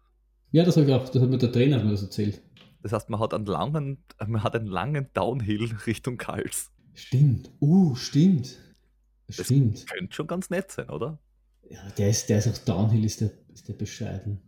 Ja, 0.52 0.64
das 0.64 0.76
habe 0.76 0.86
ich 0.86 0.92
auch, 0.92 1.08
das 1.08 1.22
hat 1.22 1.28
mir 1.28 1.38
der 1.38 1.52
Trainer 1.52 1.82
mir 1.82 1.90
das 1.90 2.02
erzählt. 2.02 2.40
Das 2.82 2.92
heißt, 2.92 3.10
man 3.10 3.20
hat 3.20 3.34
einen 3.34 3.46
langen, 3.46 3.98
man 4.26 4.42
hat 4.42 4.54
einen 4.54 4.66
langen 4.66 5.08
Downhill 5.12 5.74
Richtung 5.86 6.16
Kals. 6.18 6.70
Stimmt. 6.94 7.50
Uh, 7.60 7.94
stimmt. 7.94 8.56
Stimmt. 9.28 9.74
Das 9.74 9.86
könnte 9.86 10.14
schon 10.14 10.26
ganz 10.26 10.50
nett 10.50 10.70
sein, 10.70 10.88
oder? 10.88 11.18
Ja, 11.68 11.80
der 11.98 12.10
ist, 12.10 12.28
der 12.28 12.38
ist 12.38 12.48
auch 12.48 12.58
Downhill, 12.58 13.04
ist 13.04 13.20
der, 13.20 13.32
ist 13.52 13.68
der 13.68 13.74
bescheiden. 13.74 14.40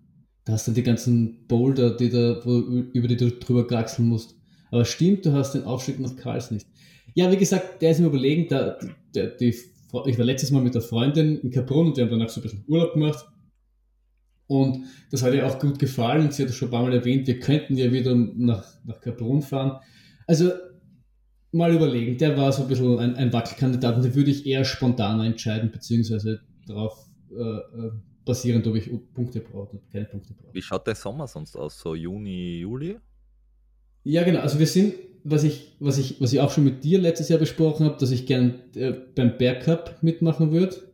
Da 0.44 0.52
hast 0.52 0.68
du 0.68 0.72
die 0.72 0.82
ganzen 0.82 1.46
Boulder, 1.46 1.96
die 1.96 2.08
da, 2.08 2.40
wo, 2.44 2.58
über 2.58 3.08
die 3.08 3.16
du 3.16 3.30
drüber 3.32 3.66
kraxeln 3.66 4.08
musst. 4.08 4.37
Aber 4.70 4.84
stimmt, 4.84 5.26
du 5.26 5.32
hast 5.32 5.52
den 5.52 5.64
Aufstieg 5.64 5.98
nach 5.98 6.14
Karls 6.16 6.50
nicht. 6.50 6.66
Ja, 7.14 7.30
wie 7.30 7.37
gesagt, 7.37 7.82
der 7.82 7.90
ist 7.90 8.00
mir 8.00 8.06
überlegen, 8.06 8.48
da, 8.48 8.78
der, 9.14 9.28
die, 9.28 9.48
ich 9.48 10.18
war 10.18 10.24
letztes 10.24 10.50
Mal 10.50 10.62
mit 10.62 10.74
der 10.74 10.82
Freundin 10.82 11.40
in 11.40 11.50
Capron 11.50 11.88
und 11.88 11.96
wir 11.96 12.04
haben 12.04 12.11
danach 12.11 12.28
so 12.28 12.40
ein 12.40 12.44
bisschen 12.44 12.64
Urlaub 12.68 12.92
gemacht. 12.94 13.26
Und 14.49 14.86
das 15.11 15.22
hat 15.22 15.34
ihr 15.34 15.46
auch 15.46 15.59
gut 15.59 15.78
gefallen. 15.78 16.30
Sie 16.30 16.42
hat 16.42 16.51
es 16.51 16.57
schon 16.57 16.68
ein 16.68 16.70
paar 16.72 16.82
Mal 16.82 16.94
erwähnt, 16.94 17.26
wir 17.26 17.38
könnten 17.38 17.76
ja 17.76 17.92
wieder 17.92 18.14
nach, 18.14 18.64
nach 18.84 19.01
Kaprun 19.01 19.42
fahren. 19.42 19.78
Also 20.26 20.51
mal 21.53 21.72
überlegen, 21.72 22.16
der 22.16 22.36
war 22.36 22.51
so 22.51 22.62
ein 22.62 22.68
bisschen 22.68 22.99
ein, 22.99 23.14
ein 23.16 23.32
Wackelkandidat 23.32 23.96
und 23.96 24.05
den 24.05 24.14
würde 24.14 24.30
ich 24.30 24.46
eher 24.46 24.64
spontan 24.64 25.20
entscheiden, 25.20 25.70
beziehungsweise 25.70 26.40
darauf 26.66 27.07
äh, 27.30 27.42
äh, 27.42 27.90
basierend, 28.24 28.66
ob 28.66 28.76
ich 28.76 28.90
Punkte 29.14 29.40
brauche 29.40 29.76
oder 29.76 29.84
keine 29.92 30.07
Punkte 30.07 30.32
brauche. 30.32 30.55
Wie 30.55 30.62
schaut 30.62 30.86
der 30.86 30.94
Sommer 30.94 31.26
sonst 31.26 31.55
aus? 31.55 31.78
So 31.78 31.94
Juni, 31.94 32.61
Juli? 32.61 32.96
Ja, 34.05 34.24
genau. 34.24 34.40
Also 34.40 34.59
wir 34.59 34.66
sind, 34.66 34.94
was 35.24 35.44
ich, 35.44 35.76
was 35.78 35.99
ich, 35.99 36.20
was 36.22 36.32
ich 36.32 36.40
auch 36.40 36.51
schon 36.51 36.64
mit 36.64 36.84
dir 36.84 36.99
letztes 36.99 37.28
Jahr 37.28 37.38
besprochen 37.38 37.84
habe, 37.84 37.99
dass 37.99 38.11
ich 38.11 38.24
gern 38.24 38.61
äh, 38.74 38.92
beim 39.14 39.36
Bergcup 39.36 39.99
mitmachen 40.03 40.53
würde 40.53 40.88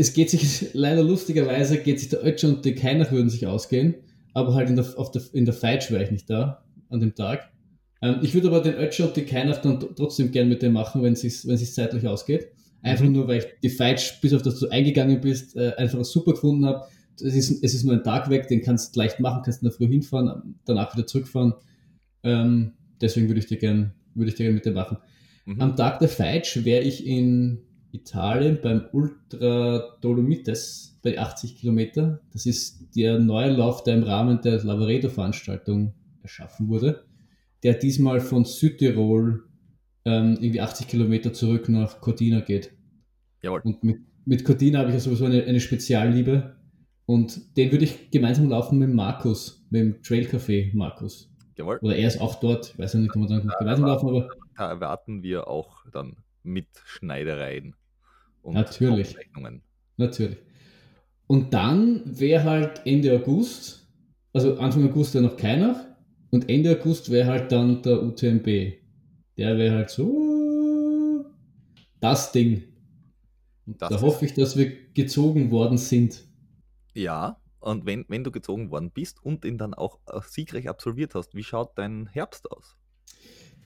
es 0.00 0.14
geht 0.14 0.30
sich 0.30 0.70
leider 0.72 1.02
lustigerweise, 1.02 1.78
geht 1.78 2.00
sich 2.00 2.08
der 2.08 2.24
Ötscher 2.24 2.48
und 2.48 2.64
die 2.64 2.74
Keiner 2.74 3.10
würden 3.10 3.28
sich 3.28 3.46
ausgehen, 3.46 3.94
aber 4.32 4.54
halt 4.54 4.70
in 4.70 4.76
der, 4.76 4.86
auf 4.96 5.10
der, 5.10 5.22
in 5.32 5.44
der 5.44 5.54
Feitsch 5.54 5.90
wäre 5.90 6.02
ich 6.02 6.10
nicht 6.10 6.30
da 6.30 6.64
an 6.88 7.00
dem 7.00 7.14
Tag. 7.14 7.50
Ähm, 8.02 8.16
ich 8.22 8.34
würde 8.34 8.48
aber 8.48 8.62
den 8.62 8.74
Ötscher 8.74 9.06
und 9.08 9.16
die 9.16 9.24
Keiner 9.24 9.56
dann 9.56 9.78
trotzdem 9.94 10.30
gern 10.30 10.48
mit 10.48 10.62
dem 10.62 10.72
machen, 10.72 11.02
wenn 11.02 11.12
es 11.12 11.20
sich 11.20 11.74
zeitlich 11.74 12.08
ausgeht. 12.08 12.48
Einfach 12.82 13.04
mhm. 13.04 13.12
nur, 13.12 13.28
weil 13.28 13.38
ich 13.38 13.46
die 13.62 13.68
Feitsch, 13.68 14.20
bis 14.22 14.32
auf 14.32 14.42
das 14.42 14.58
du 14.58 14.68
eingegangen 14.68 15.20
bist, 15.20 15.54
äh, 15.56 15.74
einfach 15.76 16.02
super 16.04 16.32
gefunden 16.32 16.64
habe. 16.64 16.86
es 17.16 17.34
ist, 17.34 17.62
es 17.62 17.74
ist 17.74 17.84
nur 17.84 17.94
ein 17.94 18.02
Tag 18.02 18.30
weg, 18.30 18.48
den 18.48 18.62
kannst 18.62 18.96
du 18.96 19.00
leicht 19.00 19.20
machen, 19.20 19.42
kannst 19.44 19.62
du 19.62 19.70
früh 19.70 19.86
hinfahren, 19.86 20.54
danach 20.64 20.96
wieder 20.96 21.06
zurückfahren. 21.06 21.52
Ähm, 22.22 22.72
deswegen 23.00 23.28
würde 23.28 23.40
ich 23.40 23.46
dir 23.46 23.58
gerne 23.58 23.92
würde 24.14 24.30
ich 24.30 24.36
dir 24.36 24.44
gerne 24.44 24.54
mit 24.54 24.64
dir 24.64 24.72
machen. 24.72 24.96
Mhm. 25.44 25.60
Am 25.60 25.76
Tag 25.76 25.98
der 25.98 26.08
Feitsch 26.08 26.64
wäre 26.64 26.82
ich 26.82 27.06
in 27.06 27.58
Italien 27.92 28.58
beim 28.62 28.86
Ultra 28.92 29.96
Dolomites 30.00 30.98
bei 31.02 31.18
80 31.18 31.56
Kilometer. 31.56 32.20
Das 32.32 32.46
ist 32.46 32.94
der 32.96 33.18
neue 33.18 33.50
Lauf, 33.50 33.82
der 33.84 33.94
im 33.94 34.02
Rahmen 34.02 34.40
der 34.42 34.62
Lavaredo-Veranstaltung 34.62 35.94
erschaffen 36.22 36.68
wurde, 36.68 37.04
der 37.62 37.74
diesmal 37.74 38.20
von 38.20 38.44
Südtirol 38.44 39.44
ähm, 40.04 40.38
irgendwie 40.40 40.60
80 40.60 40.88
Kilometer 40.88 41.32
zurück 41.32 41.68
nach 41.68 42.00
Cortina 42.00 42.40
geht. 42.40 42.72
Jawohl. 43.42 43.60
Und 43.64 43.82
mit, 43.82 43.98
mit 44.24 44.44
Cortina 44.44 44.80
habe 44.80 44.88
ich 44.90 44.94
ja 44.94 45.00
sowieso 45.00 45.24
eine, 45.24 45.44
eine 45.44 45.60
Spezialliebe. 45.60 46.56
Und 47.06 47.56
den 47.56 47.72
würde 47.72 47.84
ich 47.84 48.10
gemeinsam 48.10 48.48
laufen 48.48 48.78
mit 48.78 48.92
Markus, 48.92 49.66
mit 49.70 49.80
dem 49.80 50.02
Trail 50.02 50.26
Café 50.26 50.74
Markus. 50.74 51.32
Jawohl. 51.56 51.78
Oder 51.82 51.96
er 51.96 52.08
ist 52.08 52.20
auch 52.20 52.36
dort. 52.36 52.70
Ich 52.72 52.78
weiß 52.78 52.94
nicht, 52.94 53.14
ob 53.14 53.22
wir 53.22 53.28
dann 53.28 53.50
gemeinsam 53.58 53.86
laufen, 53.86 54.08
aber. 54.08 54.28
Da 54.56 54.68
erwarten 54.68 55.22
wir 55.22 55.48
auch 55.48 55.84
dann 55.90 56.16
mit 56.42 56.68
Schneidereien 56.84 57.74
und 58.42 58.54
Natürlich. 58.54 59.16
Natürlich. 59.96 60.38
Und 61.26 61.54
dann 61.54 62.02
wäre 62.18 62.44
halt 62.44 62.82
Ende 62.84 63.14
August, 63.14 63.88
also 64.32 64.58
Anfang 64.58 64.88
August 64.88 65.14
wäre 65.14 65.24
noch 65.24 65.36
keiner, 65.36 65.96
und 66.30 66.48
Ende 66.48 66.78
August 66.78 67.10
wäre 67.10 67.28
halt 67.28 67.52
dann 67.52 67.82
der 67.82 68.02
UTMB. 68.02 68.46
Der 69.36 69.56
wäre 69.56 69.74
halt 69.76 69.90
so 69.90 71.24
das 72.00 72.32
Ding. 72.32 72.64
Das 73.66 73.90
da 73.90 74.00
hoffe 74.00 74.24
ich, 74.24 74.34
dass 74.34 74.56
wir 74.56 74.72
gezogen 74.92 75.50
worden 75.50 75.78
sind. 75.78 76.24
Ja, 76.94 77.40
und 77.60 77.86
wenn, 77.86 78.04
wenn 78.08 78.24
du 78.24 78.30
gezogen 78.30 78.70
worden 78.70 78.90
bist 78.90 79.22
und 79.22 79.44
ihn 79.44 79.58
dann 79.58 79.74
auch 79.74 80.00
äh, 80.06 80.20
siegreich 80.26 80.68
absolviert 80.68 81.14
hast, 81.14 81.34
wie 81.34 81.44
schaut 81.44 81.76
dein 81.76 82.06
Herbst 82.06 82.50
aus? 82.50 82.76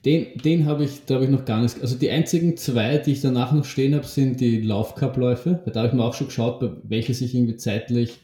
Den, 0.05 0.37
den 0.37 0.65
habe 0.67 0.85
ich, 0.85 1.05
da 1.05 1.15
habe 1.15 1.25
ich 1.25 1.31
noch 1.31 1.45
gar 1.45 1.61
nicht. 1.61 1.81
Also 1.81 1.97
die 1.97 2.11
einzigen 2.11 2.57
zwei, 2.57 2.99
die 2.99 3.13
ich 3.13 3.21
danach 3.21 3.51
noch 3.51 3.65
stehen 3.65 3.95
habe, 3.95 4.05
sind 4.05 4.39
die 4.39 4.61
Laufcup-Läufe. 4.61 5.63
Da 5.65 5.79
habe 5.79 5.87
ich 5.87 5.93
mir 5.95 6.03
auch 6.03 6.13
schon 6.13 6.27
geschaut, 6.27 6.61
welche 6.83 7.15
sich 7.15 7.33
irgendwie 7.33 7.55
zeitlich, 7.55 8.19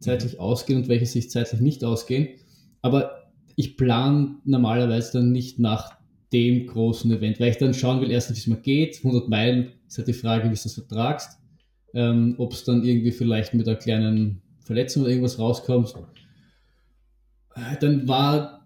zeitlich 0.00 0.34
mhm. 0.34 0.40
ausgehen 0.40 0.82
und 0.82 0.88
welche 0.88 1.06
sich 1.06 1.30
zeitlich 1.30 1.60
nicht 1.60 1.84
ausgehen. 1.84 2.28
Aber 2.82 3.30
ich 3.54 3.76
plane 3.76 4.38
normalerweise 4.44 5.18
dann 5.18 5.30
nicht 5.30 5.60
nach 5.60 6.00
dem 6.32 6.66
großen 6.66 7.10
Event, 7.12 7.38
weil 7.38 7.50
ich 7.50 7.58
dann 7.58 7.74
schauen 7.74 8.00
will, 8.00 8.10
erstens, 8.10 8.36
wie 8.36 8.40
es 8.40 8.46
mir 8.46 8.62
geht. 8.62 8.96
100 8.98 9.28
Meilen 9.28 9.72
ist 9.86 9.98
halt 9.98 10.08
die 10.08 10.12
Frage, 10.12 10.44
wie 10.44 10.54
du 10.54 10.60
das 10.60 10.74
vertragst. 10.74 11.38
Ähm, 11.94 12.34
Ob 12.38 12.52
es 12.52 12.64
dann 12.64 12.84
irgendwie 12.84 13.12
vielleicht 13.12 13.54
mit 13.54 13.68
einer 13.68 13.76
kleinen 13.76 14.42
Verletzung 14.64 15.02
oder 15.02 15.10
irgendwas 15.10 15.38
rauskommt. 15.38 15.94
Dann 17.80 18.08
war, 18.08 18.59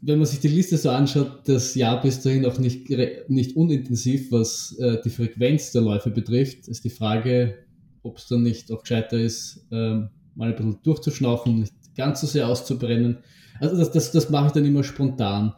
wenn 0.00 0.18
man 0.18 0.26
sich 0.26 0.40
die 0.40 0.48
Liste 0.48 0.76
so 0.76 0.90
anschaut, 0.90 1.48
das 1.48 1.74
Jahr 1.74 2.00
bis 2.00 2.22
dahin 2.22 2.46
auch 2.46 2.58
nicht, 2.58 2.88
nicht 3.28 3.56
unintensiv, 3.56 4.30
was 4.30 4.76
äh, 4.78 5.00
die 5.04 5.10
Frequenz 5.10 5.72
der 5.72 5.82
Läufe 5.82 6.10
betrifft. 6.10 6.68
Ist 6.68 6.84
die 6.84 6.90
Frage, 6.90 7.66
ob 8.02 8.18
es 8.18 8.28
dann 8.28 8.42
nicht 8.42 8.70
auch 8.70 8.82
gescheiter 8.82 9.18
ist, 9.18 9.66
ähm, 9.72 10.10
mal 10.34 10.50
ein 10.50 10.56
bisschen 10.56 10.78
durchzuschnaufen, 10.82 11.60
nicht 11.60 11.74
ganz 11.96 12.20
so 12.20 12.26
sehr 12.26 12.48
auszubrennen. 12.48 13.18
Also 13.60 13.76
das, 13.76 13.90
das, 13.90 14.12
das 14.12 14.30
mache 14.30 14.46
ich 14.46 14.52
dann 14.52 14.64
immer 14.64 14.84
spontan. 14.84 15.54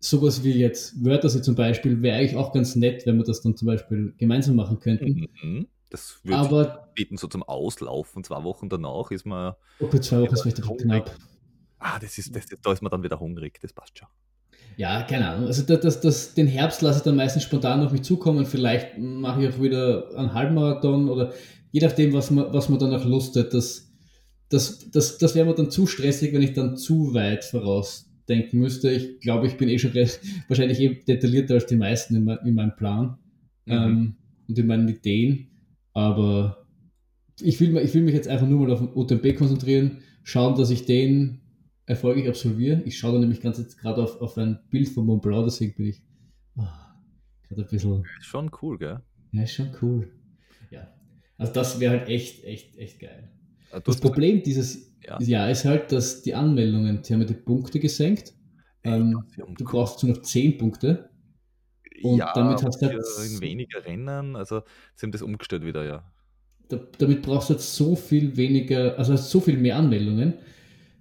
Sowas 0.00 0.44
wie 0.44 0.52
jetzt 0.52 1.04
Wörtersee 1.04 1.42
zum 1.42 1.54
Beispiel 1.54 2.00
wäre 2.00 2.18
eigentlich 2.18 2.36
auch 2.36 2.52
ganz 2.52 2.76
nett, 2.76 3.04
wenn 3.04 3.16
wir 3.16 3.24
das 3.24 3.42
dann 3.42 3.56
zum 3.56 3.66
Beispiel 3.66 4.14
gemeinsam 4.16 4.56
machen 4.56 4.80
könnten. 4.80 5.28
Mhm. 5.42 5.66
Das 5.90 6.20
würde 6.22 6.38
aber 6.38 6.88
bieten 6.94 7.16
so 7.16 7.26
zum 7.26 7.42
Auslaufen. 7.42 8.22
Zwei 8.22 8.44
Wochen 8.44 8.68
danach 8.68 9.10
ist 9.10 9.26
man. 9.26 9.54
Okay, 9.80 10.00
zwei 10.00 10.20
Wochen 10.20 10.34
ist 10.34 10.42
vielleicht 10.42 10.62
knapp. 10.78 11.16
Ah, 11.78 11.98
das 11.98 12.18
ist, 12.18 12.34
das, 12.34 12.46
da 12.46 12.72
ist 12.72 12.82
man 12.82 12.90
dann 12.90 13.02
wieder 13.02 13.20
hungrig, 13.20 13.58
das 13.60 13.72
passt 13.72 13.98
schon. 13.98 14.08
Ja, 14.76 15.02
keine 15.02 15.28
Ahnung. 15.28 15.46
Also 15.46 15.62
das, 15.62 15.80
das, 15.80 16.00
das, 16.00 16.34
den 16.34 16.46
Herbst 16.46 16.82
lasse 16.82 16.98
ich 16.98 17.04
dann 17.04 17.16
meistens 17.16 17.42
spontan 17.42 17.82
auf 17.82 17.90
mich 17.90 18.02
zukommen. 18.02 18.46
Vielleicht 18.46 18.96
mache 18.96 19.42
ich 19.42 19.48
auch 19.48 19.60
wieder 19.60 20.16
einen 20.16 20.34
Halbmarathon 20.34 21.08
oder 21.08 21.32
je 21.72 21.80
nachdem, 21.80 22.12
was 22.12 22.30
man, 22.30 22.52
was 22.52 22.68
man 22.68 22.78
danach 22.78 23.04
Lust 23.04 23.34
hat. 23.36 23.52
Das, 23.52 23.92
das, 24.48 24.88
das, 24.90 25.18
das 25.18 25.34
wäre 25.34 25.46
mir 25.46 25.54
dann 25.54 25.72
zu 25.72 25.86
stressig, 25.86 26.32
wenn 26.32 26.42
ich 26.42 26.52
dann 26.52 26.76
zu 26.76 27.12
weit 27.12 27.44
vorausdenken 27.44 28.60
müsste. 28.60 28.92
Ich 28.92 29.18
glaube, 29.20 29.48
ich 29.48 29.56
bin 29.56 29.68
eh 29.68 29.78
schon 29.78 29.94
wahrscheinlich 30.48 30.80
eh 30.80 31.02
detaillierter 31.02 31.54
als 31.54 31.66
die 31.66 31.76
meisten 31.76 32.14
in, 32.14 32.28
in 32.44 32.54
meinem 32.54 32.76
Plan 32.76 33.18
mhm. 33.66 33.72
ähm, 33.72 34.16
und 34.46 34.58
in 34.58 34.66
meinen 34.68 34.88
Ideen. 34.88 35.48
Aber 35.92 36.66
ich 37.40 37.60
will, 37.60 37.76
ich 37.78 37.94
will 37.94 38.02
mich 38.02 38.14
jetzt 38.14 38.28
einfach 38.28 38.46
nur 38.46 38.60
mal 38.60 38.72
auf 38.72 38.78
den 38.78 38.94
UTMB 38.94 39.36
konzentrieren, 39.36 39.98
schauen, 40.22 40.56
dass 40.56 40.70
ich 40.70 40.86
den 40.86 41.40
erfolgreich 41.88 42.28
absolviere. 42.28 42.82
Ich 42.84 42.98
schaue 42.98 43.14
da 43.14 43.18
nämlich 43.18 43.40
ganz 43.40 43.58
jetzt 43.58 43.78
gerade 43.78 44.02
auf, 44.02 44.20
auf 44.20 44.36
ein 44.36 44.60
Bild 44.70 44.88
von 44.88 45.06
Mont 45.06 45.22
Blanc, 45.22 45.46
deswegen 45.46 45.74
bin 45.74 45.86
ich 45.86 46.02
oh, 46.56 46.62
gerade 47.48 47.62
ein 47.62 47.68
bisschen. 47.68 48.04
Schon 48.20 48.50
cool, 48.62 48.78
gell? 48.78 49.00
Ja, 49.32 49.42
ist 49.42 49.54
schon 49.54 49.70
cool. 49.82 50.12
Ja. 50.70 50.86
Also 51.38 51.52
das 51.54 51.80
wäre 51.80 51.98
halt 51.98 52.08
echt, 52.08 52.44
echt, 52.44 52.76
echt 52.76 53.00
geil. 53.00 53.30
Ah, 53.70 53.80
das 53.80 54.00
Problem 54.00 54.42
dieses 54.42 54.94
ja. 55.02 55.20
Jahr 55.20 55.50
ist 55.50 55.64
halt, 55.64 55.90
dass 55.92 56.22
die 56.22 56.34
Anmeldungen, 56.34 57.02
die 57.02 57.12
haben 57.12 57.20
ja 57.20 57.26
die 57.26 57.34
Punkte 57.34 57.80
gesenkt. 57.80 58.34
Ähm, 58.84 59.24
du 59.36 59.64
brauchst 59.64 60.02
nur 60.02 60.14
noch 60.14 60.22
10 60.22 60.58
Punkte. 60.58 61.10
Und 62.02 62.18
ja, 62.18 62.32
damit 62.34 62.62
hast 62.62 62.80
du 62.80 62.86
halt 62.86 63.02
in 63.30 63.40
weniger 63.40 63.84
Rennen, 63.84 64.36
also 64.36 64.62
sie 64.94 65.06
haben 65.06 65.12
das 65.12 65.22
umgestellt 65.22 65.64
wieder, 65.64 65.84
ja. 65.84 66.12
Da, 66.68 66.78
damit 66.98 67.22
brauchst 67.22 67.48
du 67.48 67.54
jetzt 67.54 67.74
so 67.74 67.96
viel 67.96 68.36
weniger, 68.36 68.96
also 68.98 69.16
so 69.16 69.40
viel 69.40 69.56
mehr 69.56 69.76
Anmeldungen, 69.76 70.34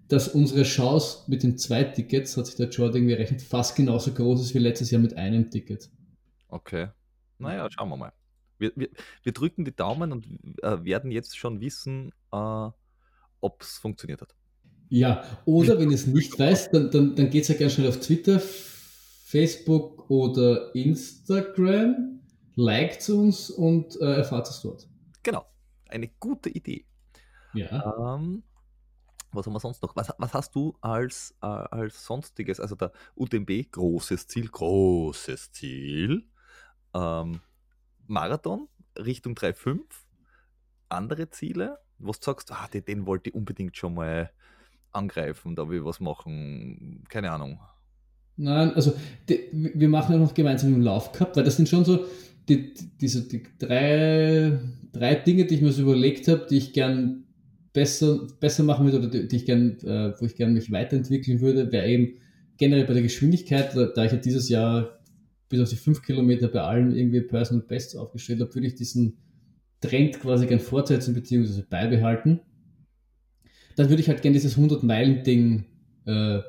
dass 0.08 0.30
unsere 0.30 0.64
Chance 0.64 1.24
mit 1.28 1.44
den 1.44 1.58
zwei 1.58 1.84
Tickets, 1.84 2.38
hat 2.38 2.46
sich 2.46 2.56
der 2.56 2.70
Jordan 2.70 2.98
irgendwie 2.98 3.14
errechnet, 3.14 3.42
fast 3.42 3.76
genauso 3.76 4.14
groß 4.14 4.42
ist 4.42 4.54
wie 4.54 4.60
letztes 4.60 4.92
Jahr 4.92 5.02
mit 5.02 5.16
einem 5.18 5.50
Ticket. 5.50 5.90
Okay. 6.48 6.90
Naja, 7.40 7.68
schauen 7.70 7.90
wir 7.90 7.98
mal. 7.98 8.14
Wir, 8.58 8.72
wir, 8.76 8.90
wir 9.24 9.32
drücken 9.34 9.66
die 9.66 9.76
Daumen 9.76 10.12
und 10.12 10.26
äh, 10.64 10.84
werden 10.84 11.12
jetzt 11.12 11.38
schon 11.38 11.62
wissen, 11.62 12.12
äh, 12.32 12.70
ob 13.42 13.62
es 13.62 13.78
funktioniert 13.78 14.22
hat. 14.22 14.34
Ja, 14.90 15.24
oder 15.46 15.78
wenn 15.80 15.92
es 15.92 16.08
nicht 16.08 16.40
weiß, 16.40 16.72
dann, 16.72 16.90
dann, 16.92 17.16
dann 17.16 17.30
geht 17.30 17.44
es 17.44 17.50
ja 17.50 17.56
ganz 17.56 17.74
schnell 17.74 17.90
auf 17.90 18.00
Twitter, 18.00 18.40
Facebook 18.40 20.10
oder 20.10 20.74
Instagram, 20.74 22.22
liked 22.56 23.10
uns 23.10 23.50
und 23.50 24.00
äh, 24.00 24.16
erfahrt 24.16 24.50
es 24.50 24.62
dort. 24.62 24.88
Genau, 25.24 25.46
eine 25.90 26.08
gute 26.20 26.50
Idee. 26.50 26.86
Ja. 27.54 28.16
Ähm, 28.16 28.44
was 29.32 29.46
haben 29.46 29.54
wir 29.54 29.60
sonst 29.60 29.82
noch? 29.82 29.96
Was, 29.96 30.12
was 30.18 30.34
hast 30.34 30.56
du 30.56 30.76
als, 30.82 31.36
äh, 31.42 31.46
als 31.46 32.06
sonstiges, 32.06 32.60
also 32.60 32.76
der 32.76 32.92
UTMB, 33.16 33.72
großes 33.72 34.28
Ziel, 34.28 34.48
großes 34.48 35.52
Ziel, 35.52 36.24
ähm, 36.94 37.42
Marathon 38.08 38.68
Richtung 38.98 39.34
3,5, 39.36 39.82
andere 40.90 41.30
Ziele, 41.30 41.80
was 42.00 42.20
du 42.20 42.26
sagst, 42.26 42.52
ah, 42.52 42.68
den, 42.74 42.86
den 42.86 43.06
wollte 43.06 43.30
ich 43.30 43.36
unbedingt 43.36 43.78
schon 43.78 43.96
mal 43.96 44.32
angreifen, 44.92 45.56
da 45.56 45.70
will 45.70 45.80
ich 45.80 45.86
was 45.86 46.00
machen, 46.00 47.04
keine 47.10 47.32
Ahnung. 47.32 47.60
Nein, 48.38 48.74
also 48.74 48.94
die, 49.28 49.50
wir 49.52 49.90
machen 49.90 50.14
ja 50.14 50.20
noch 50.20 50.34
gemeinsam 50.34 50.74
im 50.74 50.82
Lauf 50.82 51.12
gehabt, 51.12 51.36
weil 51.36 51.44
das 51.44 51.58
sind 51.58 51.68
schon 51.68 51.86
so 51.86 52.06
die, 52.48 52.74
diese 52.74 53.28
die 53.28 53.44
drei, 53.58 54.60
drei 54.94 55.16
Dinge, 55.16 55.46
die 55.46 55.56
ich 55.56 55.62
mir 55.62 55.72
so 55.72 55.82
überlegt 55.82 56.28
habe, 56.28 56.46
die 56.50 56.58
ich 56.58 56.74
gern 56.74 57.27
besser, 57.78 58.26
besser 58.40 58.64
machen 58.64 58.86
würde 58.86 58.98
oder 58.98 59.08
die, 59.08 59.36
ich 59.36 59.46
gern, 59.46 59.78
äh, 59.84 60.12
wo 60.20 60.26
ich 60.26 60.36
gern 60.36 60.54
mich 60.54 60.72
weiterentwickeln 60.72 61.42
würde, 61.42 61.72
wäre 61.72 61.88
eben 61.88 62.18
generell 62.58 62.86
bei 62.86 62.94
der 62.94 63.04
Geschwindigkeit, 63.04 63.76
da, 63.76 64.04
ich 64.04 64.12
ja 64.12 64.18
dieses 64.18 64.50
Jahr 64.50 65.00
bis 65.48 65.62
auf 65.62 65.70
die 65.70 65.76
5 65.76 66.02
Kilometer 66.02 66.48
bei 66.48 66.62
allen 66.62 66.96
irgendwie 66.96 67.22
Personal 67.22 67.64
Bests 67.68 67.96
aufgestellt 67.96 68.42
habe, 68.42 68.56
würde 68.56 68.66
ich 68.66 68.74
diesen 68.74 69.18
Trend 69.80 70.20
quasi 70.20 70.48
gern 70.48 70.60
fortsetzen 70.60 71.14
bzw. 71.14 71.62
beibehalten. 71.70 72.40
Dann 73.76 73.90
würde 73.90 74.02
ich 74.02 74.10
halt 74.10 74.24
gern 74.24 74.34
dieses 74.34 74.58
100-Meilen-Ding 74.58 75.66
äh, 76.06 76.40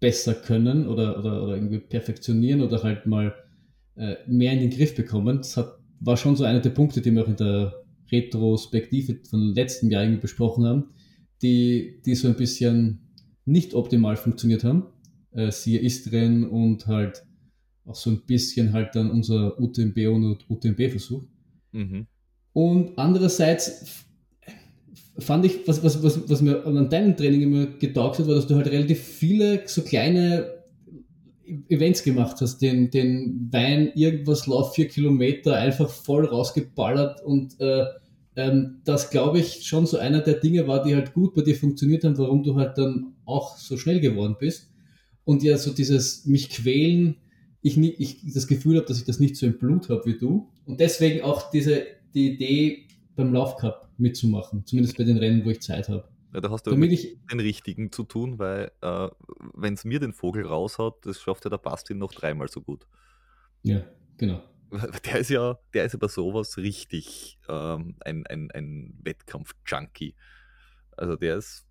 besser 0.00 0.32
können 0.32 0.88
oder, 0.88 1.18
oder, 1.18 1.42
oder 1.42 1.54
irgendwie 1.54 1.80
perfektionieren 1.80 2.62
oder 2.62 2.82
halt 2.82 3.04
mal 3.04 3.34
äh, 3.94 4.16
mehr 4.26 4.54
in 4.54 4.60
den 4.60 4.70
Griff 4.70 4.94
bekommen. 4.94 5.36
Das 5.36 5.54
hat, 5.58 5.80
war 6.00 6.16
schon 6.16 6.34
so 6.34 6.44
einer 6.44 6.60
der 6.60 6.70
Punkte, 6.70 7.02
die 7.02 7.10
wir 7.10 7.24
auch 7.24 7.28
in 7.28 7.36
der 7.36 7.74
Retrospektive 8.10 9.18
von 9.28 9.54
letztem 9.54 9.90
Jahr 9.90 10.02
irgendwie 10.02 10.22
besprochen 10.22 10.64
haben, 10.64 10.84
die, 11.42 12.00
die 12.04 12.14
so 12.14 12.28
ein 12.28 12.36
bisschen 12.36 13.00
nicht 13.44 13.74
optimal 13.74 14.16
funktioniert 14.16 14.64
haben. 14.64 14.86
Äh, 15.32 15.50
siehe 15.50 15.80
Istrien 15.80 16.48
und 16.48 16.86
halt 16.86 17.24
auch 17.84 17.94
so 17.94 18.10
ein 18.10 18.22
bisschen 18.26 18.72
halt 18.72 18.94
dann 18.94 19.10
unser 19.10 19.58
UTMB 19.60 19.96
und 20.08 20.44
UTMB-Versuch. 20.48 21.24
Mhm. 21.72 22.06
Und 22.52 22.98
andererseits 22.98 24.04
fand 25.18 25.44
ich, 25.46 25.66
was, 25.66 25.82
was, 25.82 26.02
was, 26.02 26.28
was 26.28 26.42
mir 26.42 26.64
an 26.64 26.88
deinem 26.88 27.16
Training 27.16 27.42
immer 27.42 27.66
getaugt 27.66 28.18
hat, 28.18 28.26
war, 28.26 28.34
dass 28.34 28.46
du 28.46 28.56
halt 28.56 28.68
relativ 28.68 29.00
viele 29.00 29.62
so 29.66 29.82
kleine 29.82 30.57
Events 31.68 32.02
gemacht 32.02 32.36
hast, 32.40 32.58
den, 32.58 32.90
den 32.90 33.48
Wein 33.50 33.92
irgendwas 33.94 34.46
Lauf 34.46 34.74
vier 34.74 34.88
Kilometer 34.88 35.56
einfach 35.56 35.88
voll 35.88 36.26
rausgeballert 36.26 37.24
und 37.24 37.60
äh, 37.60 37.84
ähm, 38.36 38.80
das 38.84 39.10
glaube 39.10 39.40
ich 39.40 39.66
schon 39.66 39.86
so 39.86 39.98
einer 39.98 40.20
der 40.20 40.34
Dinge 40.34 40.66
war, 40.68 40.84
die 40.84 40.94
halt 40.94 41.12
gut 41.12 41.34
bei 41.34 41.42
dir 41.42 41.56
funktioniert 41.56 42.04
haben, 42.04 42.18
warum 42.18 42.42
du 42.44 42.54
halt 42.54 42.78
dann 42.78 43.14
auch 43.24 43.56
so 43.56 43.76
schnell 43.76 44.00
geworden 44.00 44.36
bist. 44.38 44.70
Und 45.24 45.42
ja, 45.42 45.58
so 45.58 45.72
dieses 45.72 46.24
mich 46.24 46.48
quälen, 46.48 47.16
ich, 47.62 47.76
ich 47.76 48.32
das 48.32 48.46
Gefühl 48.46 48.76
habe, 48.76 48.86
dass 48.86 48.98
ich 48.98 49.04
das 49.04 49.18
nicht 49.18 49.36
so 49.36 49.46
im 49.46 49.58
Blut 49.58 49.88
habe 49.88 50.06
wie 50.06 50.16
du. 50.16 50.48
Und 50.64 50.80
deswegen 50.80 51.22
auch 51.22 51.50
diese 51.50 51.82
die 52.14 52.34
Idee 52.34 52.86
beim 53.16 53.32
Laufcup 53.32 53.88
mitzumachen, 53.98 54.64
zumindest 54.64 54.96
bei 54.96 55.04
den 55.04 55.18
Rennen, 55.18 55.44
wo 55.44 55.50
ich 55.50 55.60
Zeit 55.60 55.88
habe. 55.88 56.08
Ja, 56.32 56.40
da 56.40 56.50
hast 56.50 56.66
du 56.66 56.70
Damit 56.70 56.92
ich, 56.92 57.18
den 57.30 57.40
richtigen 57.40 57.90
zu 57.90 58.04
tun, 58.04 58.38
weil 58.38 58.70
äh, 58.82 59.08
wenn 59.54 59.74
es 59.74 59.84
mir 59.84 59.98
den 59.98 60.12
Vogel 60.12 60.46
raushaut, 60.46 61.06
das 61.06 61.20
schafft 61.20 61.44
ja 61.44 61.50
der 61.50 61.58
Bastin 61.58 61.98
noch 61.98 62.12
dreimal 62.12 62.48
so 62.48 62.60
gut. 62.60 62.86
Ja, 63.62 63.84
genau. 64.16 64.42
Der 65.06 65.18
ist 65.18 65.30
ja, 65.30 65.58
der 65.72 65.86
ist 65.86 65.92
ja 65.92 65.98
bei 65.98 66.08
sowas 66.08 66.58
richtig 66.58 67.38
ähm, 67.48 67.96
ein, 68.00 68.26
ein, 68.26 68.50
ein 68.50 68.98
Wettkampf-Junkie. 69.02 70.14
Also 70.96 71.16
der 71.16 71.36
ist, 71.36 71.66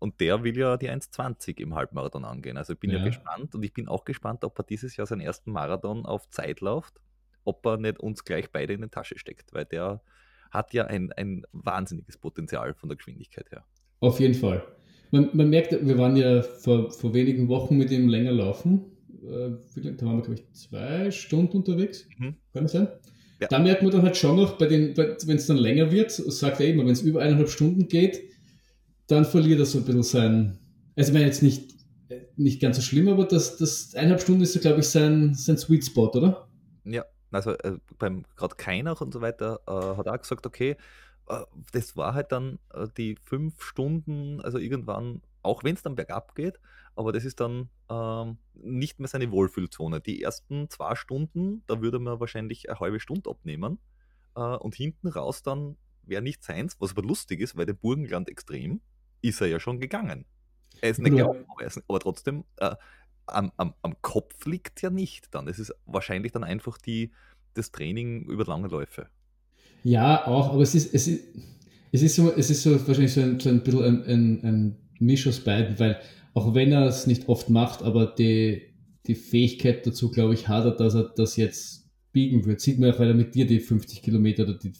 und 0.00 0.20
der 0.20 0.42
will 0.42 0.58
ja 0.58 0.76
die 0.76 0.90
1,20 0.90 1.60
im 1.60 1.76
Halbmarathon 1.76 2.24
angehen. 2.24 2.56
Also 2.56 2.72
ich 2.72 2.80
bin 2.80 2.90
ja. 2.90 2.98
ja. 2.98 3.04
gespannt 3.04 3.54
und 3.54 3.62
ich 3.62 3.72
bin 3.72 3.86
auch 3.86 4.04
gespannt, 4.04 4.42
ob 4.42 4.58
er 4.58 4.64
dieses 4.64 4.96
Jahr 4.96 5.06
seinen 5.06 5.20
ersten 5.20 5.52
Marathon 5.52 6.04
auf 6.04 6.28
Zeit 6.30 6.60
läuft, 6.60 7.00
ob 7.44 7.64
er 7.64 7.76
nicht 7.76 8.00
uns 8.00 8.24
gleich 8.24 8.50
beide 8.50 8.72
in 8.72 8.82
die 8.82 8.88
Tasche 8.88 9.18
steckt, 9.18 9.54
weil 9.54 9.64
der 9.64 10.02
hat 10.50 10.74
ja 10.74 10.86
ein, 10.86 11.12
ein 11.12 11.44
wahnsinniges 11.52 12.18
Potenzial 12.18 12.74
von 12.74 12.88
der 12.88 12.96
Geschwindigkeit 12.96 13.50
her. 13.52 13.64
Auf 14.02 14.18
jeden 14.18 14.34
Fall. 14.34 14.64
Man, 15.12 15.30
man 15.32 15.48
merkt, 15.48 15.72
wir 15.72 15.96
waren 15.96 16.16
ja 16.16 16.42
vor, 16.42 16.90
vor 16.90 17.14
wenigen 17.14 17.48
Wochen 17.48 17.76
mit 17.76 17.92
ihm 17.92 18.08
länger 18.08 18.32
laufen. 18.32 18.80
Äh, 19.22 19.50
da 19.76 20.06
waren 20.06 20.16
wir, 20.16 20.22
glaube 20.22 20.34
ich, 20.34 20.52
zwei 20.52 21.10
Stunden 21.12 21.58
unterwegs. 21.58 22.08
Mhm. 22.18 22.34
Kann 22.52 22.64
das 22.64 22.72
sein? 22.72 22.88
Ja. 23.40 23.46
Da 23.46 23.60
merkt 23.60 23.82
man 23.82 23.92
dann 23.92 24.02
halt 24.02 24.16
schon 24.16 24.36
noch, 24.36 24.58
wenn 24.58 24.92
es 24.92 25.46
dann 25.46 25.56
länger 25.56 25.92
wird, 25.92 26.10
sagt 26.10 26.58
er 26.58 26.66
eben, 26.66 26.80
wenn 26.80 26.88
es 26.88 27.02
über 27.02 27.22
eineinhalb 27.22 27.48
Stunden 27.48 27.86
geht, 27.86 28.22
dann 29.06 29.24
verliert 29.24 29.60
er 29.60 29.66
so 29.66 29.78
ein 29.78 29.84
bisschen 29.84 30.02
sein. 30.02 30.58
Also, 30.96 31.10
ich 31.10 31.14
meine 31.14 31.26
jetzt 31.26 31.42
nicht, 31.44 31.74
nicht 32.36 32.60
ganz 32.60 32.76
so 32.76 32.82
schlimm, 32.82 33.08
aber 33.08 33.24
das, 33.24 33.56
das 33.58 33.94
eineinhalb 33.94 34.20
Stunden 34.20 34.42
ist 34.42 34.52
so, 34.52 34.58
glaube 34.58 34.80
ich, 34.80 34.88
sein, 34.88 35.34
sein 35.34 35.58
Sweet 35.58 35.84
Spot, 35.84 36.10
oder? 36.10 36.48
Ja, 36.84 37.04
also 37.30 37.52
äh, 37.52 37.78
beim 37.98 38.24
gerade 38.34 38.56
keiner 38.56 39.00
und 39.00 39.12
so 39.12 39.20
weiter 39.20 39.60
äh, 39.68 39.96
hat 39.96 40.08
auch 40.08 40.20
gesagt, 40.20 40.44
okay, 40.44 40.76
das 41.72 41.96
war 41.96 42.14
halt 42.14 42.32
dann 42.32 42.58
äh, 42.74 42.88
die 42.96 43.16
fünf 43.16 43.62
Stunden, 43.62 44.40
also 44.40 44.58
irgendwann, 44.58 45.22
auch 45.42 45.64
wenn 45.64 45.74
es 45.74 45.82
dann 45.82 45.94
bergab 45.94 46.34
geht, 46.34 46.58
aber 46.94 47.12
das 47.12 47.24
ist 47.24 47.40
dann 47.40 47.70
ähm, 47.88 48.38
nicht 48.54 49.00
mehr 49.00 49.08
seine 49.08 49.30
Wohlfühlzone. 49.30 50.00
Die 50.00 50.22
ersten 50.22 50.68
zwei 50.68 50.94
Stunden, 50.94 51.62
da 51.66 51.80
würde 51.80 51.98
man 51.98 52.20
wahrscheinlich 52.20 52.68
eine 52.68 52.80
halbe 52.80 53.00
Stunde 53.00 53.30
abnehmen 53.30 53.78
äh, 54.34 54.40
und 54.40 54.74
hinten 54.74 55.08
raus 55.08 55.42
dann 55.42 55.76
wäre 56.02 56.22
nicht 56.22 56.42
seins, 56.42 56.76
was 56.80 56.92
aber 56.92 57.02
lustig 57.02 57.40
ist, 57.40 57.56
weil 57.56 57.66
der 57.66 57.74
Burgenland 57.74 58.28
extrem 58.28 58.80
ist 59.20 59.40
er 59.40 59.46
ja 59.46 59.60
schon 59.60 59.78
gegangen. 59.78 60.26
Er 60.80 60.90
ist 60.90 60.98
nicht 60.98 61.16
ja. 61.16 61.26
aufweisen, 61.26 61.82
aber 61.86 62.00
trotzdem 62.00 62.44
äh, 62.56 62.74
am, 63.26 63.52
am, 63.56 63.74
am 63.82 64.00
Kopf 64.02 64.44
liegt 64.46 64.82
ja 64.82 64.90
nicht 64.90 65.34
dann. 65.34 65.48
Es 65.48 65.58
ist 65.58 65.74
wahrscheinlich 65.86 66.32
dann 66.32 66.44
einfach 66.44 66.76
die, 66.78 67.12
das 67.54 67.70
Training 67.70 68.24
über 68.24 68.44
lange 68.44 68.68
Läufe. 68.68 69.08
Ja, 69.84 70.26
auch, 70.26 70.52
aber 70.52 70.62
es 70.62 70.74
ist, 70.74 70.94
es 70.94 71.08
ist, 71.08 71.24
es 71.90 72.02
ist, 72.02 72.16
so, 72.16 72.32
es 72.32 72.50
ist 72.50 72.62
so 72.62 72.72
wahrscheinlich 72.86 73.12
so 73.12 73.20
ein, 73.20 73.40
so 73.40 73.48
ein 73.48 73.62
bisschen 73.62 73.84
ein, 73.84 74.04
ein, 74.04 74.44
ein 74.44 74.76
Misch 74.98 75.26
aus 75.26 75.40
beiden, 75.40 75.78
weil 75.78 75.98
auch 76.34 76.54
wenn 76.54 76.72
er 76.72 76.86
es 76.86 77.06
nicht 77.06 77.28
oft 77.28 77.50
macht, 77.50 77.82
aber 77.82 78.06
die, 78.06 78.62
die 79.06 79.14
Fähigkeit 79.14 79.86
dazu, 79.86 80.10
glaube 80.10 80.34
ich, 80.34 80.48
hat 80.48 80.64
er, 80.64 80.70
dass 80.72 80.94
er 80.94 81.12
das 81.14 81.36
jetzt 81.36 81.90
biegen 82.12 82.46
wird. 82.46 82.60
Sieht 82.60 82.78
man 82.78 82.92
auch, 82.92 82.98
weil 82.98 83.08
er 83.08 83.14
mit 83.14 83.34
dir 83.34 83.46
die 83.46 83.60
50 83.60 84.02
Kilometer 84.02 84.44
oder 84.44 84.54
die 84.54 84.72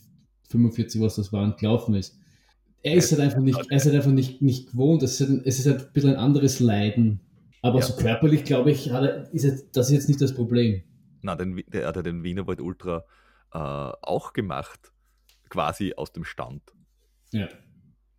45, 0.49 1.01
was 1.01 1.17
das 1.17 1.33
waren, 1.33 1.57
gelaufen 1.57 1.95
ist. 1.95 2.19
Er 2.83 2.95
ist 2.95 3.13
halt 3.13 3.21
einfach 3.21 3.41
nicht, 3.41 3.59
er 3.69 3.77
ist 3.77 3.85
halt 3.85 3.95
einfach 3.95 4.11
nicht, 4.11 4.43
nicht 4.43 4.71
gewohnt. 4.71 5.03
Es 5.03 5.21
ist, 5.21 5.29
halt, 5.29 5.47
es 5.47 5.59
ist 5.59 5.67
halt 5.67 5.81
ein 5.81 5.93
bisschen 5.93 6.11
ein 6.11 6.17
anderes 6.17 6.61
Leiden. 6.61 7.21
Aber 7.63 7.79
ja. 7.79 7.87
so 7.87 7.95
körperlich, 7.95 8.45
glaube 8.45 8.71
ich, 8.71 8.91
hat 8.91 9.05
er, 9.05 9.33
ist 9.33 9.45
jetzt, 9.45 9.77
das 9.77 9.87
ist 9.87 9.93
jetzt 9.93 10.09
nicht 10.09 10.21
das 10.21 10.35
Problem. 10.35 10.83
Na, 11.23 11.37
den, 11.37 11.63
der 11.73 11.87
hat 11.87 11.97
ja 11.97 12.03
den 12.03 12.25
Wienerwald 12.25 12.61
Ultra 12.61 13.05
äh, 13.53 13.59
auch 13.59 14.33
gemacht, 14.33 14.93
quasi 15.49 15.95
aus 15.97 16.13
dem 16.13 16.25
Stand. 16.25 16.63
Ja. 17.31 17.49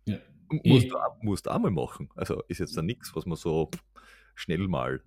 ja. 0.06 0.18
Musst, 0.64 0.90
du, 0.90 0.96
musst 1.22 1.48
auch 1.48 1.58
mal 1.58 1.70
machen. 1.70 2.08
Also 2.14 2.42
ist 2.48 2.60
jetzt 2.60 2.76
da 2.76 2.82
nichts, 2.82 3.14
was 3.14 3.26
man 3.26 3.36
so 3.36 3.70
schnell 4.34 4.66
mal. 4.68 5.02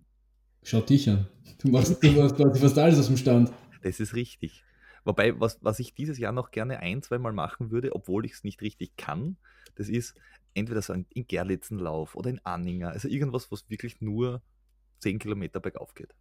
Schau 0.63 0.81
dich 0.81 1.09
an. 1.09 1.27
Du 1.59 1.69
machst, 1.69 2.03
du 2.03 2.11
machst 2.11 2.37
fast 2.37 2.77
alles 2.77 2.99
aus 2.99 3.07
dem 3.07 3.17
Stand. 3.17 3.51
Das 3.81 3.99
ist 3.99 4.13
richtig. 4.15 4.63
Wobei, 5.05 5.39
was, 5.39 5.57
was 5.61 5.79
ich 5.79 5.93
dieses 5.93 6.17
Jahr 6.17 6.33
noch 6.33 6.51
gerne 6.51 6.79
ein, 6.79 7.01
zweimal 7.01 7.31
machen 7.31 7.71
würde, 7.71 7.95
obwohl 7.95 8.25
ich 8.25 8.33
es 8.33 8.43
nicht 8.43 8.61
richtig 8.61 8.97
kann, 8.97 9.37
das 9.75 9.87
ist 9.87 10.15
entweder 10.53 10.81
so 10.81 10.91
ein 10.91 11.05
in 11.13 11.27
Gerlitzenlauf 11.27 12.15
oder 12.15 12.29
in 12.29 12.43
Anninger. 12.43 12.89
Also 12.89 13.07
irgendwas, 13.07 13.49
was 13.51 13.69
wirklich 13.69 14.01
nur 14.01 14.41
10 14.99 15.19
Kilometer 15.19 15.61
bergauf 15.61 15.93
geht. 15.93 16.13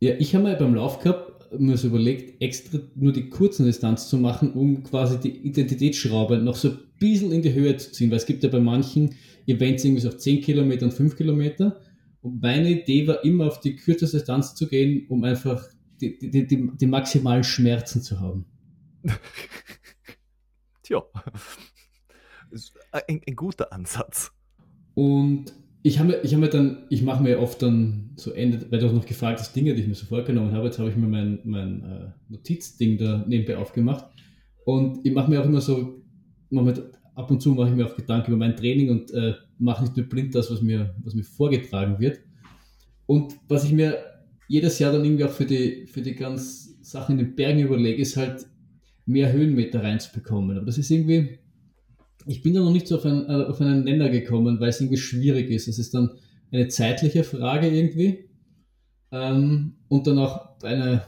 Ja, 0.00 0.14
ich 0.18 0.34
habe 0.34 0.44
mir 0.44 0.56
beim 0.56 0.74
Lauf 0.74 0.98
gehabt, 1.00 1.52
mir 1.58 1.76
so 1.76 1.88
überlegt, 1.88 2.40
extra 2.40 2.78
nur 2.94 3.12
die 3.12 3.28
kurzen 3.28 3.66
Distanz 3.66 4.08
zu 4.08 4.16
machen, 4.16 4.52
um 4.54 4.82
quasi 4.82 5.18
die 5.18 5.46
Identitätsschraube 5.46 6.38
noch 6.38 6.56
so 6.56 6.70
ein 6.70 6.78
bisschen 6.98 7.32
in 7.32 7.42
die 7.42 7.52
Höhe 7.52 7.76
zu 7.76 7.92
ziehen, 7.92 8.10
weil 8.10 8.16
es 8.16 8.26
gibt 8.26 8.42
ja 8.42 8.48
bei 8.48 8.60
manchen 8.60 9.14
Events 9.46 9.84
irgendwie 9.84 10.00
so 10.00 10.08
auf 10.08 10.16
10 10.16 10.40
Kilometer 10.40 10.86
und 10.86 10.92
5 10.92 11.16
Kilometer. 11.16 11.80
Und 12.22 12.40
meine 12.40 12.70
Idee 12.70 13.06
war 13.06 13.22
immer 13.24 13.46
auf 13.46 13.60
die 13.60 13.76
kürzeste 13.76 14.18
Distanz 14.18 14.54
zu 14.54 14.68
gehen, 14.68 15.06
um 15.08 15.22
einfach 15.24 15.66
die, 16.00 16.18
die, 16.18 16.46
die, 16.46 16.70
die 16.76 16.86
maximalen 16.86 17.44
Schmerzen 17.44 18.00
zu 18.00 18.20
haben. 18.20 18.46
Tja, 20.82 21.02
ein, 22.92 23.20
ein 23.26 23.36
guter 23.36 23.72
Ansatz. 23.72 24.32
Und 24.94 25.52
ich 25.82 25.98
habe 25.98 26.20
ich 26.22 26.34
hab 26.34 26.40
mir 26.40 26.48
dann, 26.48 26.84
ich 26.90 27.02
mache 27.02 27.22
mir 27.22 27.38
oft 27.38 27.62
dann 27.62 28.10
so 28.16 28.32
Ende, 28.32 28.66
weil 28.70 28.80
du 28.80 28.88
auch 28.88 28.92
noch 28.92 29.06
gefragt 29.06 29.40
hast, 29.40 29.54
Dinge, 29.56 29.74
die 29.74 29.82
ich 29.82 29.88
mir 29.88 29.94
so 29.94 30.06
vorgenommen 30.06 30.52
habe, 30.52 30.66
jetzt 30.66 30.78
habe 30.78 30.90
ich 30.90 30.96
mir 30.96 31.08
mein, 31.08 31.40
mein 31.44 31.82
äh, 31.82 32.10
Notizding 32.28 32.98
da 32.98 33.24
nebenbei 33.26 33.56
aufgemacht 33.56 34.06
und 34.64 35.04
ich 35.04 35.12
mache 35.12 35.30
mir 35.30 35.40
auch 35.40 35.46
immer 35.46 35.60
so, 35.60 36.02
ab 37.14 37.30
und 37.30 37.40
zu 37.40 37.50
mache 37.50 37.70
ich 37.70 37.74
mir 37.74 37.86
auch 37.86 37.96
Gedanken 37.96 38.32
über 38.32 38.38
mein 38.38 38.56
Training 38.56 38.90
und 38.90 39.10
äh, 39.12 39.34
mache 39.58 39.84
nicht 39.84 39.96
nur 39.96 40.06
blind 40.06 40.34
das, 40.34 40.50
was 40.50 40.62
mir, 40.62 40.94
was 41.02 41.14
mir 41.14 41.24
vorgetragen 41.24 41.98
wird. 41.98 42.20
Und 43.06 43.34
was 43.48 43.64
ich 43.64 43.72
mir 43.72 43.98
jedes 44.48 44.78
Jahr 44.78 44.92
dann 44.92 45.04
irgendwie 45.04 45.24
auch 45.24 45.30
für 45.30 45.44
die, 45.44 45.86
für 45.86 46.02
die 46.02 46.14
ganzen 46.14 46.82
Sachen 46.82 47.18
in 47.18 47.26
den 47.26 47.34
Bergen 47.36 47.60
überlege, 47.60 48.00
ist 48.00 48.16
halt 48.16 48.46
mehr 49.06 49.32
Höhenmeter 49.32 49.82
reinzubekommen. 49.82 50.56
Aber 50.56 50.66
das 50.66 50.78
ist 50.78 50.90
irgendwie, 50.90 51.38
ich 52.26 52.42
bin 52.42 52.54
da 52.54 52.60
noch 52.60 52.72
nicht 52.72 52.86
so 52.86 52.96
auf, 52.96 53.04
ein, 53.04 53.28
äh, 53.28 53.44
auf 53.44 53.60
einen 53.60 53.84
Nenner 53.84 54.08
gekommen, 54.08 54.60
weil 54.60 54.70
es 54.70 54.80
irgendwie 54.80 54.98
schwierig 54.98 55.50
ist. 55.50 55.68
Es 55.68 55.78
ist 55.78 55.94
dann 55.94 56.10
eine 56.52 56.68
zeitliche 56.68 57.24
Frage 57.24 57.68
irgendwie 57.68 58.28
ähm, 59.12 59.76
und 59.88 60.06
dann 60.06 60.18
auch 60.18 60.60
eine 60.62 61.04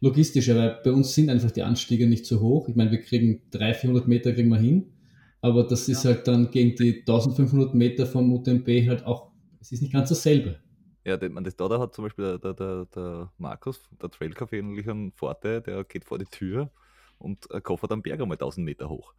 logistische, 0.00 0.56
weil 0.56 0.80
bei 0.84 0.92
uns 0.92 1.14
sind 1.14 1.30
einfach 1.30 1.50
die 1.50 1.62
Anstiege 1.62 2.06
nicht 2.06 2.26
so 2.26 2.40
hoch. 2.40 2.68
Ich 2.68 2.74
meine, 2.74 2.90
wir 2.90 3.00
kriegen 3.00 3.42
300, 3.50 3.76
400 3.76 4.08
Meter 4.08 4.32
kriegen 4.32 4.48
wir 4.48 4.58
hin, 4.58 4.92
aber 5.40 5.64
das 5.64 5.88
ist 5.88 6.04
halt 6.04 6.26
dann 6.26 6.50
gegen 6.50 6.74
die 6.76 7.00
1500 7.00 7.74
Meter 7.74 8.06
vom 8.06 8.32
UTMB 8.32 8.68
halt 8.88 9.04
auch, 9.06 9.30
es 9.60 9.72
ist 9.72 9.82
nicht 9.82 9.92
ganz 9.92 10.08
dasselbe. 10.08 10.58
Ja, 11.04 11.18
man, 11.30 11.42
das 11.42 11.56
da, 11.56 11.68
da 11.68 11.80
hat 11.80 11.94
zum 11.94 12.04
Beispiel 12.04 12.38
der, 12.38 12.54
der, 12.54 12.86
der 12.86 13.32
Markus, 13.38 13.80
der 14.00 14.08
Trailcafé 14.08 14.62
natürlich 14.62 14.88
einen 14.88 15.12
Vorteil, 15.12 15.60
der 15.60 15.82
geht 15.84 16.04
vor 16.04 16.18
die 16.18 16.26
Tür 16.26 16.70
und 17.18 17.48
koffert 17.62 17.90
am 17.90 18.02
Berg 18.02 18.20
einmal 18.20 18.36
1000 18.36 18.64
Meter 18.64 18.88
hoch. 18.88 19.14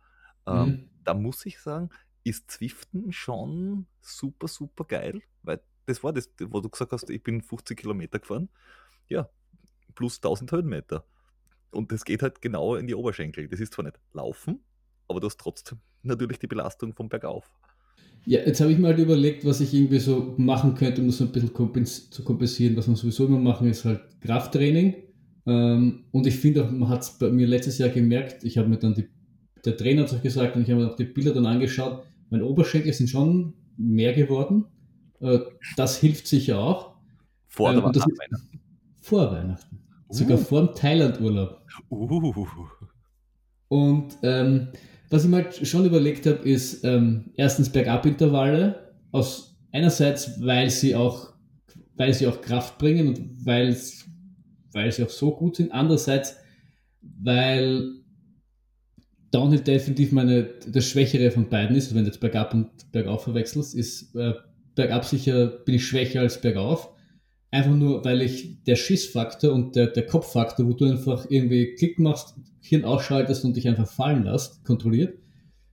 Ähm, 0.47 0.65
mhm. 0.65 0.89
Da 1.03 1.13
muss 1.13 1.45
ich 1.45 1.59
sagen, 1.59 1.89
ist 2.23 2.49
Zwiften 2.51 3.11
schon 3.11 3.85
super, 4.01 4.47
super 4.47 4.85
geil, 4.85 5.21
weil 5.41 5.61
das 5.85 6.03
war 6.03 6.13
das, 6.13 6.29
wo 6.39 6.61
du 6.61 6.69
gesagt 6.69 6.91
hast, 6.91 7.09
ich 7.09 7.21
bin 7.21 7.41
50 7.41 7.77
Kilometer 7.77 8.19
gefahren. 8.19 8.49
Ja, 9.09 9.29
plus 9.95 10.17
1000 10.17 10.51
Höhenmeter. 10.51 11.05
Und 11.71 11.91
das 11.91 12.05
geht 12.05 12.21
halt 12.21 12.41
genau 12.41 12.75
in 12.75 12.87
die 12.87 12.95
Oberschenkel. 12.95 13.47
Das 13.47 13.59
ist 13.59 13.73
zwar 13.73 13.83
nicht 13.85 13.99
Laufen, 14.13 14.63
aber 15.07 15.19
du 15.19 15.27
hast 15.27 15.39
trotzdem 15.39 15.79
natürlich 16.03 16.39
die 16.39 16.47
Belastung 16.47 16.93
vom 16.93 17.09
Bergauf. 17.09 17.51
Ja, 18.25 18.39
jetzt 18.39 18.61
habe 18.61 18.71
ich 18.71 18.79
mal 18.79 18.89
halt 18.89 18.99
überlegt, 18.99 19.43
was 19.43 19.59
ich 19.59 19.73
irgendwie 19.73 19.99
so 19.99 20.35
machen 20.37 20.75
könnte, 20.75 21.01
um 21.01 21.07
das 21.07 21.17
so 21.17 21.25
ein 21.25 21.31
bisschen 21.33 21.53
kompens 21.53 22.09
zu 22.09 22.23
kompensieren. 22.23 22.77
Was 22.77 22.87
man 22.87 22.95
sowieso 22.95 23.25
immer 23.25 23.39
machen, 23.39 23.67
ist 23.67 23.83
halt 23.83 24.01
Krafttraining. 24.21 24.95
Ähm, 25.45 26.05
und 26.11 26.25
ich 26.25 26.37
finde 26.37 26.63
auch, 26.63 26.71
man 26.71 26.87
hat 26.87 27.01
es 27.01 27.17
bei 27.17 27.29
mir 27.29 27.47
letztes 27.47 27.79
Jahr 27.79 27.89
gemerkt, 27.89 28.45
ich 28.45 28.57
habe 28.57 28.69
mir 28.69 28.77
dann 28.77 28.93
die 28.93 29.09
der 29.65 29.77
Trainer 29.77 30.03
hat 30.03 30.11
es 30.11 30.17
auch 30.17 30.21
gesagt 30.21 30.55
und 30.55 30.63
ich 30.63 30.71
habe 30.71 30.81
mir 30.81 30.91
auch 30.91 30.95
die 30.95 31.05
Bilder 31.05 31.33
dann 31.33 31.45
angeschaut, 31.45 32.03
meine 32.29 32.45
Oberschenkel 32.45 32.93
sind 32.93 33.09
schon 33.09 33.53
mehr 33.77 34.13
geworden. 34.13 34.65
Äh, 35.19 35.39
das 35.77 35.97
hilft 35.97 36.27
sicher 36.27 36.59
auch. 36.59 36.95
Vor 37.47 37.69
ähm, 37.69 37.77
nach 37.77 37.85
Weihnachten? 37.85 38.59
Vor 39.01 39.31
Weihnachten. 39.31 39.79
Uh. 40.09 40.13
Sogar 40.13 40.37
vor 40.37 40.65
dem 40.65 40.75
Thailand-Urlaub. 40.75 41.61
Uh. 41.89 42.47
Und 43.67 44.17
ähm, 44.23 44.69
was 45.09 45.23
ich 45.23 45.29
mir 45.29 45.37
halt 45.37 45.67
schon 45.67 45.85
überlegt 45.85 46.25
habe, 46.25 46.39
ist 46.49 46.83
ähm, 46.83 47.31
erstens 47.35 47.69
Bergabintervalle. 47.69 48.93
Aus 49.11 49.55
einerseits, 49.71 50.41
weil 50.41 50.69
sie 50.71 50.95
auch, 50.95 51.33
weil 51.95 52.13
sie 52.13 52.27
auch 52.27 52.41
Kraft 52.41 52.79
bringen 52.79 53.09
und 53.09 53.45
weil, 53.45 53.77
weil 54.71 54.91
sie 54.91 55.03
auch 55.03 55.09
so 55.09 55.35
gut 55.35 55.57
sind. 55.57 55.71
Andererseits, 55.71 56.37
weil 57.01 58.02
Downhill 59.33 59.61
definitiv 59.61 60.11
meine, 60.11 60.43
das 60.67 60.85
Schwächere 60.85 61.31
von 61.31 61.49
beiden 61.49 61.75
ist, 61.75 61.93
wenn 61.93 62.03
du 62.03 62.11
jetzt 62.11 62.19
bergab 62.19 62.53
und 62.53 62.69
bergauf 62.91 63.23
verwechselst, 63.23 63.73
ist 63.73 64.15
äh, 64.15 64.33
bergab 64.75 65.05
sicher 65.05 65.47
bin 65.47 65.75
ich 65.75 65.87
schwächer 65.87 66.21
als 66.21 66.39
bergauf. 66.39 66.91
Einfach 67.49 67.73
nur, 67.73 68.05
weil 68.05 68.21
ich 68.21 68.63
der 68.63 68.75
Schissfaktor 68.75 69.51
und 69.53 69.75
der, 69.75 69.87
der 69.87 70.05
Kopffaktor, 70.05 70.67
wo 70.67 70.73
du 70.73 70.85
einfach 70.85 71.25
irgendwie 71.29 71.73
Klick 71.75 71.97
machst, 71.99 72.35
Hirn 72.61 72.85
ausschaltest 72.85 73.43
und 73.43 73.55
dich 73.55 73.67
einfach 73.67 73.87
fallen 73.87 74.23
lässt, 74.23 74.63
kontrolliert, 74.65 75.17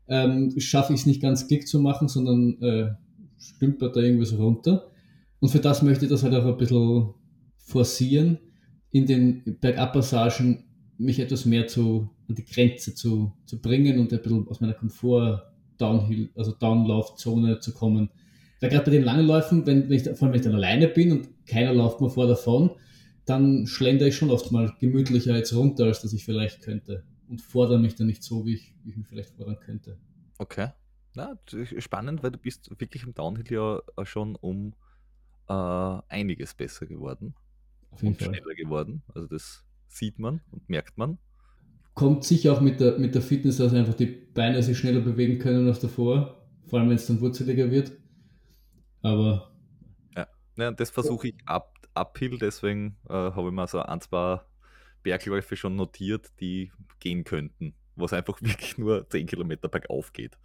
ähm, 0.08 0.52
schaffe 0.58 0.94
ich 0.94 1.00
es 1.00 1.06
nicht 1.06 1.22
ganz 1.22 1.46
Klick 1.46 1.68
zu 1.68 1.80
machen, 1.80 2.08
sondern 2.08 2.60
äh, 2.62 2.90
stümpert 3.38 3.94
da 3.94 4.00
irgendwie 4.00 4.26
so 4.26 4.36
runter. 4.36 4.90
Und 5.38 5.50
für 5.50 5.60
das 5.60 5.82
möchte 5.82 6.06
ich 6.06 6.10
das 6.10 6.22
halt 6.22 6.34
auch 6.34 6.46
ein 6.46 6.56
bisschen 6.56 7.14
forcieren, 7.58 8.38
in 8.90 9.06
den 9.06 9.58
Bergabpassagen 9.60 10.64
mich 11.00 11.18
etwas 11.18 11.46
mehr 11.46 11.66
zu, 11.66 12.10
an 12.28 12.34
die 12.34 12.44
Grenze 12.44 12.94
zu, 12.94 13.32
zu 13.46 13.60
bringen 13.60 13.98
und 13.98 14.12
ein 14.12 14.22
bisschen 14.22 14.46
aus 14.48 14.60
meiner 14.60 14.74
Komfort 14.74 15.42
Downhill, 15.78 16.30
also 16.36 16.52
Downlaufzone 16.52 17.58
zu 17.60 17.72
kommen. 17.72 18.10
Weil 18.60 18.70
gerade 18.70 18.84
bei 18.84 18.90
den 18.90 19.04
langen 19.04 19.26
Läufen, 19.26 19.66
wenn, 19.66 19.90
ich, 19.90 20.02
vor 20.02 20.22
allem 20.22 20.32
wenn 20.32 20.40
ich 20.40 20.42
dann 20.42 20.54
alleine 20.54 20.88
bin 20.88 21.12
und 21.12 21.46
keiner 21.46 21.72
läuft 21.72 22.02
mir 22.02 22.10
vor 22.10 22.26
davon, 22.26 22.72
dann 23.24 23.66
schlender 23.66 24.06
ich 24.06 24.16
schon 24.16 24.30
oft 24.30 24.52
mal 24.52 24.74
gemütlicher 24.78 25.34
jetzt 25.36 25.54
runter, 25.54 25.84
als 25.84 26.02
dass 26.02 26.12
ich 26.12 26.24
vielleicht 26.24 26.60
könnte. 26.60 27.04
Und 27.28 27.40
fordere 27.40 27.78
mich 27.78 27.94
dann 27.94 28.08
nicht 28.08 28.22
so, 28.22 28.44
wie 28.44 28.54
ich, 28.54 28.74
wie 28.84 28.90
ich 28.90 28.96
mich 28.96 29.06
vielleicht 29.06 29.30
fordern 29.30 29.58
könnte. 29.60 29.96
Okay. 30.38 30.68
Na, 31.14 31.38
spannend, 31.78 32.22
weil 32.22 32.32
du 32.32 32.38
bist 32.38 32.70
wirklich 32.78 33.04
im 33.04 33.14
Downhill 33.14 33.50
ja 33.50 33.80
schon 34.04 34.36
um 34.36 34.74
äh, 35.48 35.52
einiges 36.08 36.54
besser 36.54 36.86
geworden. 36.86 37.34
Auf 37.90 38.02
jeden 38.02 38.14
und 38.14 38.22
Fall. 38.22 38.34
schneller 38.34 38.54
geworden. 38.54 39.02
Also 39.14 39.26
das 39.26 39.64
sieht 39.90 40.18
man 40.18 40.40
und 40.50 40.68
merkt 40.68 40.96
man. 40.96 41.18
Kommt 41.94 42.24
sicher 42.24 42.52
auch 42.52 42.60
mit 42.60 42.80
der, 42.80 42.98
mit 42.98 43.14
der 43.14 43.22
Fitness, 43.22 43.58
dass 43.58 43.74
einfach 43.74 43.94
die 43.94 44.06
Beine 44.06 44.62
sich 44.62 44.78
schneller 44.78 45.00
bewegen 45.00 45.38
können 45.38 45.66
als 45.68 45.80
davor. 45.80 46.46
Vor 46.66 46.78
allem, 46.78 46.88
wenn 46.88 46.96
es 46.96 47.06
dann 47.06 47.20
wurzeliger 47.20 47.70
wird. 47.70 47.92
Aber. 49.02 49.52
Ja, 50.16 50.26
ja 50.56 50.70
das 50.70 50.90
versuche 50.90 51.28
ich 51.28 51.34
ab, 51.46 51.74
uphill, 51.94 52.38
deswegen 52.38 52.96
äh, 53.08 53.12
habe 53.12 53.48
ich 53.48 53.54
mir 53.54 53.66
so 53.66 53.80
ein, 53.80 54.00
zwei 54.00 54.40
Bergläufe 55.02 55.56
schon 55.56 55.76
notiert, 55.76 56.30
die 56.40 56.70
gehen 57.00 57.24
könnten, 57.24 57.74
was 57.96 58.12
einfach 58.12 58.38
wirklich 58.40 58.78
nur 58.78 59.08
10 59.08 59.26
Kilometer 59.26 59.68
bergauf 59.68 60.12
geht. 60.12 60.38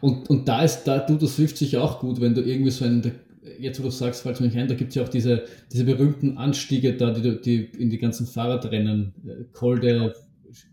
Und, 0.00 0.28
und 0.30 0.46
da 0.46 0.62
ist, 0.62 0.84
da 0.84 1.00
tut 1.00 1.22
das 1.22 1.36
Swift 1.36 1.56
sich 1.56 1.76
auch 1.76 2.00
gut, 2.00 2.20
wenn 2.20 2.34
du 2.34 2.42
irgendwie 2.42 2.70
so 2.70 2.84
einen, 2.84 3.20
jetzt 3.58 3.80
wo 3.80 3.84
du 3.84 3.90
sagst, 3.90 4.22
falls 4.22 4.40
mich 4.40 4.56
ein, 4.56 4.68
da 4.68 4.74
gibt 4.74 4.90
es 4.90 4.94
ja 4.96 5.02
auch 5.02 5.08
diese, 5.08 5.44
diese 5.72 5.84
berühmten 5.84 6.38
Anstiege 6.38 6.96
da, 6.96 7.12
die, 7.12 7.40
die 7.40 7.64
in 7.64 7.90
die 7.90 7.98
ganzen 7.98 8.26
Fahrradrennen, 8.26 9.14
äh, 9.26 9.44
Kolde. 9.52 10.14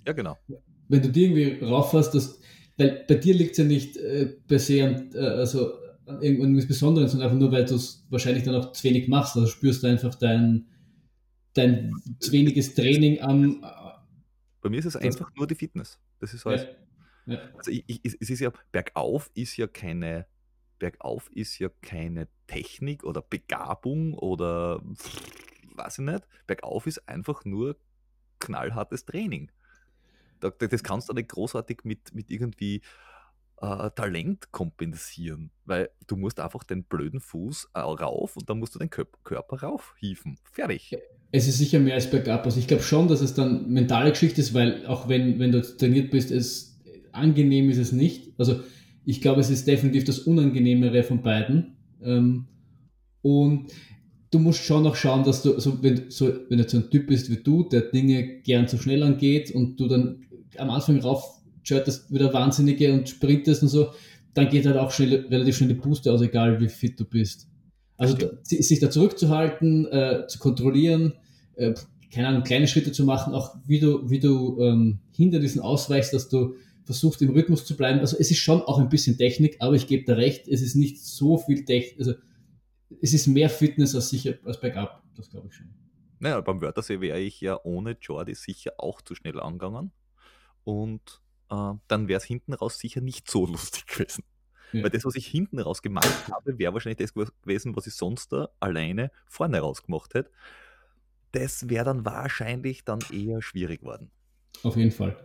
Ja, 0.06 0.14
genau. 0.14 0.38
Wenn 0.88 1.02
du 1.02 1.10
die 1.10 1.26
irgendwie 1.26 1.66
rauffährst, 1.66 2.14
das, 2.14 2.40
weil 2.78 3.06
bei 3.08 3.16
dir 3.16 3.34
liegt 3.34 3.52
es 3.52 3.58
ja 3.58 3.64
nicht 3.64 3.98
äh, 3.98 4.26
per 4.48 4.60
se 4.60 4.84
an, 4.84 5.12
äh, 5.14 5.20
also 5.20 5.74
an 6.06 6.22
irgendwas 6.22 6.68
Besonderes, 6.68 7.12
sondern 7.12 7.30
einfach 7.30 7.40
nur, 7.40 7.52
weil 7.52 7.66
du 7.66 7.76
es 7.76 8.06
wahrscheinlich 8.10 8.44
dann 8.44 8.56
auch 8.56 8.72
zu 8.72 8.84
wenig 8.84 9.08
machst. 9.08 9.36
Also 9.36 9.48
spürst 9.48 9.84
du 9.84 9.88
einfach 9.88 10.16
dein, 10.16 10.68
dein 11.54 11.94
zu 12.20 12.32
weniges 12.32 12.74
Training 12.76 13.22
am. 13.22 13.64
Bei 14.62 14.70
mir 14.70 14.80
ist 14.80 14.86
es 14.86 14.96
einfach 14.96 15.32
nur 15.36 15.48
die 15.48 15.56
Fitness. 15.56 16.00
Das 16.20 16.34
ist 16.34 16.46
halt. 16.46 16.78
Ja, 17.26 17.36
ja. 17.36 17.40
Also 17.58 17.72
ich, 17.72 17.84
ich, 17.88 18.18
es 18.20 18.30
ist 18.30 18.40
ja, 18.40 18.52
bergauf 18.72 19.32
ist 19.34 19.56
ja 19.58 19.68
keine, 19.68 20.26
bergauf 20.80 21.30
ist 21.32 21.60
ja 21.60 21.70
keine 21.82 22.28
Technik 22.48 23.04
oder 23.04 23.22
Begabung 23.22 24.14
oder 24.14 24.82
weiß 25.76 26.00
ich 26.00 26.06
nicht. 26.06 26.28
Bergauf 26.48 26.88
ist 26.88 27.08
einfach 27.08 27.46
nur 27.46 27.78
knallhartes 28.40 29.06
Training. 29.06 29.52
Das 30.40 30.84
kannst 30.84 31.08
du 31.08 31.14
nicht 31.14 31.30
großartig 31.30 31.80
mit, 31.84 32.14
mit 32.14 32.30
irgendwie 32.30 32.82
äh, 33.62 33.90
Talent 33.96 34.52
kompensieren, 34.52 35.52
weil 35.66 35.90
du 36.08 36.18
musst 36.18 36.40
einfach 36.42 36.64
den 36.66 36.84
blöden 36.84 37.22
Fuß 37.22 37.70
äh, 37.74 37.80
rauf 37.80 38.36
und 38.36 38.50
dann 38.50 38.60
musst 38.60 38.76
du 38.76 38.80
den 38.80 38.90
Körper 38.90 39.62
raufhieven. 39.62 40.38
Fertig. 40.52 40.98
Es 41.32 41.48
ist 41.48 41.58
sicher 41.58 41.80
mehr 41.80 41.96
als 41.96 42.12
bergab. 42.12 42.46
Also 42.46 42.60
ich 42.60 42.68
glaube 42.68 42.84
schon, 42.84 43.08
dass 43.08 43.22
es 43.22 43.34
dann 43.34 43.70
mentale 43.72 44.12
Geschichte 44.12 44.42
ist, 44.42 44.54
weil 44.54 44.86
auch 44.86 45.08
wenn, 45.08 45.40
wenn 45.40 45.52
du 45.52 45.62
trainiert 45.62 46.12
bist, 46.12 46.30
es 46.30 46.78
angenehm 47.14 47.70
ist 47.70 47.78
es 47.78 47.92
nicht. 47.92 48.34
Also 48.38 48.62
ich 49.06 49.22
glaube, 49.22 49.42
es 49.42 49.50
ist 49.50 49.68
definitiv 49.68 50.06
das 50.06 50.20
Unangenehmere 50.20 51.04
von 51.04 51.22
beiden. 51.22 51.76
Ähm, 52.02 52.46
und 53.22 53.72
du 54.32 54.40
musst 54.40 54.64
schon 54.64 54.84
noch 54.84 54.96
schauen, 54.96 55.24
dass 55.24 55.42
du, 55.42 55.60
so, 55.60 55.82
wenn, 55.84 56.10
so, 56.10 56.34
wenn 56.50 56.58
du 56.58 56.68
so 56.68 56.78
ein 56.78 56.90
Typ 56.90 57.08
bist 57.08 57.30
wie 57.30 57.38
du, 57.38 57.64
der 57.64 57.82
Dinge 57.82 58.42
gern 58.42 58.68
zu 58.68 58.78
schnell 58.78 59.04
angeht 59.04 59.52
und 59.52 59.80
du 59.80 59.88
dann 59.88 60.26
am 60.58 60.70
Anfang 60.70 61.00
rauf 61.00 61.40
das 61.70 62.12
wieder 62.12 62.34
Wahnsinnige 62.34 62.94
und 62.94 63.08
sprintest 63.08 63.64
und 63.64 63.70
so, 63.70 63.92
dann 64.34 64.50
geht 64.50 64.66
halt 64.66 64.78
auch 64.78 64.92
schnell, 64.92 65.28
relativ 65.30 65.58
schnell 65.58 65.70
die 65.70 65.76
Booster 65.76 66.12
aus, 66.12 66.22
egal 66.22 66.60
wie 66.60 66.68
fit 66.68 67.00
du 67.00 67.06
bist. 67.06 67.48
Also 67.98 68.18
da, 68.18 68.28
sich 68.44 68.80
da 68.80 68.90
zurückzuhalten, 68.90 69.86
äh, 69.86 70.28
zu 70.28 70.40
kontrollieren, 70.40 71.14
äh, 71.56 71.74
keine 72.12 72.28
Ahnung, 72.28 72.44
kleine 72.44 72.68
Schritte 72.68 72.92
zu 72.92 73.06
machen, 73.06 73.34
auch 73.34 73.56
wie 73.66 73.80
du, 73.80 74.10
wie 74.10 74.20
du 74.20 74.60
ähm, 74.60 75.00
Hindernissen 75.12 75.62
ausweichst, 75.62 76.14
dass 76.14 76.28
du 76.28 76.56
versuchst 76.86 77.22
im 77.22 77.30
Rhythmus 77.32 77.66
zu 77.66 77.78
bleiben. 77.78 78.00
Also 78.00 78.18
es 78.18 78.32
ist 78.32 78.40
schon 78.40 78.62
auch 78.62 78.80
ein 78.80 78.90
bisschen 78.90 79.18
Technik, 79.18 79.58
aber 79.60 79.76
ich 79.76 79.88
gebe 79.88 80.06
da 80.06 80.14
recht, 80.14 80.48
es 80.48 80.62
ist 80.62 80.76
nicht 80.76 81.04
so 81.04 81.38
viel 81.38 81.66
Technik, 81.66 82.00
also 82.00 82.14
es 83.02 83.14
ist 83.14 83.28
mehr 83.28 83.50
Fitness 83.50 83.96
als 83.96 84.10
sicher 84.10 84.36
als 84.44 84.60
Backup, 84.60 85.02
das 85.16 85.30
glaube 85.30 85.48
ich 85.50 85.56
schon. 85.56 85.74
Naja, 86.20 86.40
beim 86.42 86.62
Wörthersee 86.62 87.02
wäre 87.02 87.20
ich 87.20 87.42
ja 87.42 87.60
ohne 87.64 87.98
Jordi 88.00 88.34
sicher 88.36 88.74
auch 88.78 89.02
zu 89.02 89.14
schnell 89.16 89.40
angegangen. 89.40 89.92
Und 90.64 91.22
äh, 91.50 91.74
dann 91.88 92.08
wäre 92.08 92.18
es 92.18 92.24
hinten 92.24 92.54
raus 92.54 92.80
sicher 92.80 93.02
nicht 93.02 93.30
so 93.30 93.46
lustig 93.46 93.86
gewesen. 93.88 94.24
Ja. 94.72 94.84
Weil 94.84 94.90
das, 94.90 95.06
was 95.06 95.16
ich 95.16 95.28
hinten 95.28 95.60
raus 95.60 95.82
gemacht 95.82 96.32
habe, 96.32 96.58
wäre 96.58 96.74
wahrscheinlich 96.74 96.98
das 96.98 97.14
gewesen, 97.14 97.76
was 97.76 97.88
ich 97.88 97.94
sonst 97.94 98.32
da 98.32 98.50
alleine 98.60 99.12
vorne 99.28 99.60
raus 99.60 99.84
gemacht 99.84 100.14
hätte. 100.14 100.32
Das 101.32 101.70
wäre 101.70 101.86
dann 101.86 102.06
wahrscheinlich 102.06 102.84
dann 102.84 103.00
eher 103.12 103.42
schwierig 103.42 103.82
geworden. 103.82 104.10
Auf 104.64 104.78
jeden 104.78 104.92
Fall. 104.92 105.18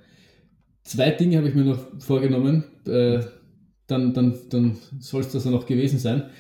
Zwei 0.89 1.11
Dinge 1.11 1.37
habe 1.37 1.51
ich 1.51 1.55
mir 1.55 1.67
noch 1.67 1.87
vorgenommen. 1.99 2.65
Äh, 2.87 3.21
dann, 3.89 4.15
dann, 4.15 4.39
dann 4.49 4.79
soll 4.99 5.21
es 5.21 5.33
das 5.33 5.45
dann 5.45 5.53
noch 5.53 5.67
gewesen 5.67 5.99
sein. 5.99 6.31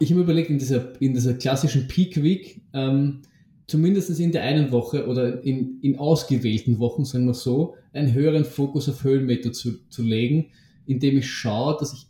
Ich 0.00 0.08
habe 0.08 0.20
mir 0.20 0.24
überlegt, 0.24 0.48
in 0.48 0.58
dieser, 0.58 0.98
in 0.98 1.12
dieser 1.12 1.34
klassischen 1.34 1.88
Peak 1.88 2.22
Week, 2.22 2.62
ähm, 2.72 3.20
zumindest 3.66 4.18
in 4.18 4.32
der 4.32 4.44
einen 4.44 4.72
Woche 4.72 5.06
oder 5.06 5.44
in, 5.44 5.78
in 5.82 5.98
ausgewählten 5.98 6.78
Wochen, 6.78 7.04
sagen 7.04 7.26
wir 7.26 7.34
so, 7.34 7.74
einen 7.92 8.14
höheren 8.14 8.46
Fokus 8.46 8.88
auf 8.88 9.04
Höhenmeter 9.04 9.52
zu, 9.52 9.86
zu 9.90 10.02
legen, 10.02 10.52
indem 10.86 11.18
ich 11.18 11.30
schaue, 11.30 11.76
dass 11.78 11.92
ich 11.92 12.06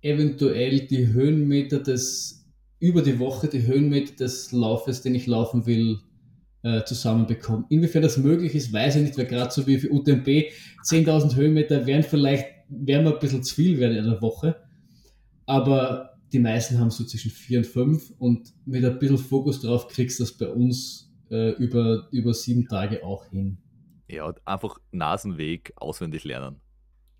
eventuell 0.00 0.86
die 0.86 1.08
Höhenmeter 1.08 1.80
des, 1.80 2.46
über 2.78 3.02
die 3.02 3.18
Woche, 3.18 3.48
die 3.48 3.66
Höhenmeter 3.66 4.24
des 4.24 4.52
Laufes, 4.52 5.02
den 5.02 5.14
ich 5.14 5.26
laufen 5.26 5.66
will, 5.66 5.98
äh, 6.62 6.84
zusammenbekomme. 6.84 7.64
Inwiefern 7.68 8.02
das 8.02 8.18
möglich 8.18 8.54
ist, 8.54 8.72
weiß 8.72 8.96
ich 8.96 9.02
nicht, 9.02 9.18
weil 9.18 9.26
gerade 9.26 9.52
so 9.52 9.66
wie 9.66 9.78
für 9.78 9.90
UTMB 9.90 10.28
10.000 10.84 11.34
Höhenmeter 11.34 11.86
wären 11.86 12.02
vielleicht, 12.02 12.46
wären 12.68 13.04
wir 13.04 13.14
ein 13.14 13.18
bisschen 13.18 13.42
zu 13.42 13.54
viel 13.54 13.78
werden 13.78 13.96
in 13.96 14.04
der 14.04 14.22
Woche. 14.22 14.56
Aber 15.46 16.18
die 16.32 16.38
meisten 16.38 16.78
haben 16.78 16.90
so 16.90 17.04
zwischen 17.04 17.30
vier 17.30 17.58
und 17.58 17.66
fünf 17.66 18.12
und 18.18 18.52
mit 18.64 18.84
ein 18.84 18.98
bisschen 18.98 19.18
Fokus 19.18 19.60
drauf 19.60 19.88
kriegst 19.88 20.18
du 20.18 20.24
das 20.24 20.32
bei 20.32 20.48
uns 20.48 21.10
äh, 21.30 21.50
über, 21.52 22.08
über 22.10 22.32
sieben 22.32 22.66
Tage 22.66 23.04
auch 23.04 23.26
hin. 23.26 23.58
Ja, 24.08 24.32
einfach 24.44 24.78
Nasenweg 24.90 25.72
auswendig 25.76 26.24
lernen. 26.24 26.60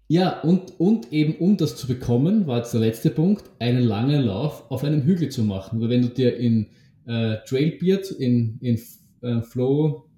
Ja, 0.08 0.40
und, 0.40 0.78
und 0.78 1.12
eben 1.12 1.36
um 1.36 1.56
das 1.56 1.76
zu 1.76 1.86
bekommen, 1.86 2.46
war 2.46 2.58
jetzt 2.58 2.74
der 2.74 2.80
letzte 2.80 3.10
Punkt, 3.10 3.44
einen 3.58 3.82
langen 3.82 4.22
Lauf 4.22 4.70
auf 4.70 4.84
einem 4.84 5.02
Hügel 5.02 5.30
zu 5.30 5.42
machen. 5.42 5.80
Weil 5.80 5.88
wenn 5.88 6.02
du 6.02 6.08
dir 6.08 6.36
in 6.36 6.68
äh, 7.06 7.38
Trailbeard, 7.46 8.10
in, 8.10 8.58
in 8.60 8.78
äh, 9.22 9.40
Flow, 9.42 10.08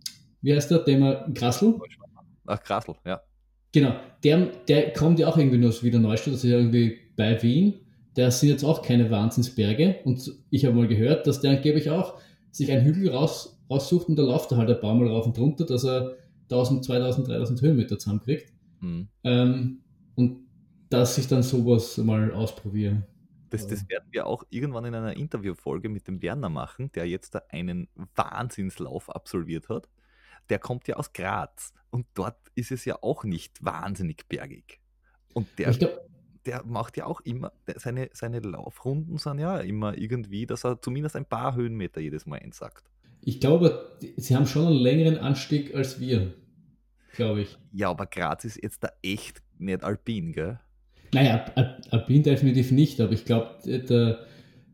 wie 0.42 0.54
heißt 0.54 0.70
der, 0.70 0.78
der 0.80 1.26
Grassel? 1.34 1.78
Ach, 2.46 2.62
Grassel, 2.62 2.94
ja. 3.06 3.20
Genau, 3.72 3.94
der, 4.22 4.46
der 4.68 4.92
kommt 4.92 5.18
ja 5.18 5.28
auch 5.28 5.36
irgendwie 5.36 5.58
nur 5.58 5.70
aus 5.70 5.82
Wiener 5.82 5.98
Neustadt, 5.98 6.34
das 6.34 6.44
ist 6.44 6.50
ja 6.50 6.58
irgendwie 6.58 6.98
bei 7.16 7.42
Wien 7.42 7.74
der 8.16 8.30
sind 8.30 8.48
jetzt 8.48 8.64
auch 8.64 8.82
keine 8.82 9.10
Wahnsinnsberge. 9.10 9.96
Und 10.04 10.32
ich 10.50 10.64
habe 10.64 10.76
mal 10.76 10.88
gehört, 10.88 11.26
dass 11.26 11.40
der 11.40 11.52
angeblich 11.52 11.90
auch 11.90 12.14
sich 12.50 12.70
einen 12.70 12.84
Hügel 12.84 13.10
raus, 13.10 13.58
raussucht 13.68 14.08
und 14.08 14.16
da 14.16 14.22
läuft 14.22 14.52
er 14.52 14.58
halt 14.58 14.70
ein 14.70 14.80
paar 14.80 14.94
Mal 14.94 15.08
rauf 15.08 15.26
und 15.26 15.38
runter, 15.38 15.64
dass 15.64 15.84
er 15.84 16.16
1000, 16.44 16.84
2000, 16.84 17.28
3000 17.28 17.62
Höhenmeter 17.62 17.98
zusammenkriegt. 17.98 18.52
Mhm. 18.80 19.08
Ähm, 19.24 19.80
und 20.14 20.44
dass 20.90 21.18
ich 21.18 21.26
dann 21.26 21.42
sowas 21.42 21.98
mal 21.98 22.30
ausprobiere. 22.32 23.02
Das, 23.54 23.66
das, 23.66 23.88
werden 23.88 24.08
wir 24.10 24.26
auch 24.26 24.44
irgendwann 24.50 24.84
in 24.84 24.94
einer 24.94 25.16
Interviewfolge 25.16 25.88
mit 25.88 26.08
dem 26.08 26.22
Werner 26.22 26.48
machen, 26.48 26.90
der 26.92 27.06
jetzt 27.06 27.34
da 27.34 27.42
einen 27.48 27.88
Wahnsinnslauf 28.14 29.10
absolviert 29.10 29.68
hat. 29.68 29.88
Der 30.48 30.58
kommt 30.58 30.88
ja 30.88 30.96
aus 30.96 31.12
Graz 31.12 31.72
und 31.90 32.06
dort 32.14 32.36
ist 32.54 32.70
es 32.72 32.84
ja 32.84 32.98
auch 33.02 33.24
nicht 33.24 33.64
wahnsinnig 33.64 34.28
bergig. 34.28 34.80
Und 35.32 35.48
der, 35.58 35.72
glaub, 35.72 36.08
der 36.46 36.64
macht 36.64 36.96
ja 36.96 37.06
auch 37.06 37.20
immer, 37.22 37.52
seine, 37.76 38.10
seine 38.12 38.40
Laufrunden 38.40 39.18
sind 39.18 39.38
ja 39.38 39.58
immer 39.58 39.96
irgendwie, 39.96 40.46
dass 40.46 40.64
er 40.64 40.80
zumindest 40.80 41.16
ein 41.16 41.24
paar 41.24 41.54
Höhenmeter 41.54 42.00
jedes 42.00 42.26
Mal 42.26 42.40
einsackt. 42.40 42.84
Ich 43.22 43.40
glaube, 43.40 43.96
sie 44.16 44.36
haben 44.36 44.46
schon 44.46 44.66
einen 44.66 44.76
längeren 44.76 45.16
Anstieg 45.16 45.74
als 45.74 45.98
wir, 45.98 46.34
glaube 47.14 47.42
ich. 47.42 47.58
Ja, 47.72 47.90
aber 47.90 48.06
Graz 48.06 48.44
ist 48.44 48.62
jetzt 48.62 48.84
da 48.84 48.90
echt 49.02 49.42
nicht 49.58 49.82
alpin, 49.82 50.32
gell? 50.32 50.60
Naja, 51.14 51.44
alpin 51.90 52.24
definitiv 52.24 52.72
nicht, 52.72 53.00
aber 53.00 53.12
ich 53.12 53.24
glaube, 53.24 53.56
der, 53.64 54.26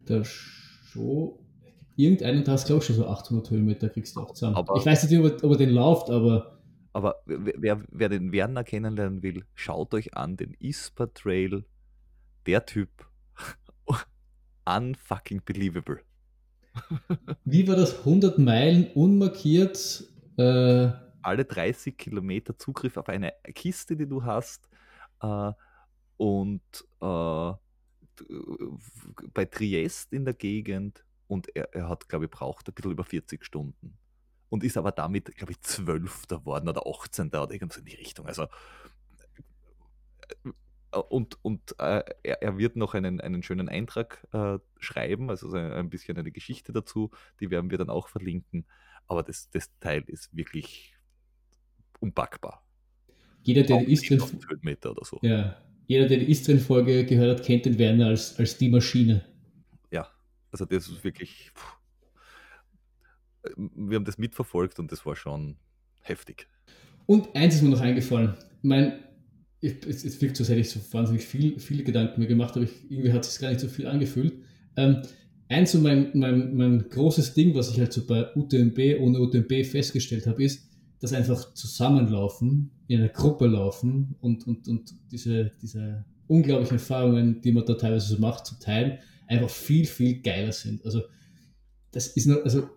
der 0.09 0.25
Show, 0.25 1.39
irgendeinen 1.97 2.45
Tag, 2.45 2.65
glaube 2.65 2.81
ich, 2.81 2.87
schon 2.87 2.97
so 2.97 3.07
800 3.07 3.51
Höhenmeter 3.51 3.91
kriegst 3.91 4.17
du 4.17 4.21
auch 4.21 4.33
zusammen. 4.33 4.57
Aber, 4.57 4.77
ich 4.77 4.87
weiß 4.87 5.09
nicht, 5.09 5.21
ob 5.21 5.27
er, 5.27 5.45
ob 5.45 5.53
er 5.53 5.59
den 5.59 5.71
läuft, 5.71 6.09
aber. 6.09 6.59
Aber 6.93 7.17
wer, 7.27 7.83
wer 7.91 8.09
den 8.09 8.33
Werner 8.33 8.65
kennenlernen 8.65 9.23
will, 9.23 9.45
schaut 9.55 9.95
euch 9.95 10.15
an 10.17 10.37
den 10.37 10.55
ISPA 10.59 11.07
Trail. 11.07 11.65
Der 12.47 12.65
Typ, 12.65 12.89
unfucking 14.65 15.43
believable. 15.45 16.01
Wie 17.45 17.69
war 17.69 17.77
das? 17.77 17.99
100 17.99 18.39
Meilen 18.39 18.87
unmarkiert? 18.95 20.05
Äh, 20.39 20.91
Alle 21.23 21.45
30 21.45 21.99
Kilometer 21.99 22.57
Zugriff 22.57 22.97
auf 22.97 23.11
eine 23.11 23.35
Kiste, 23.55 23.95
die 23.95 24.09
du 24.09 24.25
hast. 24.25 24.69
Äh, 25.23 25.53
und 26.21 26.61
äh, 27.01 27.53
bei 29.33 29.45
Triest 29.47 30.13
in 30.13 30.27
der 30.27 30.35
Gegend. 30.35 31.03
Und 31.29 31.49
er, 31.57 31.75
er 31.75 31.89
hat, 31.89 32.11
glaube 32.11 32.27
ich, 32.27 32.31
braucht 32.31 32.69
ein 32.69 32.75
bisschen 32.75 32.93
über 32.93 33.05
40 33.05 33.43
Stunden. 33.43 33.97
Und 34.51 34.63
ist 34.63 34.77
aber 34.77 34.93
damit, 34.93 35.35
glaube 35.35 35.53
ich, 35.53 35.61
Zwölfter 35.63 36.45
worden 36.45 36.69
oder 36.69 36.87
18. 36.87 37.29
oder 37.29 37.51
irgendwas 37.51 37.79
in 37.79 37.87
die 37.87 37.95
Richtung. 37.95 38.27
Also 38.27 38.49
äh, 40.45 40.99
und, 41.09 41.43
und 41.43 41.75
äh, 41.79 42.03
er, 42.23 42.43
er, 42.43 42.59
wird 42.59 42.77
noch 42.77 42.93
einen, 42.93 43.23
einen 43.23 43.43
schönen 43.43 43.71
Eintrag 43.71 44.27
äh, 44.33 44.59
schreiben, 44.79 45.31
also 45.31 45.51
ein, 45.53 45.73
ein, 45.73 45.89
bisschen 45.89 46.19
eine 46.19 46.33
Geschichte 46.33 46.75
dazu, 46.75 47.11
die 47.41 47.51
werden 47.51 47.71
wir 47.71 47.79
dann 47.79 47.89
auch 47.89 48.09
verlinken. 48.09 48.67
Aber 49.07 49.23
das, 49.23 49.49
das 49.49 49.71
Teil 49.79 50.03
ist 50.07 50.37
wirklich 50.37 50.99
unpackbar. 51.99 52.63
Jeder, 53.43 53.63
der 53.63 53.89
Istrin 53.89 54.21
oder 54.21 55.05
so. 55.05 55.19
Ja, 55.23 55.57
jeder, 55.91 56.07
der 56.07 56.19
die 56.19 56.31
Istrin-Folge 56.31 57.05
gehört 57.05 57.41
hat, 57.41 57.45
kennt 57.45 57.65
den 57.67 57.77
Werner 57.77 58.07
als, 58.07 58.39
als 58.39 58.57
die 58.57 58.69
Maschine. 58.69 59.25
Ja, 59.91 60.07
also 60.53 60.65
das 60.65 60.87
ist 60.87 61.03
wirklich. 61.03 61.51
Pff. 61.53 61.79
Wir 63.75 63.97
haben 63.97 64.05
das 64.05 64.17
mitverfolgt 64.17 64.79
und 64.79 64.93
das 64.93 65.05
war 65.05 65.17
schon 65.17 65.57
heftig. 66.03 66.47
Und 67.07 67.35
eins 67.35 67.57
ist 67.57 67.63
mir 67.63 67.71
noch 67.71 67.81
eingefallen. 67.81 68.35
Mein 68.63 69.01
ich, 69.61 69.85
es, 69.85 70.05
es 70.05 70.23
wirkt 70.23 70.37
so, 70.37 70.45
als 70.45 70.51
hätte 70.51 70.61
ich 70.61 70.71
so 70.71 70.79
wahnsinnig 70.93 71.27
viel, 71.27 71.59
viele 71.59 71.83
Gedanken 71.83 72.21
mir 72.21 72.29
gemacht, 72.29 72.55
aber 72.55 72.67
ich, 72.67 72.89
irgendwie 72.89 73.13
hat 73.13 73.25
es 73.25 73.33
sich 73.33 73.41
gar 73.41 73.49
nicht 73.49 73.61
so 73.61 73.67
viel 73.67 73.89
angefühlt. 73.89 74.35
Ähm, 74.77 75.03
eins 75.49 75.73
so 75.73 75.81
mein, 75.81 76.13
mein, 76.15 76.55
mein 76.55 76.89
großes 76.89 77.35
Ding, 77.35 77.53
was 77.57 77.69
ich 77.69 77.81
halt 77.81 77.93
so 77.93 78.07
bei 78.07 78.33
UTMB 78.37 79.01
ohne 79.01 79.19
UTMB 79.19 79.67
festgestellt 79.67 80.29
habe, 80.29 80.45
ist, 80.45 80.70
dass 81.01 81.13
einfach 81.13 81.55
zusammenlaufen, 81.55 82.71
in 82.87 83.01
einer 83.01 83.09
Gruppe 83.09 83.47
laufen 83.47 84.17
und, 84.21 84.47
und, 84.47 84.69
und 84.69 84.95
diese, 85.11 85.53
diese 85.63 86.05
unglaublichen 86.27 86.77
Erfahrungen, 86.77 87.41
die 87.41 87.53
man 87.53 87.65
da 87.65 87.75
teilweise 87.75 88.15
so 88.15 88.21
macht, 88.21 88.47
zu 88.47 88.59
teilen, 88.59 88.99
einfach 89.27 89.51
viel, 89.51 89.87
viel 89.87 90.21
geiler 90.21 90.53
sind. 90.53 90.85
Also, 90.85 91.03
das 91.93 92.09
ist 92.09 92.27
nur, 92.27 92.45
also, 92.45 92.69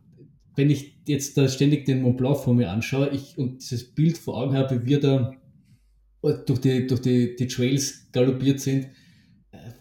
wenn 0.56 0.70
ich 0.70 0.98
jetzt 1.06 1.38
da 1.38 1.48
ständig 1.48 1.86
den 1.86 2.02
Mont 2.02 2.18
Blanc 2.18 2.38
vor 2.38 2.54
mir 2.54 2.72
anschaue 2.72 3.10
ich, 3.10 3.38
und 3.38 3.62
dieses 3.62 3.94
Bild 3.94 4.18
vor 4.18 4.38
Augen 4.38 4.56
habe, 4.56 4.82
wie 4.82 4.86
wir 4.86 5.00
da 5.00 5.34
durch 6.32 6.60
die, 6.60 6.88
durch 6.88 7.02
die, 7.02 7.36
die 7.36 7.48
Trails 7.48 8.08
galoppiert 8.12 8.60
sind. 8.60 8.88
Äh, 9.52 9.72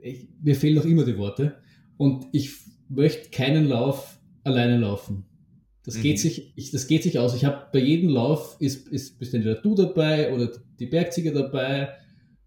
ich, 0.00 0.28
mir 0.40 0.54
fehlen 0.54 0.76
noch 0.76 0.84
immer 0.84 1.04
die 1.04 1.18
Worte. 1.18 1.56
Und 1.96 2.26
ich 2.32 2.52
möchte 2.88 3.30
keinen 3.30 3.66
Lauf 3.66 4.20
alleine 4.44 4.78
laufen. 4.78 5.24
Das, 5.88 5.96
mhm. 5.96 6.02
geht, 6.02 6.18
sich, 6.18 6.52
ich, 6.54 6.70
das 6.70 6.86
geht 6.86 7.02
sich 7.02 7.18
aus. 7.18 7.34
Ich 7.34 7.44
habe 7.44 7.66
bei 7.72 7.78
jedem 7.78 8.10
Lauf 8.10 8.56
ist, 8.60 8.88
ist 8.88 9.18
bist 9.18 9.32
entweder 9.32 9.56
du 9.56 9.74
dabei 9.74 10.34
oder 10.34 10.50
die 10.78 10.86
Bergzieger 10.86 11.32
dabei 11.32 11.90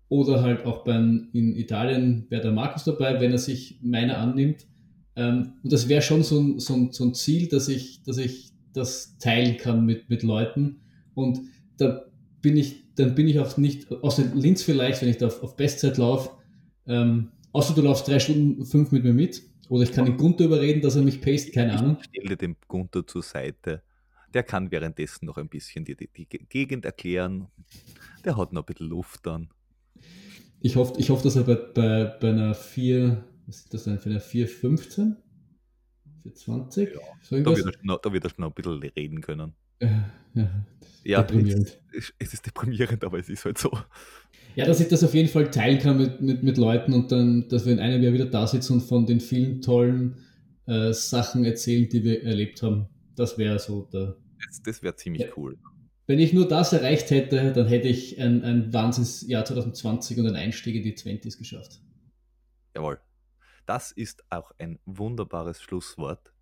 oder 0.09 0.41
halt 0.41 0.65
auch 0.65 0.83
beim, 0.83 1.29
in 1.33 1.55
Italien 1.55 2.27
wäre 2.29 2.43
der 2.43 2.51
Markus 2.51 2.83
dabei, 2.83 3.19
wenn 3.19 3.31
er 3.31 3.39
sich 3.39 3.79
meiner 3.81 4.19
annimmt. 4.19 4.67
Ähm, 5.15 5.53
und 5.63 5.73
das 5.73 5.89
wäre 5.89 6.01
schon 6.01 6.23
so 6.23 6.39
ein, 6.39 6.59
so, 6.59 6.75
ein, 6.75 6.91
so 6.91 7.03
ein 7.05 7.13
Ziel, 7.13 7.47
dass 7.47 7.67
ich, 7.67 8.03
dass 8.03 8.17
ich 8.17 8.51
das 8.73 9.17
teilen 9.17 9.57
kann 9.57 9.85
mit, 9.85 10.09
mit 10.09 10.23
Leuten. 10.23 10.81
Und 11.15 11.39
da 11.77 12.05
bin 12.41 12.57
ich 12.57 12.81
dann 12.95 13.15
bin 13.15 13.27
ich 13.27 13.39
auch 13.39 13.57
nicht, 13.57 13.91
außer 13.91 14.23
Linz 14.35 14.63
vielleicht, 14.63 15.01
wenn 15.01 15.09
ich 15.09 15.17
da 15.17 15.27
auf, 15.27 15.43
auf 15.43 15.55
Bestzeit 15.55 15.97
laufe, 15.97 16.29
ähm, 16.87 17.29
außer 17.51 17.73
du 17.73 17.81
laufst 17.81 18.07
drei 18.07 18.19
Stunden 18.19 18.65
fünf 18.65 18.91
mit 18.91 19.03
mir 19.03 19.13
mit, 19.13 19.41
oder 19.71 19.83
ich 19.83 19.93
kann 19.93 20.03
den 20.03 20.17
Gunther 20.17 20.43
überreden, 20.43 20.81
dass 20.81 20.97
er 20.97 21.01
mich 21.01 21.21
paste, 21.21 21.49
keine 21.49 21.79
Ahnung. 21.79 21.95
Ich 22.01 22.07
stelle 22.07 22.35
den 22.35 22.57
Gunther 22.67 23.07
zur 23.07 23.23
Seite. 23.23 23.81
Der 24.33 24.43
kann 24.43 24.69
währenddessen 24.69 25.25
noch 25.25 25.37
ein 25.37 25.47
bisschen 25.47 25.85
die, 25.85 25.95
die, 25.95 26.09
die 26.09 26.25
Gegend 26.25 26.83
erklären. 26.83 27.47
Der 28.25 28.35
hat 28.35 28.51
noch 28.51 28.63
ein 28.63 28.65
bisschen 28.65 28.89
Luft 28.89 29.25
dann. 29.25 29.47
Ich 30.59 30.75
hoffe, 30.75 30.95
ich 30.99 31.09
hoffe 31.09 31.23
dass 31.23 31.37
er 31.37 31.43
bei, 31.43 31.55
bei, 31.55 32.03
bei 32.19 32.29
einer 32.31 32.53
4, 32.53 33.23
was 33.47 33.59
ist 33.59 33.73
das 33.73 33.85
denn 33.85 33.97
für 33.97 34.09
eine 34.09 34.19
415? 34.19 35.15
420? 36.23 36.89
Ja, 36.93 36.99
so 37.21 37.41
da, 37.41 37.55
wird 37.55 37.65
er 37.65 37.71
schon, 37.71 37.99
da 38.03 38.11
wird 38.13 38.23
er 38.25 38.29
schon 38.29 38.43
ein 38.43 38.51
bisschen 38.51 38.83
reden 38.83 39.21
können. 39.21 39.53
Äh, 39.79 39.87
ja, 40.33 40.65
ja. 41.05 41.25
Es, 41.93 42.13
es, 42.19 42.33
ist 42.33 42.45
deprimierend, 42.45 43.05
aber 43.05 43.19
es 43.19 43.29
ist 43.29 43.45
halt 43.45 43.57
so. 43.57 43.71
Ja, 44.55 44.65
dass 44.65 44.79
ich 44.79 44.87
das 44.87 45.03
auf 45.03 45.13
jeden 45.13 45.29
Fall 45.29 45.49
teilen 45.49 45.79
kann 45.79 45.97
mit, 45.97 46.21
mit, 46.21 46.43
mit 46.43 46.57
Leuten 46.57 46.93
und 46.93 47.11
dann, 47.11 47.47
dass 47.47 47.65
wir 47.65 47.73
in 47.73 47.79
einem 47.79 48.03
Jahr 48.03 48.13
wieder 48.13 48.25
da 48.25 48.47
sitzen 48.47 48.73
und 48.73 48.81
von 48.81 49.05
den 49.05 49.19
vielen 49.19 49.61
tollen 49.61 50.17
äh, 50.65 50.91
Sachen 50.93 51.45
erzählen, 51.45 51.87
die 51.87 52.03
wir 52.03 52.23
erlebt 52.23 52.61
haben. 52.61 52.87
Das 53.15 53.37
wäre 53.37 53.59
so 53.59 53.83
der. 53.93 54.17
Das, 54.45 54.61
das 54.63 54.83
wäre 54.83 54.95
ziemlich 54.95 55.23
ja. 55.23 55.29
cool. 55.37 55.57
Wenn 56.07 56.19
ich 56.19 56.33
nur 56.33 56.47
das 56.47 56.73
erreicht 56.73 57.09
hätte, 57.11 57.53
dann 57.53 57.67
hätte 57.67 57.87
ich 57.87 58.19
ein, 58.19 58.43
ein 58.43 58.73
Wahnsinnsjahr 58.73 59.45
2020 59.45 60.19
und 60.19 60.27
einen 60.27 60.35
Einstieg 60.35 60.75
in 60.75 60.83
die 60.83 60.95
20s 60.95 61.37
geschafft. 61.37 61.79
Jawohl. 62.75 62.99
Das 63.65 63.91
ist 63.91 64.23
auch 64.29 64.51
ein 64.57 64.79
wunderbares 64.85 65.61
Schlusswort. 65.61 66.33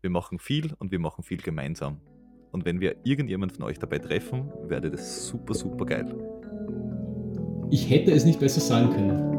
Wir 0.00 0.10
machen 0.10 0.38
viel 0.38 0.72
und 0.78 0.90
wir 0.90 0.98
machen 0.98 1.22
viel 1.22 1.38
gemeinsam. 1.38 2.00
Und 2.50 2.64
wenn 2.64 2.80
wir 2.80 2.96
irgendjemand 3.04 3.52
von 3.52 3.64
euch 3.64 3.78
dabei 3.78 3.98
treffen, 3.98 4.50
wäre 4.66 4.90
das 4.90 5.28
super, 5.28 5.54
super 5.54 5.84
geil. 5.86 6.49
Ich 7.72 7.88
hätte 7.88 8.10
es 8.10 8.24
nicht 8.24 8.40
besser 8.40 8.60
sagen 8.60 8.90
können. 8.90 9.30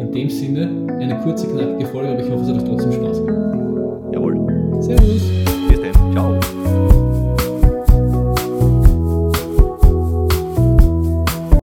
In 0.00 0.10
dem 0.10 0.28
Sinne, 0.28 0.68
eine 0.98 1.16
kurze, 1.20 1.46
knackige 1.46 1.86
Folge, 1.86 2.10
aber 2.10 2.20
ich 2.20 2.28
hoffe, 2.28 2.42
es 2.42 2.48
hat 2.48 2.56
euch 2.56 2.64
trotzdem 2.64 2.92
Spaß 2.92 3.24
gemacht. 3.24 4.12
Jawohl. 4.12 4.82
Servus. 4.82 5.41